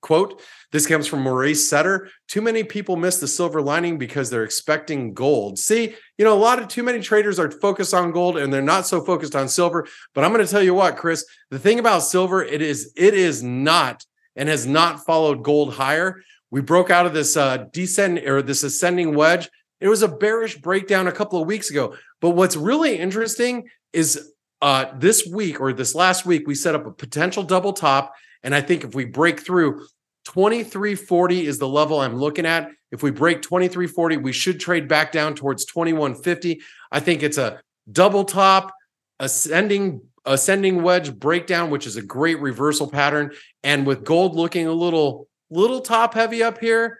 Quote, 0.00 0.40
this 0.70 0.86
comes 0.86 1.08
from 1.08 1.22
Maurice 1.22 1.68
Setter. 1.68 2.08
Too 2.28 2.40
many 2.40 2.62
people 2.62 2.96
miss 2.96 3.18
the 3.18 3.26
silver 3.26 3.60
lining 3.60 3.98
because 3.98 4.30
they're 4.30 4.44
expecting 4.44 5.12
gold. 5.12 5.58
See, 5.58 5.94
you 6.16 6.24
know, 6.24 6.34
a 6.34 6.38
lot 6.38 6.60
of 6.60 6.68
too 6.68 6.84
many 6.84 7.00
traders 7.00 7.38
are 7.40 7.50
focused 7.50 7.92
on 7.92 8.12
gold 8.12 8.36
and 8.36 8.52
they're 8.52 8.62
not 8.62 8.86
so 8.86 9.04
focused 9.04 9.34
on 9.34 9.48
silver. 9.48 9.86
But 10.14 10.24
I'm 10.24 10.32
going 10.32 10.44
to 10.44 10.50
tell 10.50 10.62
you 10.62 10.74
what, 10.74 10.96
Chris, 10.96 11.26
the 11.50 11.58
thing 11.58 11.80
about 11.80 12.04
silver, 12.04 12.44
it 12.44 12.62
is, 12.62 12.92
it 12.96 13.14
is 13.14 13.42
not 13.42 14.04
and 14.36 14.48
has 14.48 14.66
not 14.66 15.04
followed 15.04 15.42
gold 15.42 15.74
higher. 15.74 16.22
We 16.50 16.60
broke 16.62 16.90
out 16.90 17.04
of 17.04 17.12
this 17.12 17.36
uh 17.36 17.66
descend 17.72 18.18
or 18.18 18.40
this 18.40 18.62
ascending 18.62 19.14
wedge. 19.14 19.50
It 19.80 19.88
was 19.88 20.02
a 20.02 20.08
bearish 20.08 20.58
breakdown 20.58 21.06
a 21.06 21.12
couple 21.12 21.40
of 21.40 21.46
weeks 21.46 21.70
ago. 21.70 21.94
But 22.20 22.30
what's 22.30 22.56
really 22.56 22.96
interesting 22.96 23.68
is 23.92 24.32
uh 24.62 24.86
this 24.96 25.26
week 25.26 25.60
or 25.60 25.72
this 25.72 25.94
last 25.94 26.24
week, 26.24 26.46
we 26.46 26.54
set 26.54 26.74
up 26.74 26.86
a 26.86 26.92
potential 26.92 27.42
double 27.42 27.72
top 27.72 28.14
and 28.42 28.54
I 28.54 28.60
think 28.60 28.84
if 28.84 28.94
we 28.94 29.04
break 29.04 29.40
through 29.40 29.86
2340 30.26 31.46
is 31.46 31.58
the 31.58 31.68
level 31.68 32.00
I'm 32.00 32.16
looking 32.16 32.44
at. 32.44 32.70
If 32.90 33.02
we 33.02 33.10
break 33.10 33.42
2340, 33.42 34.18
we 34.18 34.32
should 34.32 34.60
trade 34.60 34.86
back 34.86 35.12
down 35.12 35.34
towards 35.34 35.64
2150. 35.64 36.60
I 36.92 37.00
think 37.00 37.22
it's 37.22 37.38
a 37.38 37.60
double 37.90 38.24
top 38.24 38.72
ascending 39.20 40.02
ascending 40.24 40.82
wedge 40.82 41.18
breakdown, 41.18 41.70
which 41.70 41.86
is 41.86 41.96
a 41.96 42.02
great 42.02 42.38
reversal 42.40 42.88
pattern. 42.88 43.32
And 43.64 43.86
with 43.86 44.04
gold 44.04 44.36
looking 44.36 44.66
a 44.66 44.72
little 44.72 45.28
little 45.50 45.80
top 45.80 46.14
heavy 46.14 46.42
up 46.42 46.58
here, 46.58 46.98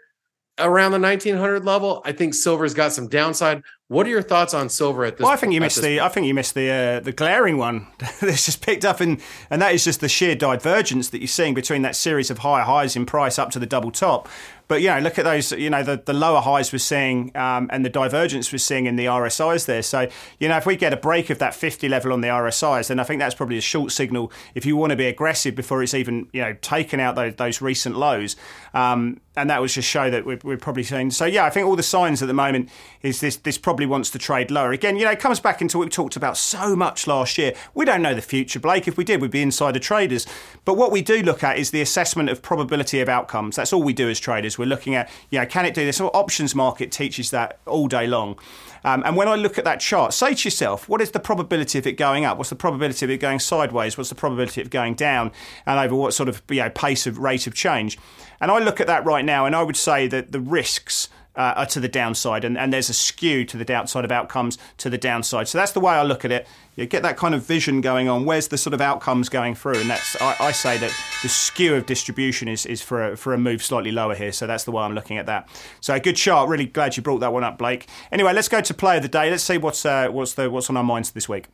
around 0.59 0.93
the 0.93 0.99
1900 0.99 1.65
level. 1.65 2.03
I 2.05 2.13
think 2.13 2.35
silver's 2.35 2.75
got 2.75 2.93
some 2.93 3.09
downside. 3.09 3.63
What 3.89 4.07
are 4.07 4.11
your 4.11 4.23
thoughts 4.23 4.53
on 4.53 4.69
silver 4.69 5.05
at 5.05 5.17
this? 5.17 5.25
Well, 5.25 5.33
I 5.33 5.37
think 5.37 5.53
you 5.53 5.61
missed 5.61 5.81
the. 5.81 5.99
Point? 5.99 6.01
I 6.01 6.09
think 6.09 6.27
you 6.27 6.35
missed 6.35 6.55
the 6.55 6.71
uh, 6.71 7.01
the 7.01 7.13
glaring 7.13 7.57
one 7.57 7.87
that's 8.21 8.45
just 8.45 8.65
picked 8.65 8.85
up, 8.85 9.01
and 9.01 9.21
and 9.51 9.63
that 9.63 9.75
is 9.75 9.85
just 9.85 10.01
the 10.01 10.09
sheer 10.09 10.35
divergence 10.35 11.09
that 11.11 11.19
you're 11.19 11.29
seeing 11.29 11.55
between 11.55 11.83
that 11.83 11.97
series 11.97 12.31
of 12.31 12.39
high 12.39 12.63
highs 12.63 12.97
in 12.97 13.07
price 13.07 13.39
up 13.39 13.51
to 13.53 13.59
the 13.59 13.67
double 13.67 13.91
top 13.91 14.29
But 14.69 14.83
you 14.83 14.89
know, 14.89 14.99
look 14.99 15.19
at 15.19 15.25
those. 15.25 15.51
You 15.53 15.71
know, 15.71 15.83
the, 15.83 16.01
the 16.05 16.13
lower 16.13 16.41
highs 16.41 16.73
we're 16.73 16.79
seeing 16.79 17.35
um, 17.37 17.69
and 17.73 17.85
the 17.85 17.91
divergence 17.91 18.53
we're 18.53 18.59
seeing 18.59 18.87
in 18.87 18.97
the 18.97 19.07
RSIs 19.07 19.67
there. 19.67 19.83
So 19.83 20.09
you 20.39 20.49
know, 20.49 20.59
if 20.59 20.67
we 20.67 20.77
get 20.77 20.93
a 20.93 20.97
break 20.97 21.31
of 21.31 21.39
that 21.39 21.55
50 21.55 21.89
level 21.89 22.13
on 22.13 22.21
the 22.21 22.29
RSIs, 22.29 22.89
then 22.89 23.01
I 23.01 23.05
think 23.05 23.19
that's 23.19 23.35
probably 23.35 23.59
a 23.59 23.63
short 23.63 23.93
signal 23.93 24.31
if 24.55 24.67
you 24.67 24.77
want 24.77 24.91
to 24.91 24.97
be 24.97 25.07
aggressive 25.07 25.55
before 25.55 25.83
it's 25.83 25.95
even 25.95 26.29
you 26.33 26.43
know 26.43 26.55
taken 26.61 27.01
out 27.01 27.17
those, 27.17 27.35
those 27.37 27.63
recent 27.63 27.97
lows. 27.97 28.37
Um, 28.75 29.21
and 29.39 29.49
that 29.51 29.61
was 29.61 29.73
just 29.73 29.89
show 29.89 30.11
that 30.11 30.27
we're, 30.27 30.39
we're, 30.43 30.57
probably 30.57 30.83
seeing. 30.83 31.11
So 31.11 31.25
yeah, 31.25 31.45
I 31.45 31.51
think 31.51 31.67
all 31.67 31.77
the 31.77 31.83
signs 31.83 32.21
at 32.21 32.27
the 32.27 32.35
moment 32.35 32.69
is 33.03 33.21
this 33.21 33.37
this 33.37 33.57
probably 33.57 33.87
wants 33.87 34.11
to 34.11 34.19
trade 34.19 34.51
lower 34.51 34.73
again. 34.73 34.97
You 34.97 35.05
know, 35.05 35.13
it 35.13 35.21
comes 35.21 35.41
back 35.41 35.63
into 35.63 35.79
what 35.79 35.85
we 35.85 35.91
talked 35.91 36.17
about 36.17 36.37
so 36.37 36.75
much 36.75 37.07
last 37.07 37.39
year. 37.39 37.55
We 37.73 37.85
don't 37.85 38.03
know 38.03 38.15
the 38.15 38.21
future, 38.21 38.59
Blake. 38.59 38.89
If 38.89 38.97
we 38.97 39.05
did, 39.05 39.23
we'd 39.23 39.31
be 39.31 39.41
insider 39.41 39.79
traders. 39.79 40.27
But 40.65 40.77
what 40.77 40.91
we 40.91 41.03
do 41.03 41.23
look 41.23 41.45
at 41.45 41.57
is 41.57 41.71
the 41.71 41.81
assessment 41.81 42.29
of 42.29 42.43
probability 42.43 43.01
of 43.01 43.09
outcomes. 43.09 43.57
That's 43.57 43.73
all 43.73 43.83
we 43.83 43.93
do 43.93 44.11
as 44.11 44.19
traders. 44.19 44.58
We're 44.59 44.67
looking 44.67 44.95
at 44.95 45.11
you 45.31 45.39
know 45.39 45.47
can 45.47 45.65
it 45.65 45.75
do 45.75 45.85
this? 45.85 45.97
So 45.97 46.09
options 46.09 46.55
market 46.55 46.93
teaches 46.93 47.31
that 47.31 47.59
all 47.67 47.89
day 47.89 48.07
long. 48.07 48.39
Um, 48.85 49.03
and 49.05 49.17
when 49.17 49.29
I 49.29 49.35
look 49.35 49.59
at 49.59 49.65
that 49.65 49.81
chart, 49.81 50.15
say 50.15 50.35
to 50.35 50.47
yourself, 50.47 50.89
what 50.89 51.01
is 51.01 51.11
the 51.11 51.21
probability 51.21 51.79
of 51.79 51.87
it 51.87 51.93
going 51.93 52.25
up? 52.25 52.39
What's 52.39 52.51
the 52.51 52.57
probability 52.57 53.05
of 53.05 53.11
it 53.11 53.19
going 53.19 53.41
sideways? 53.41 53.99
What's 53.99 54.09
the 54.09 54.15
probability 54.15 54.61
of 54.61 54.71
going 54.71 54.95
down? 54.95 55.33
And 55.67 55.79
over 55.79 55.95
what 55.95 56.15
sort 56.15 56.29
of 56.29 56.43
you 56.49 56.63
know, 56.63 56.71
pace 56.71 57.07
of 57.07 57.19
rate 57.19 57.47
of 57.47 57.55
change? 57.55 57.99
And 58.41 58.51
I 58.51 58.59
look 58.61 58.81
at 58.81 58.87
that 58.87 59.05
right 59.05 59.25
now, 59.25 59.47
and 59.47 59.57
I 59.57 59.63
would 59.63 59.77
say 59.77 60.07
that 60.09 60.33
the 60.33 60.41
risks 60.41 61.09
uh, 61.39 61.55
are 61.57 61.67
to 61.67 61.81
the 61.81 61.89
downside, 61.89 62.45
and, 62.45 62.59
and 62.59 62.73
there's 62.73 62.91
a 62.91 62.95
skew 62.95 63.45
to 63.45 63.57
the 63.57 63.65
downside 63.65 64.05
of 64.05 64.11
outcomes 64.11 64.59
to 64.79 64.91
the 64.91 64.99
downside. 64.99 65.47
So 65.49 65.57
that's 65.57 65.73
the 65.73 65.81
way 65.81 65.95
I 65.95 66.03
look 66.03 66.25
at 66.25 66.33
it. 66.33 66.47
You 66.75 66.85
get 66.87 67.03
that 67.05 67.17
kind 67.17 67.35
of 67.35 67.43
vision 67.43 67.81
going 67.81 68.09
on. 68.09 68.25
Where's 68.25 68.49
the 68.49 68.59
sort 68.59 68.75
of 68.75 68.81
outcomes 68.81 69.29
going 69.29 69.55
through? 69.55 69.79
And 69.79 69.89
that's 69.89 70.21
I, 70.21 70.37
I 70.41 70.53
say 70.53 70.79
that 70.79 70.93
the 71.23 71.29
skew 71.29 71.75
of 71.77 71.87
distribution 71.87 72.49
is, 72.49 72.67
is 72.67 72.83
for 72.83 73.13
a, 73.13 73.17
for 73.17 73.35
a 73.35 73.39
move 73.39 73.63
slightly 73.63 73.93
lower 73.93 74.15
here. 74.15 74.33
So 74.33 74.47
that's 74.47 74.65
the 74.65 74.73
way 74.73 74.83
I'm 74.83 74.95
looking 74.95 75.17
at 75.17 75.27
that. 75.27 75.49
So 75.81 75.95
a 75.95 76.01
good 76.01 76.17
chart. 76.17 76.49
Really 76.49 76.67
glad 76.67 76.97
you 76.97 77.03
brought 77.03 77.19
that 77.21 77.33
one 77.33 77.45
up, 77.45 77.57
Blake. 77.57 77.87
Anyway, 78.13 78.33
let's 78.33 78.49
go 78.49 78.61
to 78.61 78.75
play 78.75 78.97
of 78.97 79.03
the 79.03 79.09
day. 79.09 79.31
Let's 79.31 79.45
see 79.45 79.59
what's 79.59 79.87
uh, 79.87 80.09
what's 80.09 80.35
the 80.35 80.51
what's 80.51 80.69
on 80.69 80.77
our 80.77 80.85
minds 80.85 81.13
this 81.13 81.29
week. 81.29 81.47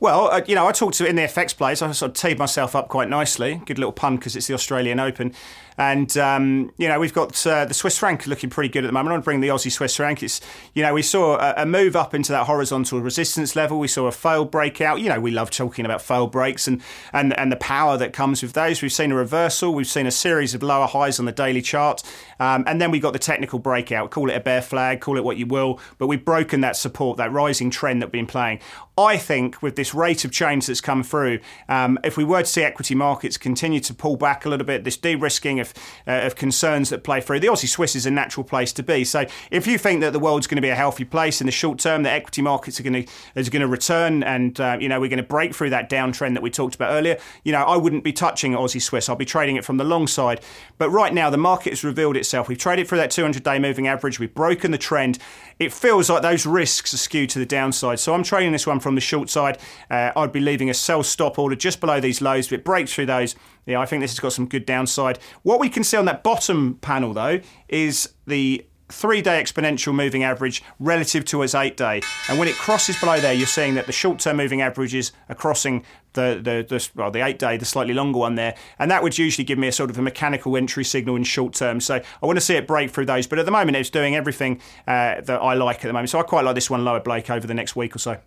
Well, 0.00 0.30
uh, 0.30 0.40
you 0.46 0.54
know, 0.54 0.66
I 0.66 0.72
talked 0.72 0.96
to 0.96 1.06
in 1.06 1.16
the 1.16 1.22
FX 1.22 1.54
place. 1.54 1.82
I 1.82 1.92
sort 1.92 2.10
of 2.12 2.16
teed 2.16 2.38
myself 2.38 2.74
up 2.74 2.88
quite 2.88 3.10
nicely. 3.10 3.60
Good 3.66 3.78
little 3.78 3.92
pun 3.92 4.16
because 4.16 4.34
it's 4.34 4.46
the 4.46 4.54
Australian 4.54 4.98
Open. 4.98 5.34
And 5.80 6.14
um, 6.18 6.72
you 6.76 6.88
know 6.88 7.00
we've 7.00 7.14
got 7.14 7.46
uh, 7.46 7.64
the 7.64 7.72
Swiss 7.72 7.96
franc 7.96 8.26
looking 8.26 8.50
pretty 8.50 8.68
good 8.68 8.84
at 8.84 8.88
the 8.88 8.92
moment. 8.92 9.16
I'm 9.16 9.22
bring 9.22 9.40
the 9.40 9.48
Aussie 9.48 9.72
Swiss 9.72 9.96
franc. 9.96 10.22
It's 10.22 10.42
you 10.74 10.82
know 10.82 10.92
we 10.92 11.00
saw 11.00 11.38
a, 11.38 11.62
a, 11.62 11.66
move 11.66 11.96
up 11.96 12.12
into 12.12 12.32
that 12.32 12.46
horizontal 12.46 13.00
resistance 13.00 13.56
level. 13.56 13.78
We 13.78 13.88
saw 13.88 14.06
a 14.06 14.12
failed 14.12 14.50
breakout. 14.50 15.00
You 15.00 15.08
know 15.08 15.18
we 15.18 15.30
love 15.30 15.50
talking 15.50 15.86
about 15.86 16.02
failed 16.02 16.32
breaks 16.32 16.68
and 16.68 16.82
and 17.14 17.32
and 17.38 17.50
the 17.50 17.56
power 17.56 17.96
that 17.96 18.12
comes 18.12 18.42
with 18.42 18.52
those. 18.52 18.82
We've 18.82 18.92
seen 18.92 19.10
a 19.10 19.14
reversal. 19.14 19.72
We've 19.72 19.86
seen 19.86 20.06
a 20.06 20.10
series 20.10 20.54
of 20.54 20.62
lower 20.62 20.86
highs 20.86 21.18
on 21.18 21.24
the 21.24 21.32
daily 21.32 21.62
chart, 21.62 22.02
um, 22.38 22.62
and 22.66 22.78
then 22.78 22.90
we 22.90 23.00
got 23.00 23.14
the 23.14 23.18
technical 23.18 23.58
breakout. 23.58 24.10
Call 24.10 24.28
it 24.28 24.34
a 24.34 24.40
bear 24.40 24.60
flag, 24.60 25.00
call 25.00 25.16
it 25.16 25.24
what 25.24 25.38
you 25.38 25.46
will, 25.46 25.80
but 25.96 26.08
we've 26.08 26.26
broken 26.26 26.60
that 26.60 26.76
support, 26.76 27.16
that 27.16 27.32
rising 27.32 27.70
trend 27.70 28.02
that 28.02 28.08
we've 28.08 28.12
been 28.12 28.26
playing. 28.26 28.60
I 28.98 29.16
think 29.16 29.62
with 29.62 29.76
this 29.76 29.94
rate 29.94 30.26
of 30.26 30.30
change 30.30 30.66
that's 30.66 30.82
come 30.82 31.02
through, 31.02 31.40
um, 31.70 31.98
if 32.04 32.18
we 32.18 32.24
were 32.24 32.42
to 32.42 32.46
see 32.46 32.62
equity 32.62 32.94
markets 32.94 33.38
continue 33.38 33.80
to 33.80 33.94
pull 33.94 34.16
back 34.16 34.44
a 34.44 34.50
little 34.50 34.66
bit, 34.66 34.84
this 34.84 34.98
de-risking 34.98 35.58
of 35.58 35.69
uh, 36.06 36.20
of 36.22 36.36
concerns 36.36 36.90
that 36.90 37.04
play 37.04 37.20
through. 37.20 37.40
The 37.40 37.48
Aussie 37.48 37.68
Swiss 37.68 37.96
is 37.96 38.06
a 38.06 38.10
natural 38.10 38.44
place 38.44 38.72
to 38.74 38.82
be. 38.82 39.04
So 39.04 39.26
if 39.50 39.66
you 39.66 39.78
think 39.78 40.00
that 40.00 40.12
the 40.12 40.18
world's 40.18 40.46
going 40.46 40.56
to 40.56 40.62
be 40.62 40.68
a 40.68 40.74
healthy 40.74 41.04
place 41.04 41.40
in 41.40 41.46
the 41.46 41.52
short 41.52 41.78
term, 41.78 42.02
the 42.02 42.10
equity 42.10 42.42
markets 42.42 42.80
are 42.80 42.82
going 42.82 43.04
to 43.04 43.12
is 43.34 43.48
going 43.48 43.62
to 43.62 43.68
return, 43.68 44.22
and 44.22 44.60
uh, 44.60 44.76
you 44.80 44.88
know 44.88 45.00
we're 45.00 45.08
going 45.08 45.18
to 45.18 45.22
break 45.22 45.54
through 45.54 45.70
that 45.70 45.90
downtrend 45.90 46.34
that 46.34 46.42
we 46.42 46.50
talked 46.50 46.74
about 46.74 46.92
earlier. 46.92 47.18
You 47.44 47.52
know 47.52 47.62
I 47.62 47.76
wouldn't 47.76 48.04
be 48.04 48.12
touching 48.12 48.52
Aussie 48.52 48.82
Swiss. 48.82 49.08
I'll 49.08 49.16
be 49.16 49.24
trading 49.24 49.56
it 49.56 49.64
from 49.64 49.76
the 49.76 49.84
long 49.84 50.06
side. 50.06 50.40
But 50.78 50.90
right 50.90 51.12
now 51.12 51.30
the 51.30 51.36
market 51.38 51.70
has 51.70 51.84
revealed 51.84 52.16
itself. 52.16 52.48
We've 52.48 52.58
traded 52.58 52.88
through 52.88 52.98
that 52.98 53.10
200-day 53.10 53.58
moving 53.58 53.86
average. 53.86 54.18
We've 54.18 54.34
broken 54.34 54.70
the 54.70 54.78
trend. 54.78 55.18
It 55.58 55.72
feels 55.72 56.08
like 56.08 56.22
those 56.22 56.46
risks 56.46 56.94
are 56.94 56.98
skewed 56.98 57.30
to 57.30 57.38
the 57.38 57.46
downside. 57.46 58.00
So 58.00 58.14
I'm 58.14 58.22
trading 58.22 58.52
this 58.52 58.66
one 58.66 58.80
from 58.80 58.94
the 58.94 59.00
short 59.00 59.28
side. 59.28 59.58
Uh, 59.90 60.12
I'd 60.16 60.32
be 60.32 60.40
leaving 60.40 60.70
a 60.70 60.74
sell 60.74 61.02
stop 61.02 61.38
order 61.38 61.56
just 61.56 61.80
below 61.80 62.00
these 62.00 62.22
lows. 62.22 62.46
If 62.46 62.52
it 62.52 62.64
breaks 62.64 62.94
through 62.94 63.06
those, 63.06 63.34
yeah, 63.70 63.80
I 63.80 63.86
think 63.86 64.02
this 64.02 64.12
has 64.12 64.20
got 64.20 64.32
some 64.32 64.46
good 64.46 64.66
downside. 64.66 65.18
What 65.42 65.60
we 65.60 65.68
can 65.68 65.84
see 65.84 65.96
on 65.96 66.04
that 66.06 66.22
bottom 66.22 66.74
panel, 66.80 67.12
though, 67.12 67.40
is 67.68 68.14
the 68.26 68.66
three 68.90 69.22
day 69.22 69.42
exponential 69.42 69.94
moving 69.94 70.24
average 70.24 70.62
relative 70.78 71.24
to 71.24 71.42
its 71.42 71.54
eight 71.54 71.76
day. 71.76 72.02
And 72.28 72.38
when 72.38 72.48
it 72.48 72.56
crosses 72.56 72.98
below 72.98 73.20
there, 73.20 73.32
you're 73.32 73.46
seeing 73.46 73.74
that 73.74 73.86
the 73.86 73.92
short 73.92 74.18
term 74.18 74.36
moving 74.36 74.60
averages 74.62 75.12
are 75.28 75.34
crossing 75.34 75.84
the, 76.14 76.40
the, 76.42 76.66
the, 76.68 76.88
well, 76.94 77.10
the 77.10 77.24
eight 77.24 77.38
day, 77.38 77.56
the 77.56 77.64
slightly 77.64 77.94
longer 77.94 78.18
one 78.18 78.34
there. 78.34 78.56
And 78.78 78.90
that 78.90 79.02
would 79.02 79.16
usually 79.16 79.44
give 79.44 79.58
me 79.58 79.68
a 79.68 79.72
sort 79.72 79.90
of 79.90 79.98
a 79.98 80.02
mechanical 80.02 80.56
entry 80.56 80.84
signal 80.84 81.16
in 81.16 81.24
short 81.24 81.54
term. 81.54 81.80
So 81.80 81.96
I 81.96 82.26
want 82.26 82.36
to 82.36 82.44
see 82.44 82.54
it 82.54 82.66
break 82.66 82.90
through 82.90 83.06
those. 83.06 83.26
But 83.26 83.38
at 83.38 83.44
the 83.44 83.52
moment, 83.52 83.76
it's 83.76 83.90
doing 83.90 84.16
everything 84.16 84.60
uh, 84.86 85.20
that 85.20 85.40
I 85.40 85.54
like 85.54 85.76
at 85.76 85.88
the 85.88 85.92
moment. 85.92 86.10
So 86.10 86.18
I 86.18 86.22
quite 86.22 86.44
like 86.44 86.54
this 86.54 86.68
one 86.68 86.84
lower, 86.84 87.00
Blake, 87.00 87.30
over 87.30 87.46
the 87.46 87.54
next 87.54 87.76
week 87.76 87.94
or 87.94 88.00
so. 88.00 88.18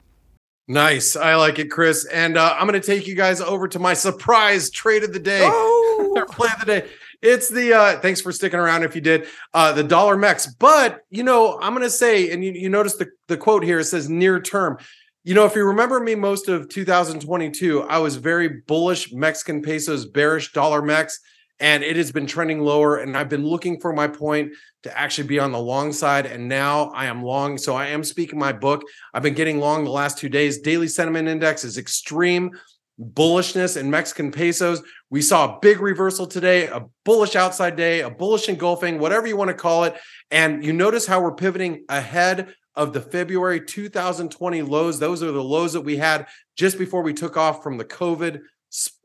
Nice. 0.67 1.15
I 1.15 1.35
like 1.35 1.59
it, 1.59 1.69
Chris. 1.69 2.05
And 2.05 2.37
uh, 2.37 2.55
I'm 2.57 2.67
going 2.67 2.79
to 2.79 2.85
take 2.85 3.05
you 3.05 3.15
guys 3.15 3.41
over 3.41 3.67
to 3.67 3.79
my 3.79 3.93
surprise 3.93 4.69
trade 4.69 5.03
of 5.03 5.11
the 5.11 5.19
day. 5.19 5.41
Oh. 5.43 6.25
play 6.31 6.49
of 6.53 6.59
the 6.59 6.65
day. 6.65 6.87
It's 7.21 7.47
the 7.47 7.73
uh 7.73 7.99
thanks 7.99 8.19
for 8.19 8.33
sticking 8.33 8.59
around 8.59 8.83
if 8.83 8.95
you 8.95 9.01
did. 9.01 9.27
Uh 9.53 9.71
the 9.71 9.83
dollar 9.83 10.17
mex. 10.17 10.47
But 10.47 11.01
you 11.09 11.23
know, 11.23 11.57
I'm 11.61 11.73
gonna 11.73 11.89
say, 11.89 12.31
and 12.31 12.43
you, 12.43 12.51
you 12.51 12.69
notice 12.69 12.95
the, 12.97 13.07
the 13.27 13.37
quote 13.37 13.63
here, 13.63 13.79
it 13.79 13.85
says 13.85 14.09
near 14.09 14.41
term. 14.41 14.77
You 15.23 15.33
know, 15.33 15.45
if 15.45 15.55
you 15.55 15.63
remember 15.63 16.01
me 16.01 16.15
most 16.15 16.49
of 16.49 16.67
2022, 16.67 17.83
I 17.83 17.97
was 17.99 18.17
very 18.17 18.49
bullish 18.49 19.13
Mexican 19.13 19.61
pesos, 19.61 20.05
bearish 20.05 20.51
dollar 20.51 20.81
mex 20.81 21.21
and 21.63 21.81
it 21.81 21.95
has 21.95 22.11
been 22.11 22.27
trending 22.27 22.59
lower. 22.59 22.97
And 22.97 23.15
I've 23.15 23.29
been 23.29 23.47
looking 23.47 23.79
for 23.79 23.93
my 23.93 24.05
point 24.05 24.51
to 24.83 24.99
actually 24.99 25.29
be 25.29 25.39
on 25.39 25.53
the 25.53 25.59
long 25.59 25.93
side. 25.93 26.25
And 26.25 26.49
now 26.49 26.89
I 26.89 27.05
am 27.05 27.23
long. 27.23 27.57
So 27.57 27.73
I 27.73 27.87
am 27.87 28.03
speaking 28.03 28.37
my 28.37 28.51
book. 28.51 28.83
I've 29.13 29.23
been 29.23 29.33
getting 29.33 29.59
long 29.59 29.85
the 29.85 29.89
last 29.89 30.17
two 30.17 30.27
days. 30.27 30.59
Daily 30.59 30.89
sentiment 30.89 31.29
index 31.29 31.63
is 31.63 31.77
extreme 31.77 32.51
bullishness 32.99 33.77
in 33.77 33.89
Mexican 33.89 34.29
pesos. 34.29 34.83
We 35.09 35.21
saw 35.21 35.55
a 35.55 35.59
big 35.61 35.79
reversal 35.79 36.27
today, 36.27 36.67
a 36.67 36.85
bullish 37.05 37.37
outside 37.37 37.77
day, 37.77 38.01
a 38.01 38.09
bullish 38.09 38.49
engulfing, 38.49 38.99
whatever 38.99 39.25
you 39.25 39.37
want 39.37 39.47
to 39.47 39.55
call 39.55 39.85
it. 39.85 39.95
And 40.31 40.65
you 40.65 40.73
notice 40.73 41.07
how 41.07 41.21
we're 41.21 41.33
pivoting 41.33 41.85
ahead 41.87 42.53
of 42.75 42.91
the 42.91 43.01
February 43.01 43.61
2020 43.61 44.63
lows. 44.63 44.99
Those 44.99 45.23
are 45.23 45.31
the 45.31 45.41
lows 45.41 45.71
that 45.73 45.81
we 45.81 45.95
had 45.95 46.27
just 46.57 46.77
before 46.77 47.03
we 47.03 47.13
took 47.13 47.37
off 47.37 47.63
from 47.63 47.77
the 47.77 47.85
COVID 47.85 48.41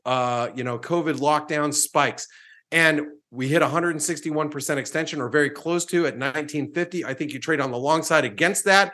uh, 0.05 0.49
you 0.55 0.63
know, 0.63 0.79
COVID 0.79 1.19
lockdown 1.19 1.73
spikes. 1.73 2.27
And 2.71 3.01
we 3.31 3.47
hit 3.47 3.61
161% 3.61 4.77
extension 4.77 5.21
or 5.21 5.29
very 5.29 5.49
close 5.49 5.85
to 5.85 5.99
at 5.99 6.13
1950. 6.17 7.05
I 7.05 7.13
think 7.13 7.33
you 7.33 7.39
trade 7.39 7.61
on 7.61 7.71
the 7.71 7.77
long 7.77 8.01
side 8.01 8.25
against 8.25 8.65
that, 8.65 8.93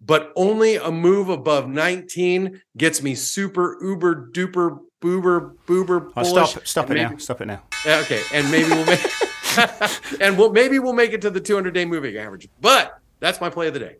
but 0.00 0.32
only 0.36 0.76
a 0.76 0.90
move 0.90 1.28
above 1.28 1.68
19 1.68 2.60
gets 2.76 3.02
me 3.02 3.14
super 3.14 3.78
uber 3.82 4.30
duper 4.32 4.78
boober 5.00 5.54
boober 5.66 6.14
bullish. 6.14 6.32
Oh, 6.32 6.44
stop 6.44 6.66
stop 6.66 6.90
it 6.90 6.94
maybe, 6.94 7.10
now. 7.10 7.16
Stop 7.18 7.40
it 7.40 7.46
now. 7.46 7.62
Okay, 7.84 8.22
and 8.32 8.50
maybe 8.50 8.68
we'll 8.68 8.86
make 8.86 9.04
and 10.20 10.38
we'll 10.38 10.52
maybe 10.52 10.78
we'll 10.78 10.92
make 10.92 11.12
it 11.12 11.20
to 11.22 11.30
the 11.30 11.40
200 11.40 11.74
day 11.74 11.84
moving 11.84 12.16
average. 12.16 12.48
But 12.60 12.98
that's 13.20 13.40
my 13.40 13.50
play 13.50 13.68
of 13.68 13.74
the 13.74 13.80
day. 13.80 13.96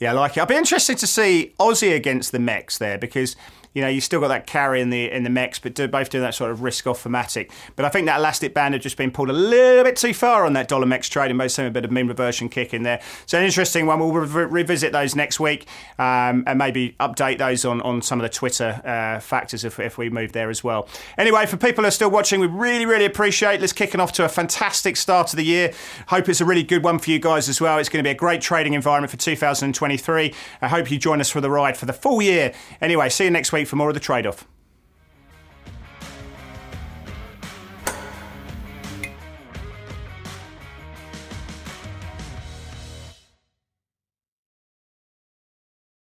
Yeah, 0.00 0.10
I 0.10 0.14
like 0.14 0.36
it. 0.36 0.40
I'll 0.40 0.46
be 0.46 0.56
interested 0.56 0.98
to 0.98 1.06
see 1.06 1.54
Aussie 1.60 1.94
against 1.94 2.32
the 2.32 2.40
Mex 2.40 2.78
there 2.78 2.98
because 2.98 3.36
you 3.74 3.82
know, 3.82 3.88
you 3.88 4.00
still 4.00 4.20
got 4.20 4.28
that 4.28 4.46
carry 4.46 4.80
in 4.80 4.90
the 4.90 5.10
in 5.10 5.24
the 5.24 5.30
mix, 5.30 5.58
but 5.58 5.74
do, 5.74 5.88
both 5.88 6.08
doing 6.08 6.22
that 6.22 6.34
sort 6.34 6.52
of 6.52 6.62
risk 6.62 6.86
off 6.86 7.02
thematic. 7.02 7.50
But 7.74 7.84
I 7.84 7.88
think 7.88 8.06
that 8.06 8.18
elastic 8.18 8.54
band 8.54 8.74
had 8.74 8.82
just 8.82 8.96
been 8.96 9.10
pulled 9.10 9.30
a 9.30 9.34
little 9.34 9.82
bit 9.82 9.96
too 9.96 10.14
far 10.14 10.46
on 10.46 10.52
that 10.52 10.68
dollar 10.68 10.86
mex 10.86 11.08
trade, 11.08 11.30
and 11.30 11.38
both 11.38 11.50
seeing 11.50 11.66
a 11.66 11.72
bit 11.72 11.84
of 11.84 11.90
mean 11.90 12.06
reversion 12.06 12.48
kick 12.48 12.72
in 12.72 12.84
there. 12.84 13.00
So 13.26 13.36
an 13.36 13.44
interesting 13.44 13.86
one. 13.86 13.98
We'll 13.98 14.12
re- 14.12 14.44
revisit 14.44 14.92
those 14.92 15.16
next 15.16 15.40
week 15.40 15.66
um, 15.98 16.44
and 16.46 16.56
maybe 16.56 16.94
update 17.00 17.38
those 17.38 17.64
on, 17.64 17.80
on 17.82 18.00
some 18.00 18.20
of 18.20 18.22
the 18.22 18.28
Twitter 18.28 18.80
uh, 18.84 19.18
factors 19.18 19.64
if, 19.64 19.80
if 19.80 19.98
we 19.98 20.08
move 20.08 20.32
there 20.32 20.50
as 20.50 20.62
well. 20.62 20.88
Anyway, 21.18 21.44
for 21.46 21.56
people 21.56 21.82
who 21.82 21.88
are 21.88 21.92
still 21.92 22.10
watching, 22.10 22.38
we 22.38 22.46
really 22.46 22.86
really 22.86 23.06
appreciate. 23.06 23.60
Let's 23.60 23.72
kicking 23.72 24.00
off 24.00 24.12
to 24.12 24.24
a 24.24 24.28
fantastic 24.28 24.96
start 24.96 25.32
of 25.32 25.36
the 25.36 25.44
year. 25.44 25.72
Hope 26.08 26.28
it's 26.28 26.40
a 26.40 26.44
really 26.44 26.62
good 26.62 26.84
one 26.84 27.00
for 27.00 27.10
you 27.10 27.18
guys 27.18 27.48
as 27.48 27.60
well. 27.60 27.78
It's 27.78 27.88
going 27.88 28.02
to 28.02 28.06
be 28.06 28.12
a 28.12 28.18
great 28.18 28.40
trading 28.40 28.74
environment 28.74 29.10
for 29.10 29.16
2023. 29.16 30.32
I 30.62 30.68
hope 30.68 30.92
you 30.92 30.98
join 30.98 31.20
us 31.20 31.30
for 31.30 31.40
the 31.40 31.50
ride 31.50 31.76
for 31.76 31.86
the 31.86 31.92
full 31.92 32.22
year. 32.22 32.52
Anyway, 32.80 33.08
see 33.08 33.24
you 33.24 33.30
next 33.30 33.50
week 33.50 33.63
for 33.64 33.76
more 33.76 33.88
of 33.88 33.94
the 33.94 34.00
trade 34.00 34.26
off. 34.26 34.46